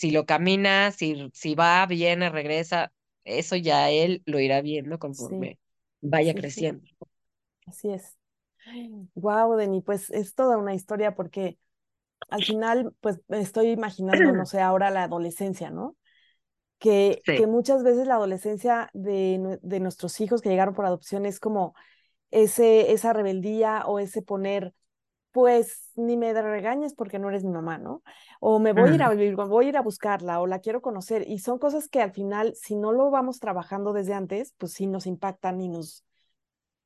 si 0.00 0.10
lo 0.10 0.26
camina, 0.26 0.92
si, 0.92 1.30
si 1.34 1.54
va, 1.54 1.84
viene, 1.86 2.30
regresa. 2.30 2.92
Eso 3.24 3.56
ya 3.56 3.90
él 3.90 4.22
lo 4.26 4.40
irá 4.40 4.62
viendo 4.62 4.98
sí, 5.10 5.34
conforme 5.34 5.58
vaya 6.00 6.34
sí, 6.34 6.42
sí, 6.44 6.64
creciendo. 6.64 6.86
así 7.66 7.90
es. 7.92 8.16
Wow, 9.14 9.56
Deni, 9.56 9.82
pues 9.82 10.10
es 10.10 10.34
toda 10.34 10.56
una 10.58 10.74
historia 10.74 11.14
porque 11.14 11.58
al 12.30 12.44
final, 12.44 12.94
pues 13.00 13.20
me 13.28 13.40
estoy 13.40 13.70
imaginando, 13.70 14.32
no 14.32 14.44
sé, 14.46 14.60
ahora 14.60 14.90
la 14.90 15.04
adolescencia, 15.04 15.70
¿no? 15.70 15.96
Que, 16.78 17.24
que 17.34 17.46
muchas 17.46 17.82
veces 17.84 18.06
la 18.06 18.14
adolescencia 18.16 18.90
de, 18.94 19.58
de 19.62 19.80
nuestros 19.80 20.20
hijos 20.20 20.42
que 20.42 20.50
llegaron 20.50 20.74
por 20.74 20.86
adopción 20.86 21.26
es 21.26 21.40
como 21.40 21.74
ese, 22.30 22.92
esa 22.92 23.12
rebeldía 23.12 23.84
o 23.86 23.98
ese 24.00 24.22
poner, 24.22 24.74
pues 25.32 25.90
ni 25.94 26.16
me 26.16 26.32
regañes 26.32 26.94
porque 26.94 27.18
no 27.18 27.28
eres 27.28 27.44
mi 27.44 27.50
mamá, 27.50 27.78
¿no? 27.78 28.02
O 28.40 28.58
me 28.58 28.72
voy 28.72 28.90
a 28.90 28.94
ir 28.94 29.02
a 29.02 29.10
vivir, 29.10 29.36
voy 29.36 29.66
a 29.66 29.68
ir 29.68 29.76
a 29.76 29.82
buscarla 29.82 30.40
o 30.40 30.46
la 30.46 30.60
quiero 30.60 30.80
conocer. 30.82 31.24
Y 31.28 31.38
son 31.38 31.58
cosas 31.58 31.88
que 31.88 32.00
al 32.02 32.12
final, 32.12 32.54
si 32.54 32.76
no 32.76 32.92
lo 32.92 33.10
vamos 33.10 33.38
trabajando 33.38 33.92
desde 33.92 34.14
antes, 34.14 34.54
pues 34.58 34.72
sí 34.72 34.86
nos 34.86 35.06
impactan 35.06 35.60
y 35.60 35.68
nos, 35.68 36.04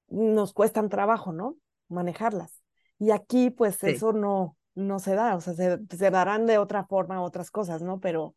nos 0.08 0.52
cuestan 0.52 0.88
trabajo, 0.88 1.32
¿no? 1.32 1.56
Manejarlas. 1.88 2.62
Y 2.98 3.10
aquí, 3.10 3.50
pues 3.50 3.76
sí. 3.76 3.90
eso 3.90 4.12
no, 4.12 4.56
no 4.74 4.98
se 4.98 5.14
da, 5.14 5.36
o 5.36 5.40
sea, 5.40 5.54
se, 5.54 5.78
se 5.90 6.10
darán 6.10 6.46
de 6.46 6.58
otra 6.58 6.84
forma 6.84 7.22
otras 7.22 7.50
cosas, 7.50 7.82
¿no? 7.82 8.00
Pero, 8.00 8.34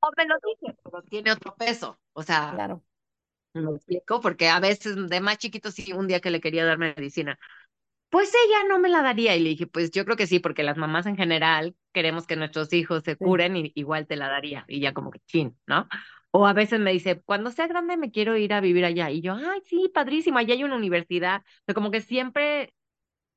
O 0.00 0.10
me 0.16 0.26
lo 0.26 0.34
dije, 0.44 0.76
pero 0.82 1.02
tiene 1.02 1.32
otro 1.32 1.54
peso. 1.56 1.98
O 2.12 2.22
sea, 2.22 2.52
claro, 2.54 2.82
me 3.52 3.70
explico, 3.74 4.20
porque 4.20 4.48
a 4.48 4.60
veces 4.60 4.96
de 5.08 5.20
más 5.20 5.38
chiquito 5.38 5.70
sí, 5.70 5.92
un 5.92 6.06
día 6.06 6.20
que 6.20 6.30
le 6.30 6.40
quería 6.40 6.64
dar 6.64 6.78
medicina. 6.78 7.38
Pues 8.10 8.32
ella 8.34 8.64
no 8.68 8.78
me 8.78 8.88
la 8.88 9.02
daría. 9.02 9.36
Y 9.36 9.40
le 9.40 9.50
dije, 9.50 9.66
pues 9.66 9.90
yo 9.90 10.04
creo 10.04 10.16
que 10.16 10.26
sí, 10.26 10.40
porque 10.40 10.62
las 10.62 10.76
mamás 10.76 11.06
en 11.06 11.16
general 11.16 11.76
queremos 11.92 12.26
que 12.26 12.36
nuestros 12.36 12.72
hijos 12.72 13.04
se 13.04 13.16
curen 13.16 13.56
y 13.56 13.72
igual 13.74 14.06
te 14.06 14.16
la 14.16 14.28
daría. 14.28 14.64
Y 14.68 14.80
ya 14.80 14.92
como 14.92 15.10
que 15.10 15.20
chin, 15.26 15.56
¿no? 15.66 15.88
O 16.32 16.46
a 16.46 16.52
veces 16.52 16.80
me 16.80 16.92
dice, 16.92 17.22
cuando 17.24 17.50
sea 17.50 17.66
grande 17.68 17.96
me 17.96 18.10
quiero 18.10 18.36
ir 18.36 18.52
a 18.52 18.60
vivir 18.60 18.84
allá. 18.84 19.10
Y 19.10 19.20
yo, 19.20 19.34
ay, 19.34 19.60
sí, 19.64 19.90
padrísimo, 19.94 20.38
allá 20.38 20.54
hay 20.54 20.64
una 20.64 20.76
universidad. 20.76 21.42
Pero 21.64 21.74
como 21.74 21.90
que 21.90 22.00
siempre 22.00 22.74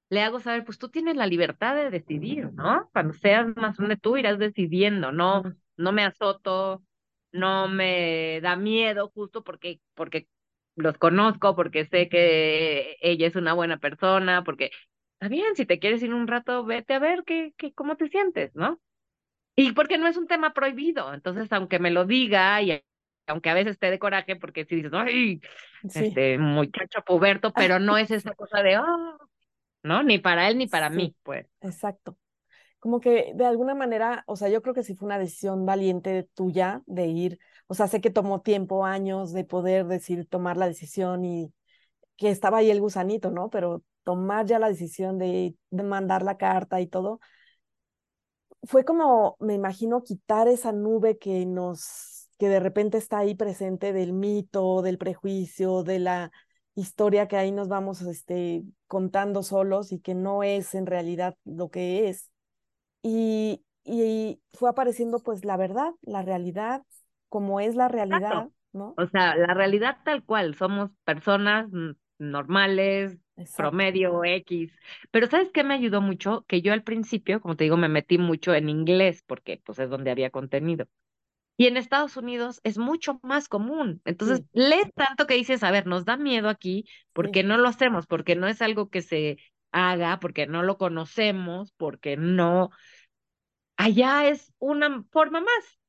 le 0.09 0.21
hago 0.21 0.39
saber, 0.39 0.65
pues 0.65 0.77
tú 0.77 0.89
tienes 0.89 1.15
la 1.15 1.27
libertad 1.27 1.75
de 1.75 1.89
decidir, 1.89 2.51
¿no? 2.53 2.89
Cuando 2.93 3.13
seas 3.13 3.47
más 3.55 3.77
grande 3.77 3.97
tú 3.97 4.17
irás 4.17 4.39
decidiendo, 4.39 5.11
no, 5.11 5.43
no 5.77 5.91
me 5.91 6.03
azoto, 6.05 6.83
no 7.31 7.67
me 7.67 8.39
da 8.41 8.55
miedo 8.55 9.11
justo 9.13 9.43
porque, 9.43 9.81
porque 9.95 10.27
los 10.75 10.97
conozco, 10.97 11.55
porque 11.55 11.85
sé 11.85 12.09
que 12.09 12.97
ella 13.01 13.27
es 13.27 13.35
una 13.35 13.53
buena 13.53 13.77
persona, 13.77 14.43
porque 14.43 14.71
está 15.13 15.27
bien, 15.27 15.55
si 15.55 15.65
te 15.65 15.79
quieres 15.79 16.01
ir 16.03 16.13
un 16.13 16.27
rato, 16.27 16.65
vete 16.65 16.93
a 16.93 16.99
ver 16.99 17.23
qué, 17.25 17.53
qué, 17.57 17.73
cómo 17.73 17.95
te 17.95 18.09
sientes, 18.09 18.55
¿no? 18.55 18.79
Y 19.55 19.73
porque 19.73 19.97
no 19.97 20.07
es 20.07 20.17
un 20.17 20.27
tema 20.27 20.53
prohibido, 20.53 21.13
entonces 21.13 21.51
aunque 21.51 21.79
me 21.79 21.91
lo 21.91 22.05
diga 22.05 22.61
y 22.61 22.81
aunque 23.27 23.49
a 23.49 23.53
veces 23.53 23.77
te 23.77 23.91
dé 23.91 23.99
coraje 23.99 24.35
porque 24.35 24.65
si 24.65 24.77
dices, 24.77 24.91
ay, 24.93 25.39
sí, 25.87 25.99
este 26.05 26.37
muchacho 26.37 27.01
puberto, 27.05 27.53
pero 27.53 27.79
no 27.79 27.97
es 27.97 28.09
esa 28.11 28.33
cosa 28.33 28.63
de, 28.63 28.79
oh, 28.79 29.17
¿no? 29.83 30.03
Ni 30.03 30.17
para 30.17 30.49
él 30.49 30.57
ni 30.57 30.67
para 30.67 30.89
sí, 30.89 30.95
mí, 30.95 31.15
pues. 31.23 31.45
exacto. 31.61 32.17
Como 32.83 32.99
que 32.99 33.31
de 33.33 33.45
alguna 33.45 33.75
manera, 33.75 34.25
o 34.27 34.35
sea, 34.35 34.49
yo 34.49 34.61
creo 34.61 34.73
que 34.73 34.83
sí 34.83 34.93
fue 34.93 35.05
una 35.05 35.17
decisión 35.17 35.65
valiente 35.65 36.27
tuya 36.33 36.83
de 36.85 37.07
ir, 37.07 37.39
o 37.67 37.75
sea, 37.75 37.87
sé 37.87 38.01
que 38.01 38.09
tomó 38.09 38.41
tiempo, 38.41 38.85
años 38.85 39.31
de 39.31 39.45
poder 39.45 39.85
decir, 39.87 40.27
tomar 40.27 40.57
la 40.57 40.67
decisión 40.67 41.23
y 41.23 41.53
que 42.17 42.29
estaba 42.29 42.57
ahí 42.59 42.71
el 42.71 42.81
gusanito, 42.81 43.31
¿no? 43.31 43.49
Pero 43.49 43.83
tomar 44.03 44.47
ya 44.47 44.59
la 44.59 44.67
decisión 44.69 45.17
de, 45.17 45.55
mandar 45.71 46.23
la 46.23 46.35
carta 46.37 46.81
y 46.81 46.87
todo, 46.87 47.21
fue 48.63 48.83
como, 48.83 49.37
me 49.39 49.53
imagino, 49.53 50.03
quitar 50.03 50.49
esa 50.49 50.73
nube 50.73 51.17
que 51.17 51.45
nos, 51.45 52.29
que 52.37 52.49
de 52.49 52.59
repente 52.59 52.97
está 52.97 53.19
ahí 53.19 53.33
presente 53.35 53.93
del 53.93 54.11
mito, 54.11 54.81
del 54.81 54.97
prejuicio, 54.97 55.83
de 55.83 55.99
la 55.99 56.31
historia 56.75 57.29
que 57.29 57.37
ahí 57.37 57.53
nos 57.53 57.69
vamos, 57.69 58.01
este, 58.01 58.63
contando 58.87 59.41
solos 59.41 59.93
y 59.93 59.99
que 59.99 60.15
no 60.15 60.43
es 60.43 60.75
en 60.75 60.85
realidad 60.85 61.37
lo 61.45 61.69
que 61.69 62.09
es. 62.09 62.32
Y, 63.03 63.61
y 63.83 64.39
fue 64.53 64.69
apareciendo 64.69 65.19
pues 65.19 65.45
la 65.45 65.57
verdad, 65.57 65.91
la 66.01 66.21
realidad, 66.21 66.83
como 67.29 67.59
es 67.59 67.75
la 67.75 67.89
realidad, 67.89 68.21
Exacto. 68.23 68.53
¿no? 68.71 68.93
O 68.97 69.07
sea, 69.07 69.35
la 69.35 69.53
realidad 69.53 69.97
tal 70.03 70.23
cual, 70.23 70.55
somos 70.55 70.89
personas 71.03 71.67
normales, 72.17 73.17
Exacto, 73.35 73.71
promedio 73.71 74.23
X. 74.23 74.71
Pero 75.11 75.27
¿sabes 75.27 75.49
qué 75.53 75.63
me 75.63 75.73
ayudó 75.73 76.01
mucho? 76.01 76.45
Que 76.47 76.61
yo 76.61 76.73
al 76.73 76.83
principio, 76.83 77.41
como 77.41 77.55
te 77.55 77.65
digo, 77.65 77.77
me 77.77 77.89
metí 77.89 78.17
mucho 78.17 78.53
en 78.53 78.69
inglés 78.69 79.23
porque 79.27 79.61
pues 79.63 79.79
es 79.79 79.89
donde 79.89 80.11
había 80.11 80.29
contenido. 80.29 80.87
Y 81.55 81.67
en 81.67 81.77
Estados 81.77 82.17
Unidos 82.17 82.61
es 82.63 82.77
mucho 82.77 83.19
más 83.21 83.47
común. 83.47 84.01
Entonces, 84.05 84.39
sí, 84.39 84.45
lees 84.53 84.91
tanto 84.95 85.27
que 85.27 85.35
dices, 85.35 85.63
a 85.63 85.71
ver, 85.71 85.85
nos 85.85 86.03
da 86.05 86.17
miedo 86.17 86.49
aquí, 86.49 86.85
sí, 86.87 86.93
porque 87.13 87.43
no 87.43 87.57
lo 87.57 87.67
hacemos? 87.67 88.07
Porque 88.07 88.35
no 88.35 88.47
es 88.47 88.61
algo 88.61 88.89
que 88.89 89.01
se 89.01 89.37
haga, 89.71 90.19
porque 90.19 90.47
no 90.47 90.63
lo 90.63 90.77
conocemos, 90.77 91.71
porque 91.77 92.17
no. 92.17 92.71
Allá 93.77 94.27
es 94.29 94.53
una 94.59 95.03
forma 95.11 95.41
más. 95.41 95.79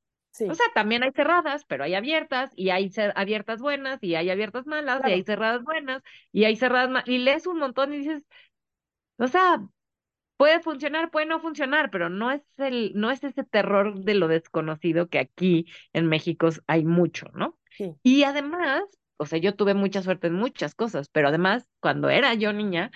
O 0.47 0.55
sí, 0.55 0.55
sea, 0.55 0.67
también 0.75 1.03
hay 1.03 1.13
cerradas, 1.13 1.65
pero 1.67 1.85
hay 1.85 1.95
abiertas, 1.95 2.53
y 2.57 2.71
hay 2.71 2.91
abiertas 3.15 3.61
buenas, 3.61 4.03
y 4.03 4.15
hay 4.15 4.31
abiertas 4.31 4.67
malas, 4.67 5.03
y 5.07 5.13
hay 5.13 5.23
cerradas 5.25 5.63
buenas, 5.65 6.03
y 6.33 6.45
hay 6.45 6.57
cerradas 6.57 6.91
malas, 6.91 7.09
y 7.09 7.19
lees 7.19 7.47
un 7.47 7.59
montón 7.59 7.95
y 7.95 7.99
dices, 7.99 8.27
o 9.19 9.29
sea, 9.29 9.67
puede 10.37 10.61
funcionar, 10.61 11.11
puede 11.11 11.27
no 11.27 11.41
funcionar, 11.41 11.91
pero 11.91 12.09
no 12.11 12.31
es 12.33 12.43
el, 12.59 12.93
no 12.97 13.11
es 13.11 13.25
ese 13.25 13.45
terror 13.45 14.01
de 14.05 14.15
lo 14.15 14.29
desconocido 14.29 15.09
que 15.09 15.19
aquí 15.21 15.67
en 15.93 16.09
México 16.09 16.49
hay 16.67 16.85
mucho, 16.85 17.29
¿no? 17.35 17.59
Sí. 17.71 17.95
Y 18.03 18.25
además, 18.25 18.85
o 19.17 19.27
sea, 19.27 19.39
yo 19.39 19.55
tuve 19.57 19.75
mucha 19.75 20.03
suerte 20.03 20.29
en 20.29 20.35
muchas 20.35 20.75
cosas, 20.75 21.09
pero 21.11 21.29
además, 21.29 21.69
cuando 21.81 22.11
era 22.11 22.35
yo 22.35 22.53
niña, 22.53 22.91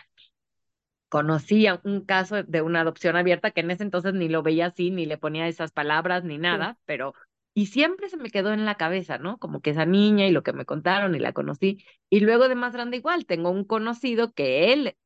conocía 1.09 1.81
un 1.85 2.05
caso 2.05 2.43
de 2.43 2.63
una 2.63 2.81
adopción 2.81 3.17
abierta 3.17 3.51
que 3.51 3.61
en 3.61 3.71
ese 3.71 3.83
entonces 3.83 4.15
ni 4.15 4.29
lo 4.29 4.43
veía 4.43 4.67
así, 4.67 4.91
ni 4.91 5.07
le 5.07 5.19
ponía 5.19 5.49
esas 5.49 5.73
palabras, 5.73 6.25
ni 6.25 6.39
nada, 6.39 6.79
pero 6.85 7.15
y 7.55 7.67
siempre 7.67 8.09
se 8.09 8.17
me 8.17 8.31
quedó 8.31 8.53
en 8.53 8.65
la 8.65 8.77
cabeza, 8.77 9.19
¿no? 9.19 9.39
Como 9.39 9.61
que 9.61 9.71
esa 9.71 9.85
niña 9.85 10.27
y 10.27 10.31
lo 10.33 10.43
que 10.43 10.53
me 10.53 10.65
contaron 10.65 11.15
y 11.15 11.19
la 11.19 11.33
conocí. 11.33 11.85
Y 12.09 12.21
luego 12.21 12.49
de 12.49 12.55
más 12.55 12.73
grande 12.73 12.99
igual, 12.99 13.27
tengo 13.27 13.51
un 13.51 13.65
conocido 13.65 14.33
que 14.33 14.73
él 14.73 14.97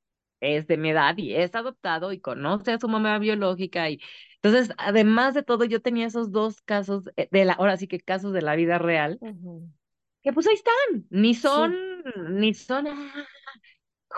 es 0.41 0.67
de 0.67 0.77
mi 0.77 0.91
edad 0.91 1.17
y 1.17 1.35
es 1.35 1.55
adoptado 1.55 2.13
y 2.13 2.21
conoce 2.21 2.73
a 2.73 2.79
su 2.79 2.89
mamá 2.89 3.19
biológica 3.19 3.89
y 3.89 4.01
entonces, 4.43 4.75
además 4.77 5.35
de 5.35 5.45
todo, 5.45 5.65
yo 5.65 5.81
tenía 5.81 6.07
esos 6.07 6.33
dos 6.33 6.61
casos 6.63 7.09
eh, 7.17 7.29
de 7.31 7.45
la, 7.45 7.53
ahora 7.53 7.77
sí 7.77 7.87
que 7.87 8.01
casos 8.01 8.33
de 8.33 8.43
la 8.43 8.57
vida 8.57 8.77
real, 8.79 9.21
que 10.23 10.33
pues 10.33 10.49
ahí 10.49 10.55
están, 10.55 11.07
ni 11.11 11.35
son, 11.35 12.03
ni 12.41 12.53
son 12.53 12.89
ah, 12.89 13.27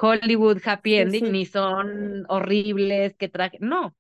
Hollywood 0.00 0.60
happy 0.64 0.96
ending, 0.96 1.32
ni 1.32 1.46
son 1.46 2.24
horribles 2.28 3.16
que 3.16 3.28
traje, 3.28 3.58
no, 3.60 3.96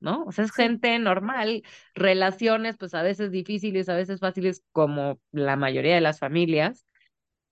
¿no? 0.00 0.24
O 0.24 0.32
sea, 0.32 0.44
es 0.44 0.52
gente 0.52 0.98
normal, 0.98 1.62
relaciones 1.94 2.76
pues 2.76 2.94
a 2.94 3.02
veces 3.02 3.30
difíciles, 3.30 3.88
a 3.88 3.94
veces 3.94 4.20
fáciles, 4.20 4.62
como 4.72 5.18
la 5.30 5.56
mayoría 5.56 5.94
de 5.94 6.00
las 6.00 6.18
familias, 6.18 6.86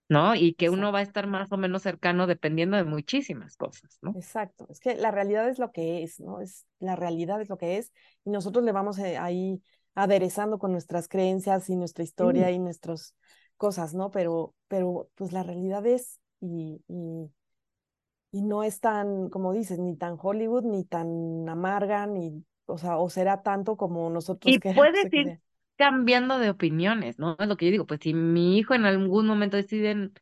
¿no? 0.09 0.35
Y 0.35 0.55
que 0.55 0.71
uno 0.71 0.91
va 0.93 0.99
a 0.99 1.03
estar 1.03 1.27
más 1.29 1.53
o 1.53 1.57
menos 1.57 1.83
cercano 1.83 2.27
dependiendo 2.27 2.77
de 2.77 2.85
muchísimas 2.85 3.57
cosas, 3.57 3.99
¿no? 4.03 4.13
Exacto, 4.17 4.67
es 4.69 4.81
que 4.81 4.97
la 4.97 5.13
realidad 5.13 5.49
es 5.49 5.59
lo 5.59 5.71
que 5.71 6.03
es, 6.03 6.19
¿no? 6.21 6.41
Es, 6.41 6.67
la 6.81 6.97
realidad 6.97 7.41
es 7.41 7.49
lo 7.49 7.59
que 7.59 7.79
es 7.79 7.93
y 8.25 8.31
nosotros 8.31 8.65
le 8.65 8.73
vamos 8.73 8.99
eh, 8.99 9.17
ahí 9.19 9.63
aderezando 9.95 10.59
con 10.59 10.73
nuestras 10.73 11.09
creencias 11.09 11.71
y 11.71 11.77
nuestra 11.77 12.05
historia 12.05 12.51
y 12.51 12.59
nuestras 12.59 13.15
cosas, 13.57 13.95
¿no? 13.95 14.11
Pero, 14.11 14.55
pero 14.67 15.09
pues 15.15 15.33
la 15.33 15.43
realidad 15.43 15.87
es 15.87 16.21
y, 16.41 16.83
y, 16.89 17.31
y, 18.33 18.43
no 18.43 18.63
es 18.63 18.81
tan, 18.81 19.29
como 19.29 19.53
dices, 19.53 19.79
ni 19.79 19.97
tan 19.97 20.17
Hollywood, 20.21 20.65
ni 20.65 20.85
tan 20.85 21.49
amarga, 21.49 22.07
ni, 22.07 22.45
o 22.67 22.79
sea, 22.79 22.99
o 22.99 23.11
será 23.11 23.43
tanto 23.43 23.77
como 23.77 24.11
nosotros 24.11 24.55
y 24.55 24.59
Puedes 24.75 25.13
ir 25.13 25.41
cambiando 25.77 26.39
de 26.39 26.51
opiniones, 26.51 27.19
¿no? 27.19 27.37
Es 27.39 27.49
lo 27.49 27.57
que 27.57 27.67
yo 27.67 27.73
digo, 27.73 27.87
pues 27.87 28.01
si 28.03 28.13
mi 28.13 28.59
hijo 28.59 28.75
en 28.75 28.85
algún 28.85 29.27
momento 29.27 29.57
deciden, 29.57 30.13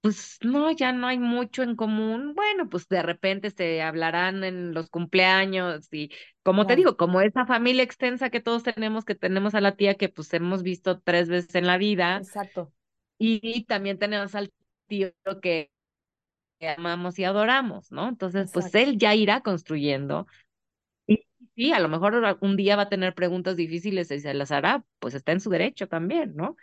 pues 0.00 0.38
no, 0.42 0.70
ya 0.70 0.92
no 0.92 1.08
hay 1.08 1.18
mucho 1.18 1.62
en 1.62 1.74
común, 1.74 2.34
bueno, 2.34 2.68
pues 2.68 2.88
de 2.88 3.02
repente 3.02 3.50
se 3.50 3.82
hablarán 3.82 4.44
en 4.44 4.72
los 4.72 4.88
cumpleaños 4.90 5.92
y 5.92 6.10
como 6.42 6.66
te 6.66 6.76
digo, 6.76 6.96
como 6.96 7.20
esa 7.20 7.46
familia 7.46 7.82
extensa 7.82 8.30
que 8.30 8.40
todos 8.40 8.62
tenemos, 8.62 9.04
que 9.04 9.14
tenemos 9.14 9.54
a 9.54 9.60
la 9.60 9.76
tía 9.76 9.96
que 9.96 10.08
pues 10.08 10.32
hemos 10.34 10.62
visto 10.62 11.00
tres 11.00 11.28
veces 11.28 11.54
en 11.56 11.66
la 11.66 11.76
vida. 11.76 12.18
Exacto. 12.18 12.72
Y, 13.18 13.64
también 13.64 13.98
tenemos 13.98 14.34
al 14.36 14.52
tío 14.86 15.10
que 15.42 15.70
amamos 16.66 17.18
y 17.18 17.24
adoramos, 17.24 17.92
¿no? 17.92 18.08
Entonces, 18.08 18.50
pues 18.52 18.74
él 18.74 18.98
ya 18.98 19.14
irá 19.14 19.40
construyendo 19.42 20.26
sí, 21.58 21.72
a 21.72 21.80
lo 21.80 21.88
mejor 21.88 22.38
un 22.40 22.56
día 22.56 22.76
va 22.76 22.82
a 22.82 22.88
tener 22.88 23.14
preguntas 23.14 23.56
difíciles 23.56 24.10
y 24.10 24.20
se 24.20 24.32
las 24.32 24.52
hará, 24.52 24.84
pues 25.00 25.14
está 25.14 25.32
en 25.32 25.40
su 25.40 25.50
derecho 25.50 25.88
también, 25.88 26.34
¿no? 26.36 26.56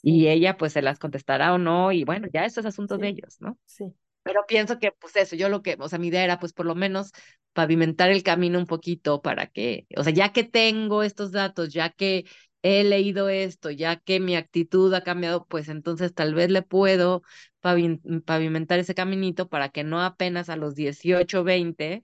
Y 0.00 0.28
ella 0.28 0.56
pues 0.56 0.72
se 0.72 0.82
las 0.82 0.98
contestará 0.98 1.52
o 1.52 1.58
no, 1.58 1.92
y 1.92 2.04
bueno, 2.04 2.28
ya 2.32 2.44
eso 2.44 2.60
es 2.60 2.66
asunto 2.66 2.96
de 2.96 3.08
ellos, 3.08 3.36
¿no? 3.40 3.58
Sí. 3.66 3.84
Pero 4.22 4.44
pienso 4.46 4.78
que 4.78 4.92
pues 4.92 5.16
eso, 5.16 5.36
yo 5.36 5.48
lo 5.50 5.62
que, 5.62 5.76
o 5.78 5.88
sea, 5.88 5.98
mi 5.98 6.08
idea 6.08 6.24
era 6.24 6.38
pues 6.38 6.54
por 6.54 6.64
lo 6.64 6.74
menos 6.74 7.12
pavimentar 7.52 8.10
el 8.10 8.22
camino 8.22 8.58
un 8.58 8.66
poquito 8.66 9.20
para 9.20 9.46
que, 9.46 9.86
o 9.96 10.04
sea, 10.04 10.12
ya 10.12 10.32
que 10.32 10.44
tengo 10.44 11.02
estos 11.02 11.32
datos, 11.32 11.72
ya 11.72 11.90
que 11.90 12.24
he 12.62 12.84
leído 12.84 13.28
esto, 13.28 13.70
ya 13.70 13.96
que 13.96 14.20
mi 14.20 14.36
actitud 14.36 14.92
ha 14.94 15.02
cambiado, 15.04 15.46
pues 15.46 15.68
entonces 15.68 16.14
tal 16.14 16.34
vez 16.34 16.50
le 16.50 16.62
puedo 16.62 17.22
pavimentar 17.60 18.78
ese 18.78 18.94
caminito 18.94 19.48
para 19.48 19.68
que 19.70 19.84
no 19.84 20.02
apenas 20.02 20.48
a 20.48 20.56
los 20.56 20.74
18, 20.74 21.44
20 21.44 22.02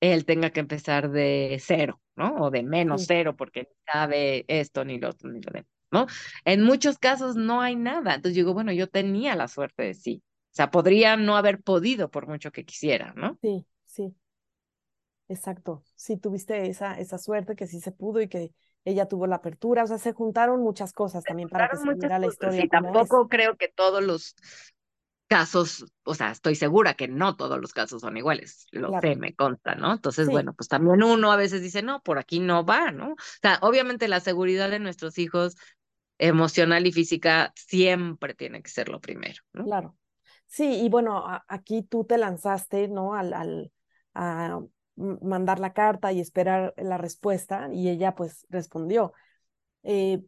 él 0.00 0.24
tenga 0.24 0.50
que 0.50 0.60
empezar 0.60 1.10
de 1.10 1.58
cero, 1.64 2.00
¿no? 2.16 2.36
O 2.36 2.50
de 2.50 2.62
menos 2.62 3.04
cero, 3.06 3.36
porque 3.36 3.68
sabe 3.90 4.44
esto 4.48 4.84
ni 4.84 4.98
lo 4.98 5.10
otro 5.10 5.30
ni 5.30 5.40
lo 5.40 5.52
demás, 5.52 5.68
¿no? 5.90 6.06
En 6.44 6.62
muchos 6.62 6.98
casos 6.98 7.36
no 7.36 7.60
hay 7.60 7.76
nada. 7.76 8.14
Entonces 8.14 8.34
digo, 8.36 8.54
bueno, 8.54 8.72
yo 8.72 8.88
tenía 8.88 9.36
la 9.36 9.48
suerte 9.48 9.84
de 9.84 9.94
sí. 9.94 10.22
O 10.26 10.54
sea, 10.54 10.70
podría 10.70 11.16
no 11.16 11.36
haber 11.36 11.62
podido 11.62 12.10
por 12.10 12.26
mucho 12.26 12.52
que 12.52 12.64
quisiera, 12.64 13.14
¿no? 13.16 13.38
Sí, 13.42 13.66
sí. 13.84 14.14
Exacto. 15.28 15.82
Sí, 15.96 16.16
tuviste 16.18 16.68
esa, 16.68 16.98
esa 16.98 17.18
suerte 17.18 17.56
que 17.56 17.66
sí 17.66 17.80
se 17.80 17.92
pudo 17.92 18.20
y 18.20 18.28
que 18.28 18.52
ella 18.84 19.06
tuvo 19.06 19.26
la 19.26 19.36
apertura. 19.36 19.84
O 19.84 19.86
sea, 19.86 19.98
se 19.98 20.12
juntaron 20.12 20.60
muchas 20.62 20.92
cosas 20.92 21.24
también 21.24 21.48
para 21.48 21.68
que 21.68 21.76
se 21.76 21.94
viera 21.94 22.18
la 22.18 22.26
historia. 22.26 22.62
Sí, 22.62 22.68
tampoco 22.68 23.28
creo 23.28 23.56
que 23.56 23.68
todos 23.68 24.02
los 24.02 24.34
casos, 25.32 25.86
o 26.02 26.14
sea, 26.14 26.30
estoy 26.30 26.54
segura 26.56 26.92
que 26.92 27.08
no 27.08 27.36
todos 27.36 27.58
los 27.58 27.72
casos 27.72 28.02
son 28.02 28.18
iguales, 28.18 28.66
lo 28.70 29.00
sé, 29.00 29.16
me 29.16 29.34
consta, 29.34 29.74
¿no? 29.74 29.92
Entonces, 29.92 30.28
bueno, 30.28 30.52
pues 30.52 30.68
también 30.68 31.02
uno 31.02 31.32
a 31.32 31.36
veces 31.36 31.62
dice, 31.62 31.82
no, 31.82 32.02
por 32.02 32.18
aquí 32.18 32.38
no 32.38 32.66
va, 32.66 32.90
¿no? 32.90 33.12
O 33.12 33.16
sea, 33.40 33.58
obviamente 33.62 34.08
la 34.08 34.20
seguridad 34.20 34.68
de 34.68 34.78
nuestros 34.78 35.16
hijos 35.16 35.56
emocional 36.18 36.86
y 36.86 36.92
física 36.92 37.52
siempre 37.56 38.34
tiene 38.34 38.62
que 38.62 38.68
ser 38.68 38.90
lo 38.90 39.00
primero, 39.00 39.42
¿no? 39.54 39.64
Claro. 39.64 39.96
Sí, 40.46 40.82
y 40.82 40.90
bueno, 40.90 41.24
aquí 41.48 41.82
tú 41.82 42.04
te 42.04 42.18
lanzaste, 42.18 42.88
¿no? 42.88 43.14
Al, 43.14 43.32
al, 43.32 43.72
a 44.12 44.60
mandar 44.96 45.58
la 45.58 45.72
carta 45.72 46.12
y 46.12 46.20
esperar 46.20 46.74
la 46.76 46.98
respuesta, 46.98 47.68
y 47.72 47.88
ella 47.88 48.14
pues 48.14 48.46
respondió. 48.50 49.12
Eh, 49.82 50.20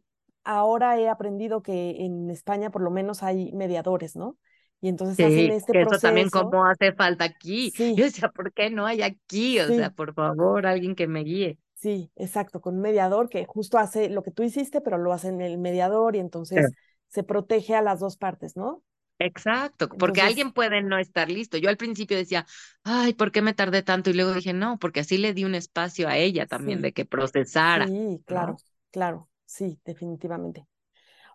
ahora 0.43 0.99
he 0.99 1.09
aprendido 1.09 1.61
que 1.61 2.05
en 2.05 2.29
España 2.29 2.69
por 2.69 2.81
lo 2.81 2.91
menos 2.91 3.23
hay 3.23 3.51
mediadores, 3.53 4.15
¿no? 4.15 4.37
Y 4.81 4.89
entonces 4.89 5.25
hacen 5.25 5.51
este 5.51 5.71
que 5.73 5.81
Eso 5.81 5.97
también 5.97 6.29
como 6.29 6.65
hace 6.65 6.93
falta 6.93 7.25
aquí. 7.25 7.71
Yo 7.95 8.05
decía, 8.05 8.29
¿por 8.29 8.53
qué 8.53 8.69
no 8.69 8.85
hay 8.85 9.01
aquí? 9.01 9.59
O 9.59 9.67
sea, 9.67 9.89
por 9.89 10.13
favor, 10.13 10.67
alguien 10.67 10.95
que 10.95 11.07
me 11.07 11.23
guíe. 11.23 11.57
Sí, 11.73 12.11
exacto, 12.15 12.61
con 12.61 12.75
un 12.75 12.81
mediador 12.81 13.29
que 13.29 13.45
justo 13.45 13.77
hace 13.77 14.09
lo 14.09 14.23
que 14.23 14.31
tú 14.31 14.43
hiciste, 14.43 14.81
pero 14.81 14.97
lo 14.97 15.11
hace 15.13 15.29
en 15.29 15.41
el 15.41 15.57
mediador 15.57 16.15
y 16.15 16.19
entonces 16.19 16.71
se 17.07 17.23
protege 17.23 17.75
a 17.75 17.81
las 17.81 17.99
dos 17.99 18.17
partes, 18.17 18.55
¿no? 18.55 18.83
Exacto, 19.17 19.87
porque 19.87 20.21
alguien 20.21 20.51
puede 20.51 20.81
no 20.81 20.97
estar 20.97 21.31
listo. 21.31 21.57
Yo 21.57 21.69
al 21.69 21.77
principio 21.77 22.17
decía, 22.17 22.45
ay, 22.83 23.13
¿por 23.13 23.31
qué 23.31 23.41
me 23.41 23.53
tardé 23.53 23.81
tanto? 23.81 24.09
Y 24.09 24.13
luego 24.13 24.33
dije, 24.33 24.53
no, 24.53 24.77
porque 24.77 24.99
así 24.99 25.17
le 25.17 25.33
di 25.33 25.45
un 25.45 25.55
espacio 25.55 26.09
a 26.09 26.17
ella 26.17 26.45
también 26.47 26.81
de 26.81 26.91
que 26.91 27.05
procesara. 27.05 27.85
Sí, 27.85 28.21
claro, 28.25 28.57
claro, 28.91 29.29
sí, 29.45 29.79
definitivamente. 29.85 30.67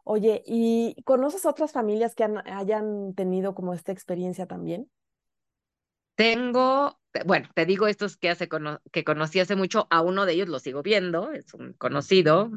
Oye, 0.05 0.43
¿y 0.47 0.97
conoces 1.05 1.47
otras 1.47 1.73
familias 1.73 2.15
que 2.15 2.25
hayan 2.25 3.15
tenido 3.15 3.55
como 3.55 3.75
esta 3.75 3.93
experiencia 3.93 4.47
también? 4.47 4.91
Tengo, 6.17 7.01
bueno, 7.25 7.49
te 7.55 7.65
digo 7.65 7.87
estos 7.87 8.19
que, 8.19 8.29
hace 8.29 8.49
que 8.93 9.05
conocí 9.05 9.41
hace 9.41 9.57
mucho, 9.57 9.87
a 9.91 10.03
uno 10.03 10.27
de 10.27 10.35
ellos 10.35 10.49
lo 10.49 10.59
sigo 10.59 10.83
viendo, 10.83 11.31
es 11.33 11.55
un 11.55 11.73
conocido, 11.73 12.51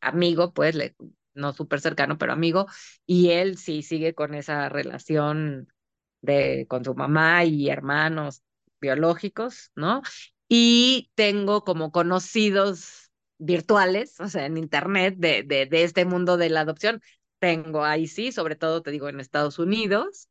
amigo, 0.00 0.52
pues, 0.52 0.76
no 1.36 1.52
súper 1.52 1.80
cercano, 1.80 2.18
pero 2.18 2.32
amigo, 2.32 2.66
y 3.06 3.30
él 3.30 3.58
sí 3.58 3.82
sigue 3.82 4.14
con 4.14 4.34
esa 4.34 4.68
relación 4.68 5.68
de, 6.22 6.66
con 6.68 6.84
su 6.84 6.94
mamá 6.94 7.44
y 7.44 7.68
hermanos 7.68 8.42
biológicos, 8.80 9.70
¿no? 9.74 10.02
Y 10.48 11.10
tengo 11.14 11.64
como 11.64 11.92
conocidos 11.92 13.10
virtuales, 13.38 14.20
o 14.20 14.28
sea, 14.28 14.46
en 14.46 14.56
Internet, 14.56 15.16
de, 15.18 15.42
de, 15.42 15.66
de, 15.66 15.84
este 15.84 16.04
mundo 16.04 16.36
de 16.36 16.50
la 16.50 16.60
adopción. 16.60 17.00
Tengo 17.38 17.84
ahí 17.84 18.06
sí, 18.06 18.32
sobre 18.32 18.56
todo 18.56 18.82
te 18.82 18.90
digo 18.90 19.08
en 19.08 19.20
Estados 19.20 19.58
Unidos. 19.58 20.28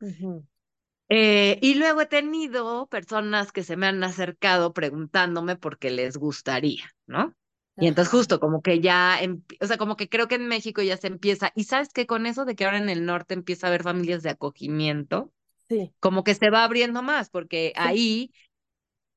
eh, 1.09 1.59
y 1.61 1.75
luego 1.75 2.01
he 2.01 2.05
tenido 2.07 2.87
personas 2.87 3.51
que 3.51 3.63
se 3.63 3.77
me 3.77 3.87
han 3.87 4.03
acercado 4.03 4.73
preguntándome 4.73 5.55
por 5.55 5.77
qué 5.77 5.91
les 5.91 6.17
gustaría, 6.17 6.83
¿no? 7.05 7.35
Y 7.77 7.87
entonces 7.87 8.11
justo 8.11 8.39
como 8.39 8.61
que 8.61 8.79
ya, 8.79 9.19
o 9.59 9.67
sea, 9.67 9.77
como 9.77 9.97
que 9.97 10.07
creo 10.07 10.27
que 10.27 10.35
en 10.35 10.47
México 10.47 10.81
ya 10.81 10.97
se 10.97 11.07
empieza, 11.07 11.51
y 11.55 11.65
sabes 11.65 11.89
que 11.89 12.05
con 12.05 12.25
eso 12.25 12.45
de 12.45 12.55
que 12.55 12.65
ahora 12.65 12.77
en 12.77 12.89
el 12.89 13.05
norte 13.05 13.33
empieza 13.33 13.67
a 13.67 13.69
haber 13.69 13.83
familias 13.83 14.23
de 14.23 14.29
acogimiento, 14.29 15.31
sí. 15.67 15.91
como 15.99 16.23
que 16.23 16.35
se 16.35 16.49
va 16.49 16.63
abriendo 16.63 17.01
más, 17.03 17.29
porque 17.29 17.73
ahí 17.75 18.31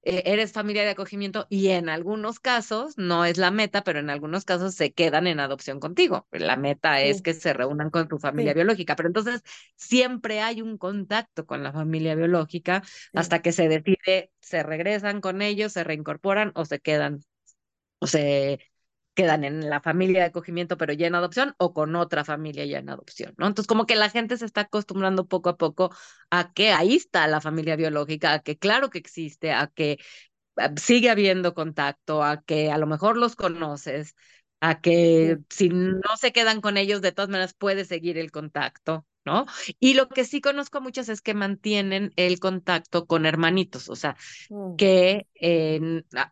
eh, 0.03 0.23
eres 0.27 0.53
familia 0.53 0.85
de 0.85 0.91
acogimiento 0.91 1.47
y 1.51 1.69
en 1.69 1.89
algunos 1.89 2.41
casos, 2.41 2.97
no 2.97 3.25
es 3.25 3.37
la 3.37 3.51
meta, 3.51 3.83
pero 3.83 3.99
en 3.99 4.11
algunos 4.11 4.45
casos 4.45 4.75
se 4.75 4.93
quedan 4.93 5.27
en 5.27 5.39
adopción 5.39 5.81
contigo. 5.81 6.27
La 6.31 6.57
meta 6.57 7.01
es 7.03 7.21
que 7.21 7.35
se 7.35 7.53
reúnan 7.53 7.91
con 7.91 8.09
tu 8.09 8.19
familia 8.19 8.55
biológica, 8.55 8.97
pero 8.97 9.09
entonces 9.09 9.43
siempre 9.77 10.41
hay 10.41 10.63
un 10.63 10.79
contacto 10.79 11.47
con 11.47 11.63
la 11.63 11.73
familia 11.73 12.15
biológica 12.15 12.83
hasta 13.13 13.43
que 13.43 13.53
se 13.53 13.69
decide, 13.69 14.31
se 14.41 14.63
regresan 14.63 15.21
con 15.21 15.43
ellos, 15.43 15.73
se 15.73 15.85
reincorporan 15.85 16.53
o 16.55 16.65
se 16.65 16.81
quedan 16.81 17.21
se 18.03 18.61
quedan 19.15 19.43
en 19.45 19.69
la 19.69 19.81
familia 19.81 20.21
de 20.21 20.27
acogimiento, 20.27 20.77
pero 20.77 20.93
ya 20.93 21.09
en 21.09 21.15
adopción, 21.17 21.55
o 21.59 21.75
con 21.75 21.97
otra 21.97 22.25
familia 22.25 22.65
ya 22.67 22.79
en 22.79 22.89
adopción, 22.89 23.35
¿no? 23.37 23.47
Entonces, 23.49 23.67
como 23.67 23.85
que 23.87 23.97
la 23.97 24.11
gente 24.11 24.37
se 24.37 24.45
está 24.45 24.63
acostumbrando 24.63 25.27
poco 25.27 25.49
a 25.51 25.57
poco 25.57 25.91
a 26.31 26.53
que 26.53 26.71
ahí 26.71 26.95
está 26.97 27.27
la 27.27 27.41
familia 27.41 27.75
biológica, 27.77 28.33
a 28.35 28.39
que 28.41 28.59
claro 28.59 28.91
que 28.91 28.99
existe, 28.99 29.53
a 29.53 29.67
que 29.67 29.99
sigue 30.77 31.11
habiendo 31.11 31.55
contacto, 31.55 32.23
a 32.23 32.43
que 32.43 32.71
a 32.71 32.79
lo 32.79 32.87
mejor 32.87 33.17
los 33.17 33.37
conoces, 33.37 34.15
a 34.61 34.81
que 34.81 35.39
si 35.51 35.69
no 35.69 36.17
se 36.19 36.33
quedan 36.33 36.61
con 36.61 36.77
ellos, 36.77 37.01
de 37.03 37.13
todas 37.13 37.29
maneras 37.29 37.55
puede 37.55 37.85
seguir 37.85 38.19
el 38.19 38.31
contacto, 38.31 39.07
¿no? 39.29 39.47
Y 39.79 39.95
lo 39.95 40.09
que 40.09 40.25
sí 40.25 40.41
conozco 40.41 40.81
muchas 40.81 41.09
es 41.11 41.21
que 41.21 41.35
mantienen 41.35 42.13
el 42.17 42.41
contacto 42.41 43.07
con 43.07 43.27
hermanitos, 43.27 43.89
o 43.91 43.97
sea, 43.97 44.17
Mm, 44.51 44.77
que 44.77 45.27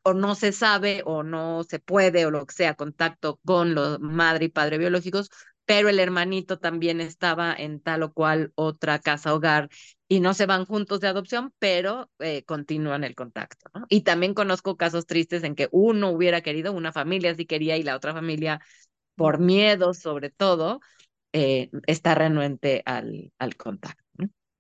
o 0.03 0.15
no 0.15 0.35
se 0.35 0.53
sabe 0.53 1.03
o 1.05 1.23
no 1.23 1.65
se 1.65 1.79
puede 1.79 2.27
o 2.27 2.31
lo 2.31 2.47
que 2.47 2.55
sea, 2.55 2.75
contacto 2.75 3.41
con 3.45 3.75
los 3.75 4.01
madre 4.01 4.47
y 4.47 4.49
padre 4.49 4.79
biológicos, 4.79 5.31
pero 5.65 5.89
el 5.89 5.99
hermanito 5.99 6.59
también 6.59 7.01
estaba 7.01 7.53
en 7.53 7.81
tal 7.81 8.05
o 8.05 8.13
cual 8.13 8.53
otra 8.55 9.01
casa 9.01 9.35
hogar 9.35 9.69
y 10.09 10.21
no 10.21 10.33
se 10.35 10.47
van 10.47 10.65
juntos 10.65 11.01
de 11.01 11.09
adopción, 11.09 11.53
pero 11.59 12.09
eh, 12.21 12.45
continúan 12.45 13.03
el 13.05 13.15
contacto. 13.17 13.69
¿no? 13.75 13.87
Y 13.89 14.03
también 14.03 14.35
conozco 14.35 14.77
casos 14.77 15.07
tristes 15.07 15.43
en 15.43 15.57
que 15.57 15.69
uno 15.73 16.11
hubiera 16.11 16.41
querido, 16.41 16.73
una 16.73 16.93
familia 16.93 17.35
sí 17.35 17.47
quería 17.47 17.77
y 17.77 17.83
la 17.83 17.97
otra 17.97 18.15
familia, 18.15 18.61
por 19.17 19.39
miedo 19.41 19.95
sobre 19.95 20.31
todo, 20.31 20.81
eh, 21.37 21.71
está 21.87 22.15
renuente 22.15 22.83
al, 22.87 23.33
al 23.39 23.57
contacto. 23.57 24.05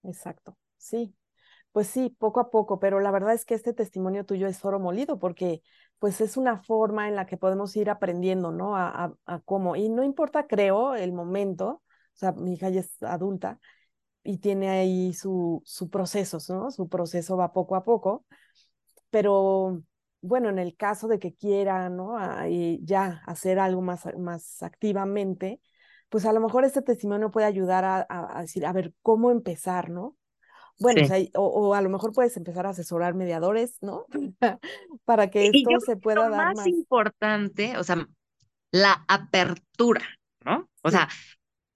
Exacto, 0.02 0.56
sí. 0.76 1.14
Pues 1.72 1.88
sí, 1.88 2.10
poco 2.18 2.40
a 2.40 2.50
poco, 2.50 2.80
pero 2.80 3.00
la 3.00 3.10
verdad 3.12 3.34
es 3.34 3.46
que 3.46 3.54
este 3.54 3.72
testimonio 3.74 4.26
tuyo 4.26 4.48
es 4.48 4.64
oro 4.64 4.80
molido 4.80 5.18
porque 5.20 5.62
pues 6.00 6.20
es 6.20 6.36
una 6.36 6.58
forma 6.58 7.08
en 7.08 7.16
la 7.16 7.26
que 7.26 7.38
podemos 7.38 7.76
ir 7.76 7.90
aprendiendo, 7.90 8.52
¿no? 8.52 8.76
A, 8.76 9.06
a, 9.06 9.14
a 9.26 9.40
cómo, 9.40 9.76
y 9.76 9.88
no 9.90 10.04
importa, 10.04 10.46
creo, 10.48 10.96
el 10.96 11.12
momento, 11.12 11.68
o 11.68 11.82
sea, 12.18 12.32
mi 12.32 12.54
hija 12.54 12.70
ya 12.70 12.80
es 12.80 13.02
adulta 13.02 13.60
y 14.24 14.38
tiene 14.38 14.70
ahí 14.70 15.14
su, 15.14 15.62
su 15.66 15.90
proceso, 15.90 16.38
¿no? 16.54 16.70
Su 16.72 16.88
proceso 16.88 17.36
va 17.36 17.52
poco 17.52 17.76
a 17.76 17.84
poco, 17.84 18.26
pero 19.10 19.82
bueno, 20.20 20.48
en 20.48 20.58
el 20.58 20.76
caso 20.76 21.08
de 21.08 21.18
que 21.18 21.34
quiera, 21.34 21.88
¿no? 21.88 22.16
y 22.48 22.80
ya 22.84 23.22
hacer 23.26 23.58
algo 23.58 23.82
más, 23.82 24.06
más 24.18 24.62
activamente, 24.62 25.60
pues 26.08 26.24
a 26.26 26.32
lo 26.32 26.40
mejor 26.40 26.64
este 26.64 26.82
testimonio 26.82 27.30
puede 27.30 27.46
ayudar 27.46 27.84
a, 27.84 28.06
a, 28.08 28.38
a 28.38 28.42
decir, 28.42 28.66
a 28.66 28.72
ver, 28.72 28.94
¿cómo 29.02 29.30
empezar, 29.30 29.90
¿no? 29.90 30.16
Bueno, 30.78 31.02
Sí. 31.02 31.02
o, 31.02 31.04
sea, 31.06 31.18
o, 31.36 31.42
o 31.46 31.74
a 31.74 31.82
lo 31.82 31.90
mejor 31.90 32.14
puedes 32.14 32.36
empezar 32.36 32.66
a 32.66 32.70
asesorar 32.70 33.14
mediadores, 33.14 33.78
¿no? 33.82 34.06
Para 35.06 35.30
que 35.30 35.48
yo 35.68 35.68
esto 35.68 35.80
se 35.80 35.96
que 36.04 36.14
lo 36.14 36.24
pueda 36.24 36.30
dar 36.30 36.50
más 36.52 36.54
más. 36.54 36.74
importante, 36.78 37.76
o 37.78 37.84
sea, 37.84 38.08
la 38.72 39.04
apertura, 39.08 40.06
¿no? 40.44 40.70
O 40.82 40.90
Sí, 40.90 40.92
sea, 40.92 41.08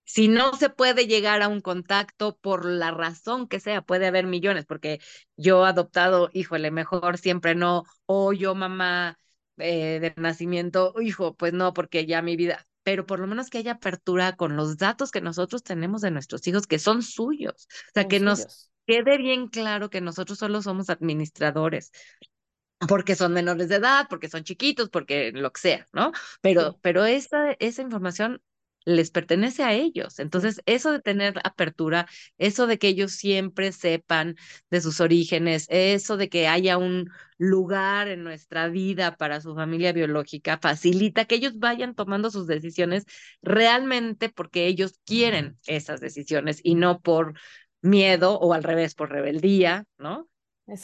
si 0.05 0.29
no 0.29 0.55
se 0.55 0.71
puede 0.71 1.07
llegar 1.07 1.43
a 1.43 1.49
un 1.49 1.61
contacto 1.61 2.39
por 2.39 2.65
la 2.67 2.91
razón 2.93 3.49
que 3.49 3.61
sea, 3.61 3.83
puede 3.83 4.07
haber 4.09 4.27
millones, 4.27 4.67
porque 4.67 5.01
yo 5.37 5.65
adoptado, 5.67 6.31
híjole, 6.33 6.71
mejor 6.71 7.19
siempre 7.19 7.55
no, 7.55 7.85
o 8.07 8.33
yo 8.33 8.55
mamá 8.55 9.19
eh, 9.59 10.01
de 10.01 10.15
nacimiento, 10.17 10.95
hijo, 11.01 11.37
pues 11.37 11.53
no, 11.53 11.75
porque 11.75 12.07
ya 12.07 12.23
mi 12.23 12.37
vida, 12.37 12.67
pero 12.91 13.07
por 13.07 13.21
lo 13.21 13.29
menos 13.29 13.51
que 13.51 13.59
haya 13.59 13.75
apertura 13.75 14.35
con 14.35 14.57
los 14.57 14.77
datos 14.77 15.13
que 15.13 15.21
nosotros 15.21 15.63
tenemos 15.63 16.01
de 16.01 16.11
nuestros 16.11 16.45
hijos, 16.49 16.67
que 16.67 16.81
son 16.81 17.03
suyos, 17.05 17.69
o 17.71 17.93
sea, 17.95 18.03
son 18.03 18.09
que 18.09 18.19
nos 18.19 18.49
quede 18.85 19.17
bien 19.17 19.47
claro 19.47 19.91
que 19.91 20.01
nosotros 20.01 20.39
solo 20.41 20.61
somos 20.61 20.91
administradores 20.91 21.93
porque 22.89 23.15
son 23.15 23.33
menores 23.33 23.69
de 23.69 23.77
edad, 23.77 24.07
porque 24.11 24.29
son 24.29 24.43
chiquitos, 24.43 24.91
porque 24.91 25.31
lo 25.33 25.53
que 25.53 25.61
sea, 25.61 25.87
¿no? 25.93 26.11
Pero, 26.41 26.73
Sí, 26.73 26.81
pero 26.83 27.05
esa, 27.05 27.53
esa 27.61 27.83
información 27.83 28.43
les 28.97 29.11
pertenece 29.11 29.63
a 29.63 29.73
ellos. 29.73 30.19
Entonces, 30.19 30.61
eso 30.67 30.93
de 30.93 31.01
tener 31.01 31.35
apertura, 31.45 32.07
eso 32.39 32.67
de 32.67 32.79
que 32.79 32.89
ellos 32.89 33.13
siempre 33.13 33.73
sepan 33.73 34.37
de 34.71 34.81
sus 34.81 35.01
orígenes, 35.01 35.67
eso 35.69 36.17
de 36.17 36.29
que 36.29 36.49
haya 36.49 36.79
un 36.79 37.11
lugar 37.39 38.09
en 38.09 38.23
nuestra 38.25 38.69
vida 38.69 39.17
para 39.17 39.41
su 39.41 39.55
familia 39.55 39.93
biológica, 39.93 40.59
facilita 40.59 41.25
que 41.25 41.37
ellos 41.37 41.59
vayan 41.59 41.95
tomando 41.95 42.31
sus 42.31 42.47
decisiones 42.47 43.07
realmente 43.43 44.29
porque 44.29 44.67
ellos 44.67 45.01
quieren 45.05 45.59
esas 45.67 46.01
decisiones 46.01 46.61
y 46.63 46.75
no 46.75 47.01
por 47.01 47.35
miedo 47.83 48.39
o 48.39 48.53
al 48.53 48.63
revés, 48.63 48.95
por 48.95 49.11
rebeldía, 49.11 49.85
¿no? 49.99 50.29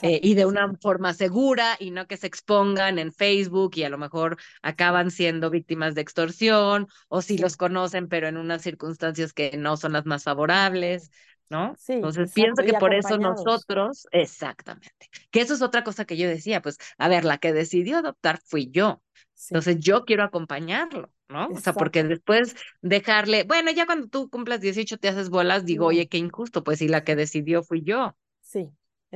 Eh, 0.02 0.20
y 0.22 0.34
de 0.34 0.46
una 0.46 0.72
forma 0.80 1.14
segura 1.14 1.76
y 1.78 1.90
no 1.90 2.06
que 2.06 2.16
se 2.16 2.26
expongan 2.26 2.98
en 2.98 3.12
Facebook 3.12 3.72
y 3.76 3.84
a 3.84 3.88
lo 3.88 3.98
mejor 3.98 4.36
acaban 4.62 5.10
siendo 5.10 5.50
víctimas 5.50 5.94
de 5.94 6.00
extorsión 6.00 6.88
o 7.08 7.22
si 7.22 7.36
sí, 7.36 7.42
los 7.42 7.56
conocen 7.56 8.08
pero 8.08 8.28
en 8.28 8.36
unas 8.36 8.62
circunstancias 8.62 9.32
que 9.32 9.56
no 9.56 9.76
son 9.76 9.92
las 9.92 10.06
más 10.06 10.24
favorables, 10.24 11.10
¿no? 11.48 11.74
sí, 11.78 11.94
Entonces 11.94 12.32
pienso 12.32 12.62
que 12.64 12.72
por 12.74 12.94
eso 12.94 13.18
nosotros, 13.18 14.06
exactamente, 14.10 15.08
que 15.30 15.40
eso 15.40 15.54
es 15.54 15.62
otra 15.62 15.84
cosa 15.84 16.04
que 16.04 16.16
yo 16.16 16.28
decía, 16.28 16.60
pues, 16.62 16.78
a 16.98 17.08
ver, 17.08 17.24
la 17.24 17.38
que 17.38 17.52
decidió 17.52 17.98
adoptar 17.98 18.40
fui 18.44 18.70
yo. 18.70 19.02
Sí, 19.34 19.54
Entonces 19.54 19.78
yo 19.80 20.04
quiero 20.04 20.24
acompañarlo, 20.24 21.12
¿no? 21.28 21.48
O 21.48 21.60
sea, 21.60 21.72
porque 21.72 22.02
después 22.02 22.56
dejarle, 22.80 23.44
bueno, 23.44 23.70
ya 23.70 23.86
cuando 23.86 24.08
tú 24.08 24.28
cumplas 24.30 24.60
18 24.60 24.98
te 24.98 25.08
haces 25.08 25.28
bolas, 25.30 25.64
digo, 25.64 25.86
oye, 25.86 26.08
qué 26.08 26.18
injusto, 26.18 26.64
pues 26.64 26.78
si 26.78 26.88
la 26.88 27.04
que 27.04 27.16
decidió 27.16 27.62
fui 27.62 27.82
yo, 27.82 28.16
sí, 28.40 28.72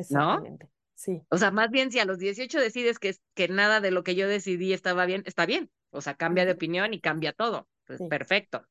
¿no? 0.08 0.32
exactamente. 0.32 0.68
Sí, 0.94 1.22
O 1.30 1.38
sea, 1.38 1.50
más 1.50 1.70
bien 1.70 1.90
si 1.90 1.98
a 1.98 2.04
los 2.04 2.18
18 2.18 2.60
decides 2.60 2.98
que, 2.98 3.14
que 3.34 3.48
nada 3.48 3.80
de 3.80 3.90
lo 3.90 4.02
que 4.04 4.14
yo 4.14 4.28
decidí 4.28 4.72
estaba 4.74 5.06
bien, 5.06 5.22
está 5.26 5.46
bien. 5.46 5.70
O 5.90 6.00
sea, 6.02 6.14
cambia 6.14 6.44
de 6.44 6.52
opinión 6.52 6.92
y 6.92 7.00
cambia 7.00 7.32
todo. 7.32 7.68
Pues 7.86 7.98
sí, 7.98 8.06
perfecto. 8.08 8.66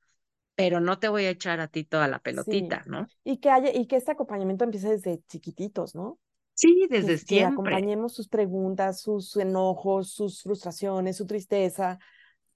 Pero 0.56 0.80
no 0.80 1.00
te 1.00 1.08
voy 1.10 1.26
a 1.26 1.30
echar 1.32 1.60
a 1.60 1.68
ti 1.68 1.84
toda 1.86 2.08
la 2.08 2.18
sí. 2.18 2.22
pelotita, 2.24 2.84
¿no? 2.86 3.08
Y 3.24 3.38
que 3.38 3.50
haya, 3.50 3.74
y 3.74 3.88
que 3.88 3.96
este 3.96 4.12
acompañamiento 4.12 4.64
empiece 4.64 4.90
desde 4.90 5.22
chiquititos, 5.28 5.96
¿no? 5.96 6.20
Sí, 6.54 6.88
Que, 6.90 6.98
desde 7.02 7.14
que 7.14 7.18
siempre. 7.26 7.54
acompañemos 7.54 8.14
sus 8.14 8.28
preguntas, 8.28 9.02
sus 9.02 9.36
enojos, 9.38 10.12
sus 10.12 10.44
frustraciones, 10.44 11.18
su 11.18 11.26
tristeza, 11.26 12.00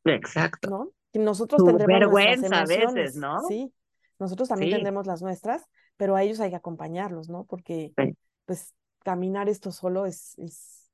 Exacto. 0.05 0.69
¿no? 0.69 0.91
Que 1.11 1.19
nosotros 1.19 1.59
Tu 1.59 1.65
tendremos 1.65 1.88
vergüenza 1.99 2.61
a 2.61 2.65
veces, 2.65 3.15
¿no? 3.15 3.39
sí. 3.47 3.74
Nosotros 4.19 4.49
también 4.49 4.71
Sí. 4.71 4.76
tendremos 4.76 5.07
las 5.07 5.21
nuestras, 5.21 5.63
pero 5.97 6.15
a 6.15 6.24
ellos 6.24 6.39
hay 6.39 6.49
que 6.51 6.55
acompañarlos, 6.55 7.30
¿no? 7.30 7.45
Porque, 7.45 7.93
sí. 7.97 8.15
Pues, 8.46 8.74
caminar 9.04 9.50
esto 9.50 9.72
solo 9.72 10.06
es, 10.06 10.38
es, 10.39 10.91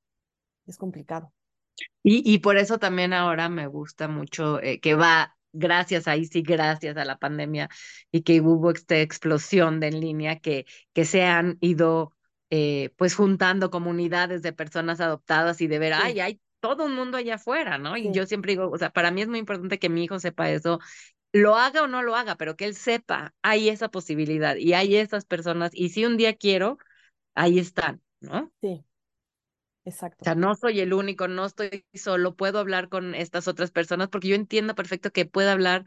es 0.68 0.78
complicado. 0.78 1.34
Y, 2.04 2.22
y 2.34 2.40
por 2.40 2.58
eso 2.58 2.78
también 2.80 3.14
ahora 3.14 3.50
me 3.50 3.68
gusta 3.68 4.08
mucho 4.08 4.62
eh, 4.62 4.80
que 4.80 4.96
va, 4.96 5.38
gracias 5.54 6.08
ahí 6.08 6.26
sí, 6.26 6.42
gracias 6.42 6.98
a 6.98 7.06
la 7.06 7.18
pandemia 7.18 7.70
y 8.12 8.22
que 8.24 8.42
hubo 8.42 8.72
esta 8.72 9.00
explosión 9.00 9.80
de 9.80 9.88
en 9.88 10.00
línea, 10.00 10.40
que, 10.40 10.66
que 10.94 11.06
se 11.06 11.24
han 11.24 11.58
ido 11.62 12.16
eh, 12.50 12.92
pues 12.98 13.16
juntando 13.16 13.70
comunidades 13.72 14.42
de 14.42 14.54
personas 14.54 15.00
adoptadas 15.02 15.62
y 15.62 15.68
de 15.68 15.80
ver, 15.80 15.94
Sí, 15.96 16.04
ay, 16.04 16.20
hay 16.20 16.42
todo 16.60 16.86
un 16.86 16.96
mundo 16.96 17.18
allá 17.18 17.36
afuera, 17.36 17.78
¿no? 17.78 17.98
Y 17.98 18.12
sí, 18.12 18.12
yo 18.12 18.26
siempre 18.26 18.52
digo, 18.54 18.70
o 18.70 18.78
sea, 18.78 18.90
para 18.92 19.12
mí 19.12 19.22
es 19.22 19.28
muy 19.30 19.40
importante 19.40 19.80
que 19.80 19.90
mi 19.90 20.04
hijo 20.04 20.20
sepa 20.20 20.50
eso, 20.52 20.80
lo 21.34 21.56
haga 21.58 21.84
o 21.84 21.88
no 21.88 22.02
lo 22.04 22.16
haga, 22.16 22.36
pero 22.38 22.56
que 22.56 22.66
él 22.66 22.76
sepa, 22.76 23.34
hay 23.44 23.70
esa 23.70 23.90
posibilidad 23.90 24.56
y 24.58 24.74
hay 24.74 24.96
esas 24.98 25.26
personas 25.26 25.72
y 25.74 25.90
si 25.90 26.06
un 26.06 26.18
día 26.18 26.36
quiero, 26.36 26.78
ahí 27.36 27.60
están, 27.60 28.02
¿no? 28.22 28.52
sí, 28.62 28.86
O 30.22 30.24
exacto. 30.24 30.26
sea, 30.26 30.36
no 30.36 30.56
soy 30.56 30.80
el 30.82 30.94
único, 30.94 31.28
no 31.28 31.46
estoy 31.46 31.86
solo, 31.94 32.36
puedo 32.36 32.60
hablar 32.60 32.90
con 32.90 33.16
estas 33.16 33.48
otras 33.48 33.72
personas 33.72 34.10
porque 34.10 34.28
yo 34.28 34.36
entiendo 34.36 34.76
perfecto 34.76 35.12
que 35.12 35.26
puedo 35.26 35.50
hablar 35.50 35.86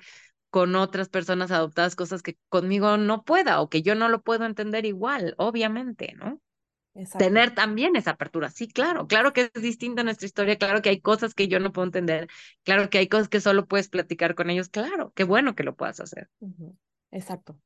con 0.50 0.74
otras 0.76 1.08
personas 1.08 1.50
adoptadas 1.50 1.96
cosas 1.96 2.22
que 2.22 2.38
conmigo 2.48 2.96
no 2.98 3.24
pueda 3.24 3.60
o 3.60 3.68
que 3.70 3.82
yo 3.82 3.94
no 3.94 4.08
lo 4.08 4.22
puedo 4.22 4.44
entender 4.46 4.86
igual, 4.86 5.34
obviamente, 5.38 6.14
¿no? 6.16 6.40
Exacto. 6.94 7.32
Tener 7.32 7.54
también 7.54 7.96
esa 7.96 8.12
apertura, 8.12 8.50
sí, 8.50 8.68
claro, 8.68 9.06
claro 9.08 9.32
que 9.32 9.50
es 9.54 9.62
distinta 9.62 10.04
nuestra 10.04 10.26
historia, 10.26 10.58
claro 10.58 10.82
que 10.82 10.90
hay 10.90 11.00
cosas 11.00 11.34
que 11.34 11.48
yo 11.48 11.60
no 11.60 11.72
puedo 11.72 11.86
entender, 11.86 12.28
claro 12.64 12.90
que 12.90 12.98
hay 12.98 13.08
cosas 13.08 13.28
que 13.28 13.40
solo 13.40 13.66
puedes 13.66 13.88
platicar 13.88 14.34
con 14.36 14.50
ellos, 14.50 14.68
claro, 14.70 15.12
qué 15.16 15.24
bueno 15.24 15.54
que 15.54 15.64
lo 15.64 15.76
puedas 15.76 16.00
hacer. 16.00 16.30
Exacto. 17.10 17.58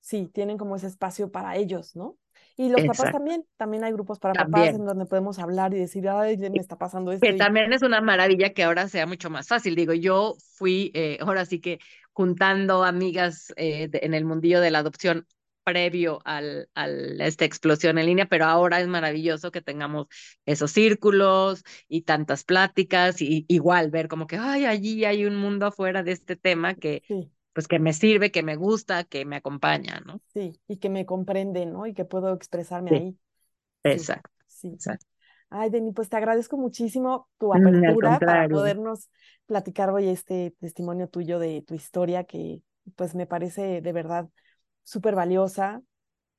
Sí, 0.00 0.28
tienen 0.32 0.58
como 0.58 0.76
ese 0.76 0.88
espacio 0.88 1.30
para 1.32 1.56
ellos, 1.56 1.96
¿no? 1.96 2.18
Y 2.56 2.68
los 2.70 2.84
papás 2.84 3.10
también, 3.10 3.46
también 3.56 3.84
hay 3.84 3.92
grupos 3.92 4.18
para 4.20 4.36
papás 4.36 4.72
en 4.74 4.84
donde 4.86 5.06
podemos 5.06 5.38
hablar 5.38 5.74
y 5.74 5.78
decir, 5.78 6.08
ay, 6.08 6.36
me 6.38 6.60
está 6.60 6.78
pasando 6.78 7.12
esto 7.12 7.26
Que 7.26 7.32
también 7.32 7.72
es 7.72 7.82
una 7.82 8.00
maravilla 8.02 8.52
que 8.52 8.64
ahora 8.64 8.88
sea 8.88 9.06
mucho 9.06 9.30
más 9.30 9.48
fácil. 9.48 9.74
Digo, 9.76 9.94
yo 9.94 10.36
fui 10.56 10.90
eh, 10.94 11.16
ahora 11.20 11.46
sí 11.46 11.58
que 11.60 11.78
juntando 12.12 12.84
amigas 12.84 13.52
eh, 13.56 13.88
de- 13.88 14.00
en 14.02 14.12
el 14.14 14.24
mundillo 14.26 14.60
de 14.60 14.70
la 14.70 14.80
adopción 14.80 15.26
previo 15.64 16.20
al, 16.26 16.68
al, 16.74 17.18
a 17.20 17.26
esta 17.26 17.46
explosión 17.46 17.96
en 17.98 18.04
línea, 18.06 18.26
pero 18.28 18.44
ahora 18.44 18.80
es 18.80 18.88
maravilloso 18.88 19.50
que 19.50 19.62
tengamos 19.62 20.08
esos 20.44 20.70
círculos 20.72 21.62
y 21.88 22.02
tantas 22.02 22.44
pláticas 22.44 23.22
y 23.22 23.46
igual 23.48 23.90
ver 23.90 24.08
como 24.08 24.26
que, 24.26 24.36
ay, 24.36 24.66
allí 24.66 25.04
hay 25.06 25.24
un 25.24 25.36
mundo 25.36 25.64
afuera 25.66 26.02
de 26.02 26.12
este 26.12 26.36
tema 26.36 26.74
que, 26.74 27.02
sí, 27.08 27.30
pues 27.54 27.68
que 27.68 27.78
me 27.78 27.92
sirve, 27.92 28.30
que 28.30 28.42
me 28.42 28.56
gusta, 28.56 29.04
que 29.04 29.24
me 29.24 29.36
acompaña, 29.36 30.02
¿no? 30.04 30.20
sí, 30.32 30.60
y 30.68 30.78
que 30.78 30.90
me 30.90 31.06
comprenden, 31.06 31.72
¿no? 31.72 31.86
Y 31.86 31.94
que 31.94 32.04
puedo 32.04 32.34
expresarme 32.34 32.90
Sí, 32.90 32.96
ahí. 32.96 33.18
Exacto, 33.84 34.30
sí. 34.46 34.68
exacto. 34.68 35.06
Ay, 35.50 35.70
Deni, 35.70 35.92
pues 35.92 36.08
te 36.08 36.16
agradezco 36.16 36.56
muchísimo 36.56 37.28
tu 37.38 37.54
apertura 37.54 38.18
para 38.18 38.48
podernos 38.48 39.08
platicar 39.46 39.90
hoy 39.90 40.08
este 40.08 40.54
testimonio 40.60 41.08
tuyo 41.08 41.38
de 41.38 41.62
tu 41.62 41.74
historia 41.74 42.24
que 42.24 42.60
pues 42.96 43.14
me 43.14 43.26
parece 43.26 43.80
de 43.80 43.92
verdad 43.92 44.28
súper 44.82 45.14
valiosa 45.14 45.80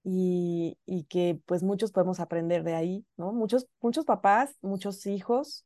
y, 0.04 0.78
y, 0.86 1.06
que 1.06 1.40
pues 1.46 1.64
muchos 1.64 1.92
podemos 1.92 2.20
aprender 2.20 2.64
de 2.64 2.76
ahí, 2.76 3.06
¿no? 3.18 3.32
Muchos, 3.32 3.68
muchos 3.82 4.06
papás, 4.06 4.56
muchos 4.62 5.06
hijos 5.08 5.66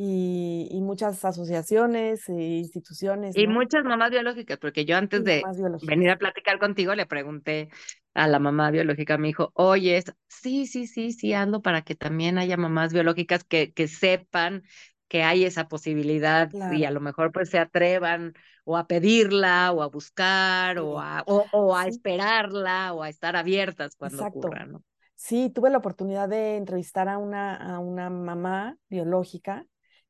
y, 0.00 0.68
y 0.70 0.80
muchas 0.80 1.24
asociaciones 1.24 2.28
e 2.28 2.32
instituciones. 2.32 3.36
Y 3.36 3.48
muchas 3.48 3.84
mamás 3.84 4.10
biológicas, 4.10 4.56
porque 4.58 4.84
yo 4.84 4.96
antes 4.96 5.24
de 5.24 5.42
venir 5.82 6.10
a 6.10 6.16
platicar 6.16 6.60
contigo 6.60 6.94
le 6.94 7.04
pregunté 7.04 7.68
a 8.14 8.28
la 8.28 8.38
mamá 8.38 8.70
biológica, 8.70 9.18
me 9.18 9.28
dijo, 9.28 9.50
oye, 9.54 10.02
sí, 10.28 10.66
sí, 10.66 10.86
sí, 10.86 11.12
sí, 11.12 11.34
ando 11.34 11.62
para 11.62 11.82
que 11.82 11.96
también 11.96 12.38
haya 12.38 12.56
mamás 12.56 12.92
biológicas 12.92 13.42
que, 13.42 13.72
que 13.72 13.88
sepan 13.88 14.62
que 15.08 15.22
hay 15.22 15.44
esa 15.44 15.68
posibilidad 15.68 16.50
y 16.72 16.84
a 16.84 16.90
lo 16.90 17.00
mejor 17.00 17.32
pues 17.32 17.50
se 17.50 17.58
atrevan 17.58 18.34
o 18.64 18.76
a 18.76 18.86
pedirla 18.86 19.72
o 19.72 19.82
a 19.82 19.88
buscar 19.88 20.78
o 20.78 21.00
a, 21.00 21.24
o, 21.26 21.74
a 21.74 21.88
esperarla 21.88 22.92
o 22.92 23.02
a 23.02 23.08
estar 23.08 23.34
abiertas 23.34 23.96
cuando 23.96 24.22
ocurra, 24.24 24.66
¿no? 24.66 24.84
Sí, 25.16 25.50
tuve 25.50 25.70
la 25.70 25.78
oportunidad 25.78 26.28
de 26.28 26.56
entrevistar 26.56 27.08
a 27.08 27.18
una, 27.18 27.56
a 27.56 27.80
una 27.80 28.10
mamá 28.10 28.76
biológica 28.88 29.66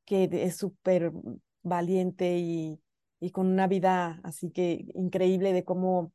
que 0.09 0.29
es 0.33 0.57
súper 0.57 1.13
valiente 1.63 2.39
y, 2.39 2.81
y, 3.21 3.31
con 3.31 3.47
una 3.47 3.67
vida 3.67 4.21
así 4.25 4.51
que 4.51 4.87
increíble 4.95 5.53
de 5.53 5.65
cómo, 5.65 6.13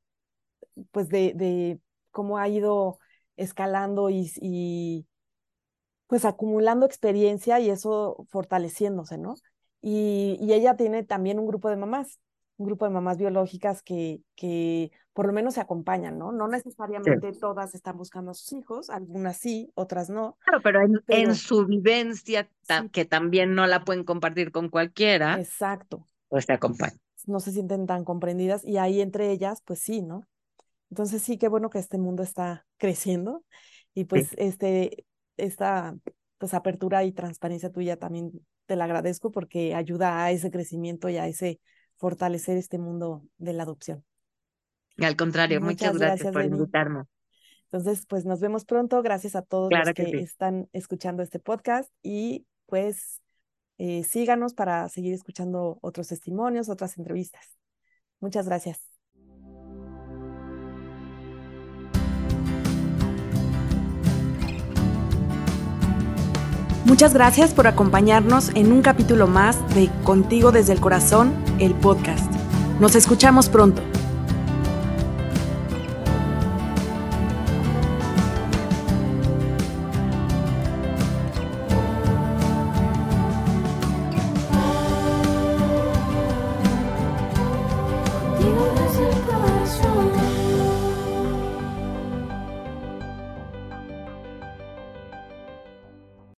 pues 0.91 1.09
de, 1.09 1.33
de 1.35 1.79
cómo 2.09 2.39
ha 2.39 2.49
ido 2.49 2.97
escalando 3.37 4.09
y, 4.09 4.31
y 4.41 5.05
pues 6.07 6.25
acumulando 6.25 6.87
experiencia 6.87 7.59
y 7.59 7.69
eso 7.69 8.25
fortaleciéndose, 8.29 9.19
¿no? 9.19 9.35
Y, 9.79 10.37
y, 10.41 10.53
ella 10.53 10.75
tiene 10.75 11.03
también 11.03 11.37
un 11.37 11.45
grupo 11.45 11.69
de 11.69 11.75
mamás, 11.77 12.19
un 12.57 12.65
grupo 12.67 12.85
de 12.85 12.91
mamás 12.91 13.17
biológicas 13.17 13.81
que, 13.81 14.21
que 14.35 14.91
por 15.13 15.27
lo 15.27 15.33
menos 15.33 15.55
se 15.55 15.61
acompañan, 15.61 16.17
¿no? 16.17 16.31
No 16.31 16.47
necesariamente 16.47 17.31
todas 17.33 17.75
están 17.75 17.97
buscando 17.97 18.31
a 18.31 18.33
sus 18.33 18.53
hijos, 18.53 18.89
algunas 18.89 19.37
sí, 19.37 19.71
otras 19.75 20.09
no. 20.09 20.37
Claro, 20.43 20.61
pero 20.63 20.81
en, 21.07 21.35
su 21.35 21.65
vivencia, 21.65 22.49
que 22.91 23.05
también 23.05 23.55
no 23.55 23.67
la 23.67 23.83
pueden 23.83 24.03
compartir 24.03 24.51
con 24.51 24.69
cualquiera. 24.69 25.39
Exacto. 25.39 26.07
Pues 26.29 26.45
se 26.45 26.53
acompañan. 26.53 26.99
No 27.25 27.39
se 27.39 27.51
sienten 27.51 27.85
tan 27.85 28.03
comprendidas 28.03 28.65
y 28.65 28.77
ahí 28.77 29.01
entre 29.01 29.31
ellas, 29.31 29.61
pues 29.63 29.79
sí, 29.79 30.01
¿no? 30.01 30.27
Entonces 30.89 31.21
sí, 31.21 31.37
qué 31.37 31.47
bueno 31.47 31.69
que 31.69 31.79
este 31.79 31.97
mundo 31.97 32.21
está 32.21 32.65
creciendo 32.77 33.43
y 33.93 34.05
pues 34.05 34.35
este 34.37 35.05
esta 35.37 35.95
pues, 36.37 36.53
apertura 36.53 37.03
y 37.03 37.11
transparencia 37.11 37.71
tuya 37.71 37.97
también 37.97 38.31
te 38.65 38.75
la 38.75 38.85
agradezco 38.85 39.31
porque 39.31 39.75
ayuda 39.75 40.23
a 40.23 40.31
ese 40.31 40.51
crecimiento 40.51 41.09
y 41.09 41.17
a 41.17 41.27
ese 41.27 41.59
fortalecer 41.97 42.57
este 42.57 42.77
mundo 42.77 43.23
de 43.37 43.53
la 43.53 43.63
adopción. 43.63 44.03
Al 44.97 45.15
contrario, 45.15 45.59
muchas, 45.61 45.97
gracias, 45.97 46.31
por 46.31 46.43
invitarme. 46.43 47.03
Entonces, 47.65 48.05
pues 48.07 48.25
nos 48.25 48.39
vemos 48.39 48.65
pronto. 48.65 49.01
Gracias 49.01 49.35
a 49.35 49.41
todos 49.41 49.71
los 49.71 49.93
que, 49.93 50.19
están 50.19 50.69
escuchando 50.73 51.23
este 51.23 51.39
podcast 51.39 51.91
y 52.03 52.45
pues 52.67 53.21
eh, 53.79 54.03
síganos 54.03 54.53
para 54.53 54.87
seguir 54.89 55.13
escuchando 55.13 55.79
otros 55.81 56.07
testimonios, 56.07 56.69
otras 56.69 56.97
entrevistas. 56.97 57.57
Muchas 58.19 58.47
gracias. 58.47 58.92
Muchas 66.93 67.15
gracias 67.15 67.55
por 67.55 67.65
acompañarnos 67.65 68.51
en 68.53 68.71
un 68.71 68.83
capítulo 68.83 69.25
más 69.25 69.57
de 69.73 69.89
Contigo 70.03 70.51
desde 70.51 70.73
el 70.73 70.79
Corazón, 70.79 71.33
el 71.57 71.73
podcast. 71.73 72.31
Nos 72.79 72.93
escuchamos 72.93 73.49
pronto. 73.49 73.81